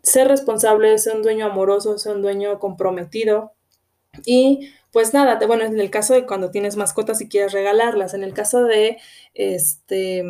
ser 0.02 0.28
responsable, 0.28 0.96
ser 0.98 1.16
un 1.16 1.22
dueño 1.22 1.46
amoroso, 1.46 1.98
ser 1.98 2.16
un 2.16 2.22
dueño 2.22 2.58
comprometido. 2.58 3.52
Y 4.24 4.70
pues 4.92 5.14
nada, 5.14 5.38
bueno, 5.46 5.64
en 5.64 5.78
el 5.78 5.90
caso 5.90 6.14
de 6.14 6.26
cuando 6.26 6.50
tienes 6.50 6.76
mascotas 6.76 7.20
y 7.20 7.28
quieres 7.28 7.52
regalarlas, 7.52 8.14
en 8.14 8.24
el 8.24 8.34
caso 8.34 8.64
de 8.64 8.98
este 9.34 10.24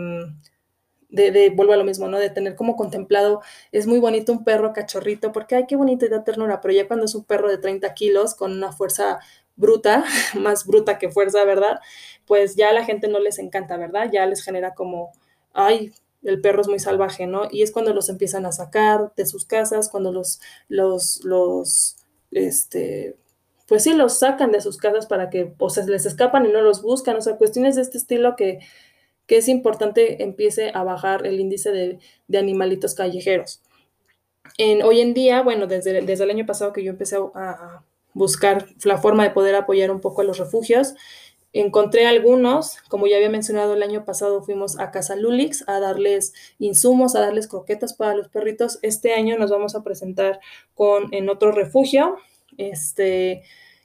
de, 1.09 1.51
vuelvo 1.51 1.73
a 1.73 1.77
lo 1.77 1.85
mismo, 1.85 2.09
¿no? 2.09 2.18
De 2.18 2.31
tener 2.31 2.55
como 2.55 2.77
contemplado, 2.77 3.40
es 3.73 3.87
muy 3.87 3.99
bonito 3.99 4.33
un 4.33 4.44
perro 4.44 4.73
cachorrito, 4.73 5.33
porque 5.33 5.55
ay, 5.55 5.66
qué 5.66 5.77
bonito 5.77 6.07
y 6.07 6.09
da 6.09 6.25
ternura, 6.25 6.61
pero 6.61 6.75
ya 6.75 6.87
cuando 6.87 7.07
es 7.07 7.14
un 7.14 7.25
perro 7.25 7.49
de 7.49 7.59
30 7.59 7.94
kilos 7.94 8.35
con 8.35 8.53
una 8.53 8.73
fuerza 8.73 9.21
bruta, 9.57 10.05
más 10.38 10.66
bruta 10.66 10.99
que 10.99 11.11
fuerza, 11.11 11.44
¿verdad? 11.44 11.81
Pues 12.27 12.57
ya 12.57 12.71
a 12.71 12.73
la 12.73 12.85
gente 12.85 13.09
no 13.09 13.18
les 13.18 13.38
encanta, 13.38 13.77
¿verdad? 13.77 14.11
Ya 14.12 14.27
les 14.27 14.42
genera 14.42 14.75
como, 14.75 15.12
ay, 15.53 15.92
el 16.23 16.40
perro 16.40 16.62
es 16.62 16.68
muy 16.68 16.79
salvaje, 16.79 17.27
¿no? 17.27 17.49
Y 17.51 17.62
es 17.62 17.73
cuando 17.73 17.94
los 17.94 18.09
empiezan 18.09 18.47
a 18.47 18.53
sacar 18.53 19.12
de 19.16 19.27
sus 19.27 19.44
casas, 19.44 19.88
cuando 19.88 20.12
los, 20.12 20.40
los, 20.68 21.25
los, 21.25 21.97
este, 22.33 23.16
pues 23.68 23.85
sí, 23.85 23.92
los 23.92 24.18
sacan 24.18 24.51
de 24.51 24.61
sus 24.61 24.79
casas 24.79 25.07
para 25.07 25.31
que, 25.31 25.55
o 25.59 25.71
sea, 25.71 25.85
les 25.85 26.07
escapan 26.07 26.47
y 26.47 26.53
no 26.53 26.61
los 26.62 26.83
buscan, 26.83 27.16
o 27.16 27.21
sea, 27.21 27.37
cuestiones 27.37 27.77
de 27.77 27.83
este 27.83 27.99
estilo 27.99 28.35
que 28.37 28.61
que 29.28 29.36
es 29.36 29.46
importante 29.46 30.24
empiece 30.24 30.72
a 30.74 30.82
bajar 30.82 31.26
el 31.26 31.38
índice 31.38 31.70
de, 31.70 32.38
animalitos 32.38 32.94
callejeros. 32.94 33.60
En, 34.56 34.82
hoy 34.82 35.00
en 35.00 35.12
día, 35.14 35.42
bueno, 35.42 35.66
desde, 35.66 36.00
desde 36.00 36.24
el 36.24 36.30
año 36.30 36.46
pasado 36.46 36.72
que 36.72 36.82
yo 36.82 36.90
empecé 36.90 37.16
a, 37.34 37.84
buscar 38.14 38.66
la 38.84 38.98
forma 38.98 39.22
de 39.22 39.30
poder 39.30 39.54
apoyar 39.54 39.92
un 39.92 40.00
poco 40.00 40.22
a 40.22 40.24
los 40.24 40.38
refugios, 40.38 40.94
encontré 41.52 42.06
algunos, 42.06 42.78
como 42.88 43.06
ya 43.06 43.16
había 43.16 43.28
mencionado 43.28 43.74
el 43.74 43.82
año 43.82 44.04
pasado, 44.04 44.42
fuimos 44.42 44.80
a 44.80 44.90
Casa 44.90 45.14
Lulix 45.14 45.62
a 45.68 45.78
darles 45.78 46.32
insumos, 46.58 47.14
a 47.14 47.20
darles 47.20 47.46
croquetas 47.46 47.92
para 47.92 48.14
los 48.14 48.28
perritos. 48.28 48.80
Este 48.82 49.12
año 49.12 49.38
nos 49.38 49.50
vamos 49.50 49.76
a 49.76 49.84
presentar 49.84 50.40
con, 50.74 51.14
en 51.14 51.28
otro 51.28 51.52
refugio, 51.52 52.16
este, 52.56 53.42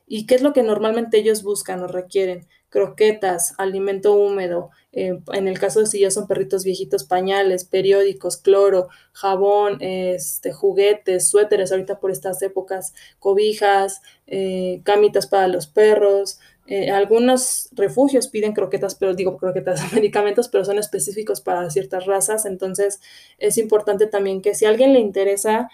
y 0.08 0.26
qué 0.26 0.36
es 0.36 0.42
lo 0.42 0.54
que 0.54 0.64
normalmente 0.64 1.20
ellos 1.20 1.44
buscan 1.44 1.84
o 1.84 1.88
requieren 1.88 2.48
croquetas, 2.70 3.54
alimento 3.60 4.16
húmedo, 4.16 4.72
eh, 4.96 5.20
en 5.34 5.48
el 5.48 5.60
caso 5.60 5.80
de 5.80 5.88
si 5.88 6.00
ya 6.00 6.12
son 6.12 6.28
perritos 6.28 6.64
viejitos, 6.64 7.04
pañales, 7.04 7.66
periódicos, 7.66 8.38
cloro, 8.38 8.90
jabón, 9.12 9.78
este, 9.82 10.54
juguetes, 10.54 11.28
suéteres, 11.28 11.72
ahorita 11.72 12.00
por 12.00 12.12
estas 12.12 12.42
épocas, 12.44 12.94
cobijas, 13.18 14.02
eh, 14.28 14.82
camitas 14.84 15.26
para 15.26 15.48
los 15.48 15.66
perros. 15.66 16.40
Eh, 16.68 16.92
algunos 16.92 17.70
refugios 17.74 18.28
piden 18.28 18.54
croquetas, 18.54 18.94
pero 18.96 19.16
digo 19.16 19.36
croquetas, 19.38 19.82
medicamentos, 19.94 20.48
pero 20.48 20.64
son 20.64 20.78
específicos 20.78 21.42
para 21.42 21.70
ciertas 21.72 22.06
razas. 22.06 22.46
Entonces 22.46 23.02
es 23.40 23.58
importante 23.58 24.06
también 24.06 24.42
que 24.42 24.54
si 24.54 24.66
a 24.66 24.70
alguien 24.70 24.94
le 24.94 25.00
interesa, 25.00 25.70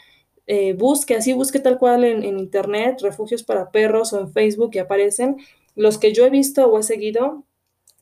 busque, 0.78 1.16
así 1.16 1.34
busque 1.34 1.60
tal 1.60 1.78
cual 1.78 2.04
en, 2.04 2.24
en, 2.24 2.40
internet, 2.40 3.02
refugios 3.02 3.44
para 3.44 3.70
perros 3.70 4.14
o 4.14 4.20
en 4.20 4.34
Facebook 4.34 4.72
que 4.72 4.80
aparecen. 4.80 5.38
Los 5.76 6.00
que 6.00 6.12
yo 6.12 6.26
he 6.26 6.32
visto 6.32 6.66
o 6.68 6.80
he 6.80 6.84
seguido 6.84 7.46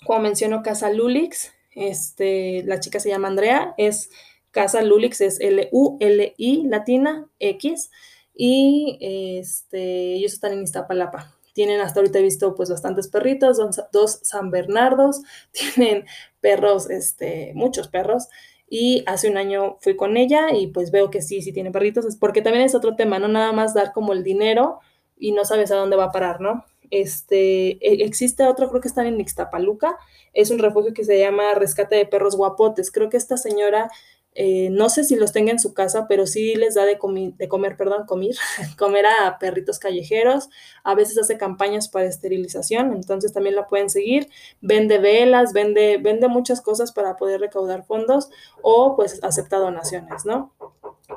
como 0.08 0.22
menciono, 0.22 0.64
Casa 0.64 0.90
Lulix, 0.90 1.54
este, 1.76 2.64
la 2.64 2.80
chica 2.80 3.00
se 3.00 3.10
llama 3.10 3.28
Andrea, 3.28 3.76
es 3.78 4.10
Casa 4.52 4.82
Lulix, 4.82 5.22
es 5.22 5.40
L-U-L-I 5.40 6.64
latina 6.64 7.30
X, 7.40 7.92
y 8.34 8.98
este, 9.02 10.14
ellos 10.14 10.34
están 10.34 10.54
en 10.54 10.64
Iztapalapa. 10.64 11.36
Tienen 11.54 11.82
hasta 11.82 12.00
ahorita 12.00 12.20
he 12.20 12.24
visto 12.24 12.56
pues 12.56 12.70
bastantes 12.70 13.08
perritos, 13.08 13.60
dos, 13.92 14.20
San 14.24 14.50
Bernardos, 14.50 15.22
tienen 15.52 16.06
perros, 16.40 16.90
este, 16.90 17.52
muchos 17.54 17.88
perros, 17.88 18.28
y 18.70 19.04
hace 19.06 19.30
un 19.30 19.38
año 19.38 19.78
fui 19.82 19.96
con 19.96 20.18
ella 20.18 20.48
y 20.54 20.68
pues 20.68 20.92
veo 20.92 21.10
que 21.10 21.22
sí, 21.22 21.42
sí 21.42 21.54
tiene 21.54 21.72
perritos, 21.72 22.16
porque 22.18 22.42
también 22.42 22.66
es 22.66 22.76
otro 22.76 22.96
tema, 22.96 23.20
no 23.20 23.28
nada 23.28 23.52
más 23.52 23.74
dar 23.74 23.94
como 23.94 24.14
el 24.14 24.24
dinero 24.24 24.80
y 25.18 25.32
no 25.32 25.46
sabes 25.46 25.72
a 25.72 25.76
dónde 25.76 25.96
va 25.96 26.06
a 26.06 26.12
parar, 26.12 26.42
¿no? 26.42 26.66
Este, 26.92 27.72
e, 27.86 28.04
existe 28.06 28.44
otro, 28.44 28.70
creo 28.70 28.82
que 28.82 28.88
están 28.88 29.06
en 29.06 29.20
Ixtapaluca, 29.20 29.98
es 30.34 30.52
un 30.52 30.60
refugio 30.60 30.94
que 30.94 31.04
se 31.04 31.20
llama 31.20 31.54
Rescate 31.56 31.96
de 31.96 32.06
Perros 32.06 32.36
Guapotes. 32.36 32.92
Creo 32.92 33.10
que 33.10 33.18
esta 33.18 33.38
señora, 33.38 33.90
eh, 34.36 34.70
no 34.70 34.90
sé 34.90 35.04
si 35.04 35.16
los 35.16 35.32
tenga 35.32 35.52
en 35.52 35.60
su 35.60 35.74
casa, 35.74 36.08
pero 36.08 36.28
sí 36.28 36.56
les 36.56 36.76
da 36.76 36.86
de, 36.86 37.00
de 37.38 37.48
comer, 37.48 37.76
perdón, 37.78 38.06
comer, 38.06 38.36
comer 38.78 39.06
a 39.08 39.40
perritos 39.40 39.80
callejeros. 39.80 40.50
A 40.84 40.96
veces 40.96 41.18
hace 41.18 41.38
campañas 41.38 41.90
para 41.90 42.06
esterilización, 42.06 42.94
entonces 42.94 43.34
también 43.34 43.56
la 43.56 43.68
pueden 43.68 43.90
seguir. 43.90 44.30
Vende 44.62 45.00
velas, 45.00 45.54
vende, 45.54 45.98
vende 45.98 46.28
muchas 46.28 46.62
cosas 46.62 46.92
para 46.92 47.16
poder 47.16 47.42
recaudar 47.42 47.86
fondos 47.86 48.30
o 48.62 48.96
pues 48.96 49.24
acepta 49.24 49.58
donaciones, 49.58 50.26
¿no? 50.26 50.54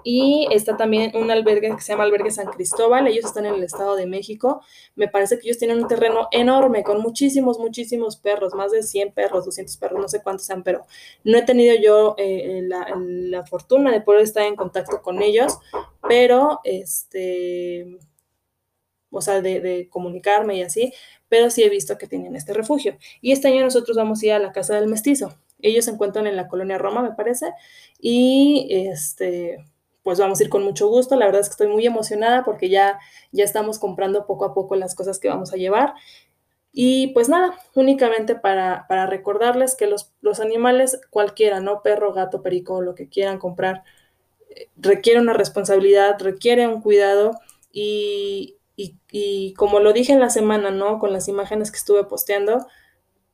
Y 0.05 0.47
está 0.53 0.77
también 0.77 1.15
un 1.17 1.31
albergue 1.31 1.75
que 1.75 1.83
se 1.83 1.93
llama 1.93 2.05
Albergue 2.05 2.31
San 2.31 2.47
Cristóbal. 2.47 3.07
Ellos 3.09 3.25
están 3.25 3.47
en 3.47 3.55
el 3.55 3.65
Estado 3.65 3.97
de 3.97 4.07
México. 4.07 4.63
Me 4.95 5.09
parece 5.09 5.39
que 5.39 5.49
ellos 5.49 5.59
tienen 5.59 5.79
un 5.79 5.89
terreno 5.89 6.29
enorme 6.31 6.83
con 6.85 7.01
muchísimos, 7.01 7.59
muchísimos 7.59 8.17
perros, 8.17 8.55
más 8.55 8.71
de 8.73 8.83
100 8.83 9.13
perros, 9.13 9.45
200 9.45 9.77
perros, 9.77 10.01
no 10.01 10.09
sé 10.09 10.23
cuántos 10.23 10.47
sean, 10.47 10.63
pero 10.63 10.85
no 11.25 11.37
he 11.37 11.43
tenido 11.43 11.75
yo 11.77 12.15
eh, 12.19 12.63
la, 12.65 13.45
fortuna 13.47 13.91
de 13.91 14.01
poder 14.01 14.23
estar 14.23 14.45
en 14.45 14.55
contacto 14.55 15.03
con 15.03 15.23
ellos, 15.23 15.59
pero 16.09 16.61
este, 16.65 17.99
o 19.11 19.21
sea, 19.21 19.41
de, 19.41 19.61
de, 19.61 19.89
comunicarme 19.89 20.57
y 20.57 20.63
así, 20.63 20.93
pero 21.29 21.51
sí 21.51 21.63
he 21.63 21.69
visto 21.69 21.99
que 21.99 22.07
tienen 22.07 22.37
este 22.37 22.53
refugio. 22.53 22.97
Y 23.21 23.33
este 23.33 23.49
año 23.49 23.63
nosotros 23.65 23.97
vamos 23.97 24.23
a 24.23 24.27
ir 24.27 24.33
a 24.33 24.39
la 24.39 24.53
Casa 24.53 24.75
del 24.75 24.89
Mestizo. 24.89 25.35
Ellos 25.63 25.87
se 25.87 25.91
encuentran 25.91 26.27
en 26.27 26.37
la 26.37 26.49
colonia 26.49 26.79
Roma, 26.79 27.03
me 27.03 27.13
parece, 27.13 27.53
y 27.99 28.69
este, 28.71 29.65
pues 30.11 30.19
vamos 30.19 30.41
a 30.41 30.43
ir 30.43 30.51
con 30.51 30.65
mucho 30.65 30.89
gusto. 30.89 31.15
La 31.15 31.27
verdad 31.27 31.43
es 31.43 31.47
que 31.47 31.53
estoy 31.53 31.69
muy 31.69 31.87
emocionada 31.87 32.43
porque 32.43 32.69
ya, 32.69 32.99
ya 33.31 33.45
estamos 33.45 33.79
comprando 33.79 34.27
poco 34.27 34.45
a 34.45 34.55
poco 34.55 34.75
las 34.75 34.97
cosas 34.97 35.21
que 35.21 35.29
vamos 35.29 35.53
a 35.53 35.57
llevar. 35.57 35.95
Y 36.73 37.13
pues 37.15 37.29
nada, 37.29 37.57
únicamente 37.77 38.35
para, 38.35 38.87
para 38.89 39.07
recordarles 39.07 39.77
que 39.77 39.87
los, 39.87 40.13
los, 40.21 40.41
animales, 40.41 41.01
cualquiera, 41.11 41.61
¿no? 41.61 41.83
Perro, 41.83 42.13
gato, 42.13 42.43
perico, 42.43 42.83
lo 42.83 42.97
que 42.97 43.09
quieran 43.09 43.39
comprar, 43.39 43.85
eh, 44.49 44.67
requiere 44.77 45.21
una 45.21 45.33
responsabilidad, 45.33 46.17
requiere 46.19 46.67
un 46.67 46.81
cuidado 46.83 47.39
y, 47.71 48.57
y, 48.75 48.97
y 49.13 49.55
como 49.55 49.79
lo 49.79 49.93
dije 49.93 50.13
en 50.13 50.19
la 50.19 50.31
semana, 50.31 50.73
¿no? 50.73 50.99
Con 50.99 51.13
las 51.13 51.29
imágenes 51.29 51.71
que 51.71 51.79
estuve 51.79 52.03
posteando, 52.03 52.67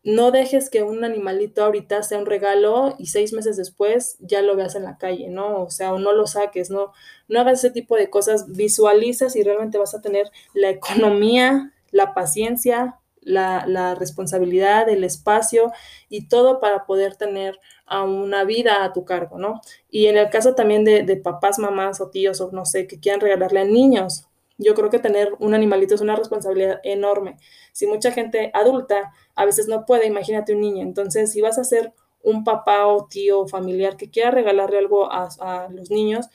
no 0.07 0.31
dejes 0.31 0.71
que 0.71 0.85
un 0.85 1.03
animalito 1.03 1.65
ahorita 1.65 2.01
sea 2.05 2.19
un 2.19 2.27
regalo 2.27 2.95
y 2.97 3.07
seis 3.07 3.33
meses 3.33 3.57
después 3.57 4.17
ya 4.21 4.41
lo 4.41 4.55
veas 4.55 4.77
en 4.77 4.85
la 4.85 4.99
calle, 4.99 5.29
¿no? 5.29 5.65
O 5.65 5.71
sea, 5.71 5.93
o 5.93 5.99
no 5.99 6.13
lo 6.13 6.29
saques, 6.29 6.71
no, 6.71 6.93
no 7.27 7.41
hagas 7.41 7.59
ese 7.59 7.73
tipo 7.73 7.97
de 7.97 8.09
cosas, 8.09 8.47
visualiza 8.53 9.31
si 9.31 9.43
realmente 9.43 9.79
vas 9.79 9.97
a 9.97 10.01
tener 10.01 10.31
la 10.55 10.71
economía, 10.71 11.73
la 11.91 12.15
paciencia, 12.15 13.01
la, 13.21 13.97
responsabilidad, 13.97 14.89
el 14.89 15.03
espacio 15.03 15.73
y 16.09 16.29
todo 16.29 16.61
para 16.61 16.87
poder 16.87 17.17
tener 17.17 17.59
a 17.85 18.05
una 18.05 18.45
vida 18.45 18.85
a 18.85 18.93
tu 18.93 19.05
cargo, 19.05 19.39
¿no? 19.39 19.61
Y 19.91 20.07
en 20.07 20.19
el 20.19 20.31
caso 20.31 20.55
también 20.55 20.85
de, 20.85 21.03
de 21.03 21.17
papás, 21.17 21.59
mamás 21.59 22.01
o 22.01 22.11
tíos 22.11 22.41
o 22.41 22.53
no 22.53 22.65
sé, 22.65 22.87
que 22.87 23.01
quieran 23.01 23.21
regalarle 23.21 23.59
a 23.59 23.65
niños, 23.65 24.29
yo 24.59 24.75
creo 24.75 24.91
que 24.91 24.99
tener 24.99 25.35
un 25.39 25.55
animalito 25.55 25.95
es 25.95 26.01
una 26.01 26.17
responsabilidad 26.17 26.81
enorme. 26.83 27.37
Si 27.73 27.87
mucha 27.87 28.13
gente 28.13 28.51
adulta 28.55 29.13
a 29.35 29.45
veces 29.45 29.69
no 29.69 29.85
puede, 29.85 30.07
imagínate 30.07 30.55
un 30.55 30.61
niño. 30.61 30.83
Entonces, 30.83 31.33
si 31.33 31.41
vas 31.41 31.59
a 31.59 31.65
ser 31.65 31.93
un 32.23 32.45
papá 32.45 32.87
o 32.87 33.07
tío 33.07 33.47
familiar 33.47 33.97
que 33.97 34.11
quiera 34.11 34.31
regalarle 34.31 34.79
algo 34.79 35.13
a, 35.13 35.29
a 35.41 35.69
los 35.71 35.91
niños, 35.91 36.29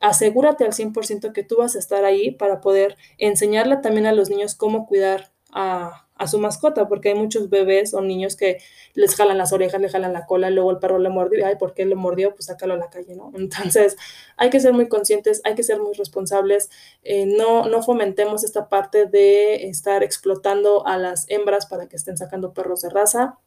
asegúrate 0.00 0.64
al 0.64 0.72
100% 0.72 1.32
que 1.32 1.44
tú 1.44 1.56
vas 1.58 1.76
a 1.76 1.78
estar 1.78 2.04
ahí 2.04 2.30
para 2.30 2.60
poder 2.60 2.96
enseñarle 3.18 3.78
también 3.78 4.06
a 4.06 4.12
los 4.12 4.30
niños 4.30 4.54
cómo 4.54 4.86
cuidar 4.86 5.33
a, 5.54 6.06
a 6.16 6.26
su 6.28 6.38
mascota, 6.38 6.88
porque 6.88 7.10
hay 7.10 7.14
muchos 7.14 7.48
bebés 7.48 7.94
o 7.94 8.00
niños 8.00 8.36
que 8.36 8.58
les 8.94 9.14
jalan 9.16 9.38
las 9.38 9.52
orejas, 9.52 9.80
le 9.80 9.88
jalan 9.88 10.12
la 10.12 10.26
cola, 10.26 10.50
luego 10.50 10.70
el 10.70 10.78
perro 10.78 10.98
le 10.98 11.08
mordió, 11.08 11.40
y 11.40 11.42
ay, 11.42 11.56
¿por 11.56 11.74
qué 11.74 11.86
le 11.86 11.94
mordió? 11.94 12.34
Pues 12.34 12.46
sácalo 12.46 12.74
a 12.74 12.76
la 12.76 12.90
calle, 12.90 13.14
¿no? 13.16 13.32
Entonces, 13.34 13.96
hay 14.36 14.50
que 14.50 14.60
ser 14.60 14.72
muy 14.72 14.88
conscientes, 14.88 15.40
hay 15.44 15.54
que 15.54 15.62
ser 15.62 15.80
muy 15.80 15.94
responsables, 15.94 16.70
eh, 17.02 17.26
no, 17.26 17.66
no 17.68 17.82
fomentemos 17.82 18.44
esta 18.44 18.68
parte 18.68 19.06
de 19.06 19.68
estar 19.68 20.02
explotando 20.02 20.86
a 20.86 20.98
las 20.98 21.24
hembras 21.28 21.66
para 21.66 21.88
que 21.88 21.96
estén 21.96 22.16
sacando 22.16 22.52
perros 22.52 22.82
de 22.82 22.90
raza, 22.90 23.38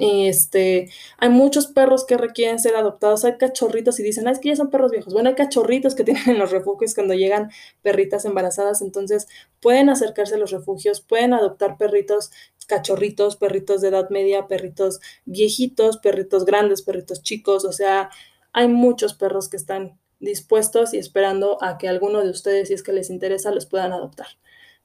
este, 0.00 0.90
hay 1.18 1.28
muchos 1.28 1.66
perros 1.66 2.04
que 2.04 2.16
requieren 2.16 2.58
ser 2.58 2.76
adoptados, 2.76 3.24
hay 3.24 3.36
cachorritos 3.38 3.98
y 4.00 4.02
dicen, 4.02 4.28
ah, 4.28 4.32
es 4.32 4.38
que 4.38 4.50
ya 4.50 4.56
son 4.56 4.70
perros 4.70 4.90
viejos. 4.90 5.12
Bueno, 5.12 5.30
hay 5.30 5.34
cachorritos 5.34 5.94
que 5.94 6.04
tienen 6.04 6.28
en 6.28 6.38
los 6.38 6.50
refugios 6.50 6.94
cuando 6.94 7.14
llegan 7.14 7.50
perritas 7.82 8.24
embarazadas, 8.24 8.82
entonces 8.82 9.26
pueden 9.60 9.88
acercarse 9.88 10.34
a 10.34 10.38
los 10.38 10.50
refugios, 10.50 11.00
pueden 11.00 11.32
adoptar 11.32 11.76
perritos, 11.78 12.30
cachorritos, 12.66 13.36
perritos 13.36 13.80
de 13.80 13.88
edad 13.88 14.10
media, 14.10 14.46
perritos 14.46 15.00
viejitos, 15.24 15.98
perritos 15.98 16.44
grandes, 16.44 16.82
perritos 16.82 17.22
chicos, 17.22 17.64
o 17.64 17.72
sea, 17.72 18.10
hay 18.52 18.68
muchos 18.68 19.14
perros 19.14 19.48
que 19.48 19.56
están 19.56 19.98
dispuestos 20.20 20.94
y 20.94 20.98
esperando 20.98 21.62
a 21.62 21.78
que 21.78 21.88
alguno 21.88 22.22
de 22.22 22.30
ustedes, 22.30 22.68
si 22.68 22.74
es 22.74 22.82
que 22.82 22.92
les 22.92 23.10
interesa, 23.10 23.50
los 23.50 23.66
puedan 23.66 23.92
adoptar. 23.92 24.26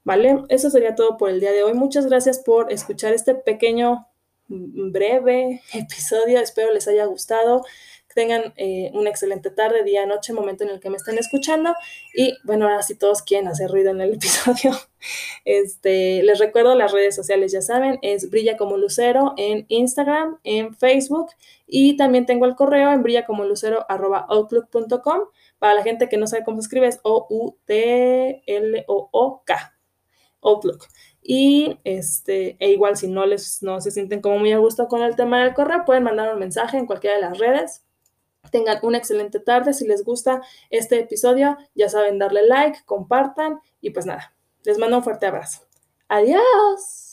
¿Vale? 0.04 0.44
Eso 0.50 0.70
sería 0.70 0.96
todo 0.96 1.18
por 1.18 1.30
el 1.30 1.40
día 1.40 1.52
de 1.52 1.64
hoy. 1.64 1.74
Muchas 1.74 2.06
gracias 2.06 2.40
por 2.40 2.72
escuchar 2.72 3.14
este 3.14 3.34
pequeño 3.34 4.08
breve 4.48 5.62
episodio. 5.74 6.40
Espero 6.40 6.74
les 6.74 6.88
haya 6.88 7.06
gustado. 7.06 7.64
Tengan 8.14 8.54
eh, 8.56 8.92
una 8.94 9.10
excelente 9.10 9.50
tarde, 9.52 9.84
día, 9.84 10.06
noche, 10.06 10.32
momento 10.32 10.64
en 10.64 10.70
el 10.70 10.80
que 10.80 10.90
me 10.90 10.96
estén 10.96 11.18
escuchando. 11.18 11.76
Y 12.14 12.38
bueno, 12.46 12.66
ahora 12.66 12.82
si 12.82 12.96
todos 12.96 13.22
quieren 13.22 13.50
hacer 13.50 13.70
ruido 13.70 13.92
en 13.92 14.00
el 14.00 14.14
episodio, 14.16 14.72
este, 15.44 16.24
les 16.24 16.40
recuerdo 16.40 16.76
las 16.76 16.94
redes 16.94 17.14
sociales, 17.14 17.52
ya 17.52 17.62
saben, 17.62 18.00
es 18.02 18.30
Brilla 18.30 18.56
como 18.56 18.78
Lucero 18.78 19.34
en 19.36 19.66
Instagram, 19.68 20.40
en 20.46 20.74
Facebook 20.76 21.32
y 21.68 21.98
también 21.98 22.26
tengo 22.26 22.46
el 22.46 22.56
correo 22.56 22.94
en 22.94 23.04
brillacomolucero.outlook.com. 23.04 25.20
Para 25.60 25.74
la 25.74 25.84
gente 25.84 26.08
que 26.08 26.16
no 26.16 26.28
sabe 26.28 26.46
cómo 26.46 26.62
se 26.62 26.68
escribe, 26.68 26.88
es 26.88 27.02
O-U-T-L-O-O-K. 27.04 27.66
Outlook. 30.42 30.88
Y 31.28 31.80
este, 31.84 32.56
e 32.60 32.70
igual 32.70 32.98
si 32.98 33.08
no 33.08 33.26
les 33.26 33.64
no 33.64 33.82
se 33.82 33.90
sienten 33.90 34.22
como 34.22 34.38
muy 34.38 34.52
a 34.52 34.60
gusto 34.60 34.88
con 34.88 35.02
el 35.02 35.16
tema 35.16 35.44
del 35.44 35.56
correo, 35.56 35.84
pueden 35.84 36.04
mandar 36.04 36.32
un 36.32 36.40
mensaje 36.40 36.78
en 36.78 36.86
cualquiera 36.86 37.16
de 37.16 37.24
las 37.24 37.40
redes. 37.40 37.84
Tengan 38.52 38.78
una 38.84 39.00
excelente 39.00 39.40
tarde. 39.40 39.74
Si 39.74 39.88
les 39.88 40.04
gusta 40.04 40.44
este 40.70 41.00
episodio, 41.00 41.58
ya 41.74 41.90
saben 41.90 42.20
darle 42.20 42.46
like, 42.48 42.80
compartan 42.86 43.60
y 43.82 43.90
pues 43.90 44.06
nada, 44.06 44.36
les 44.64 44.78
mando 44.78 44.98
un 44.98 45.04
fuerte 45.04 45.26
abrazo. 45.26 45.62
Adiós. 46.10 47.05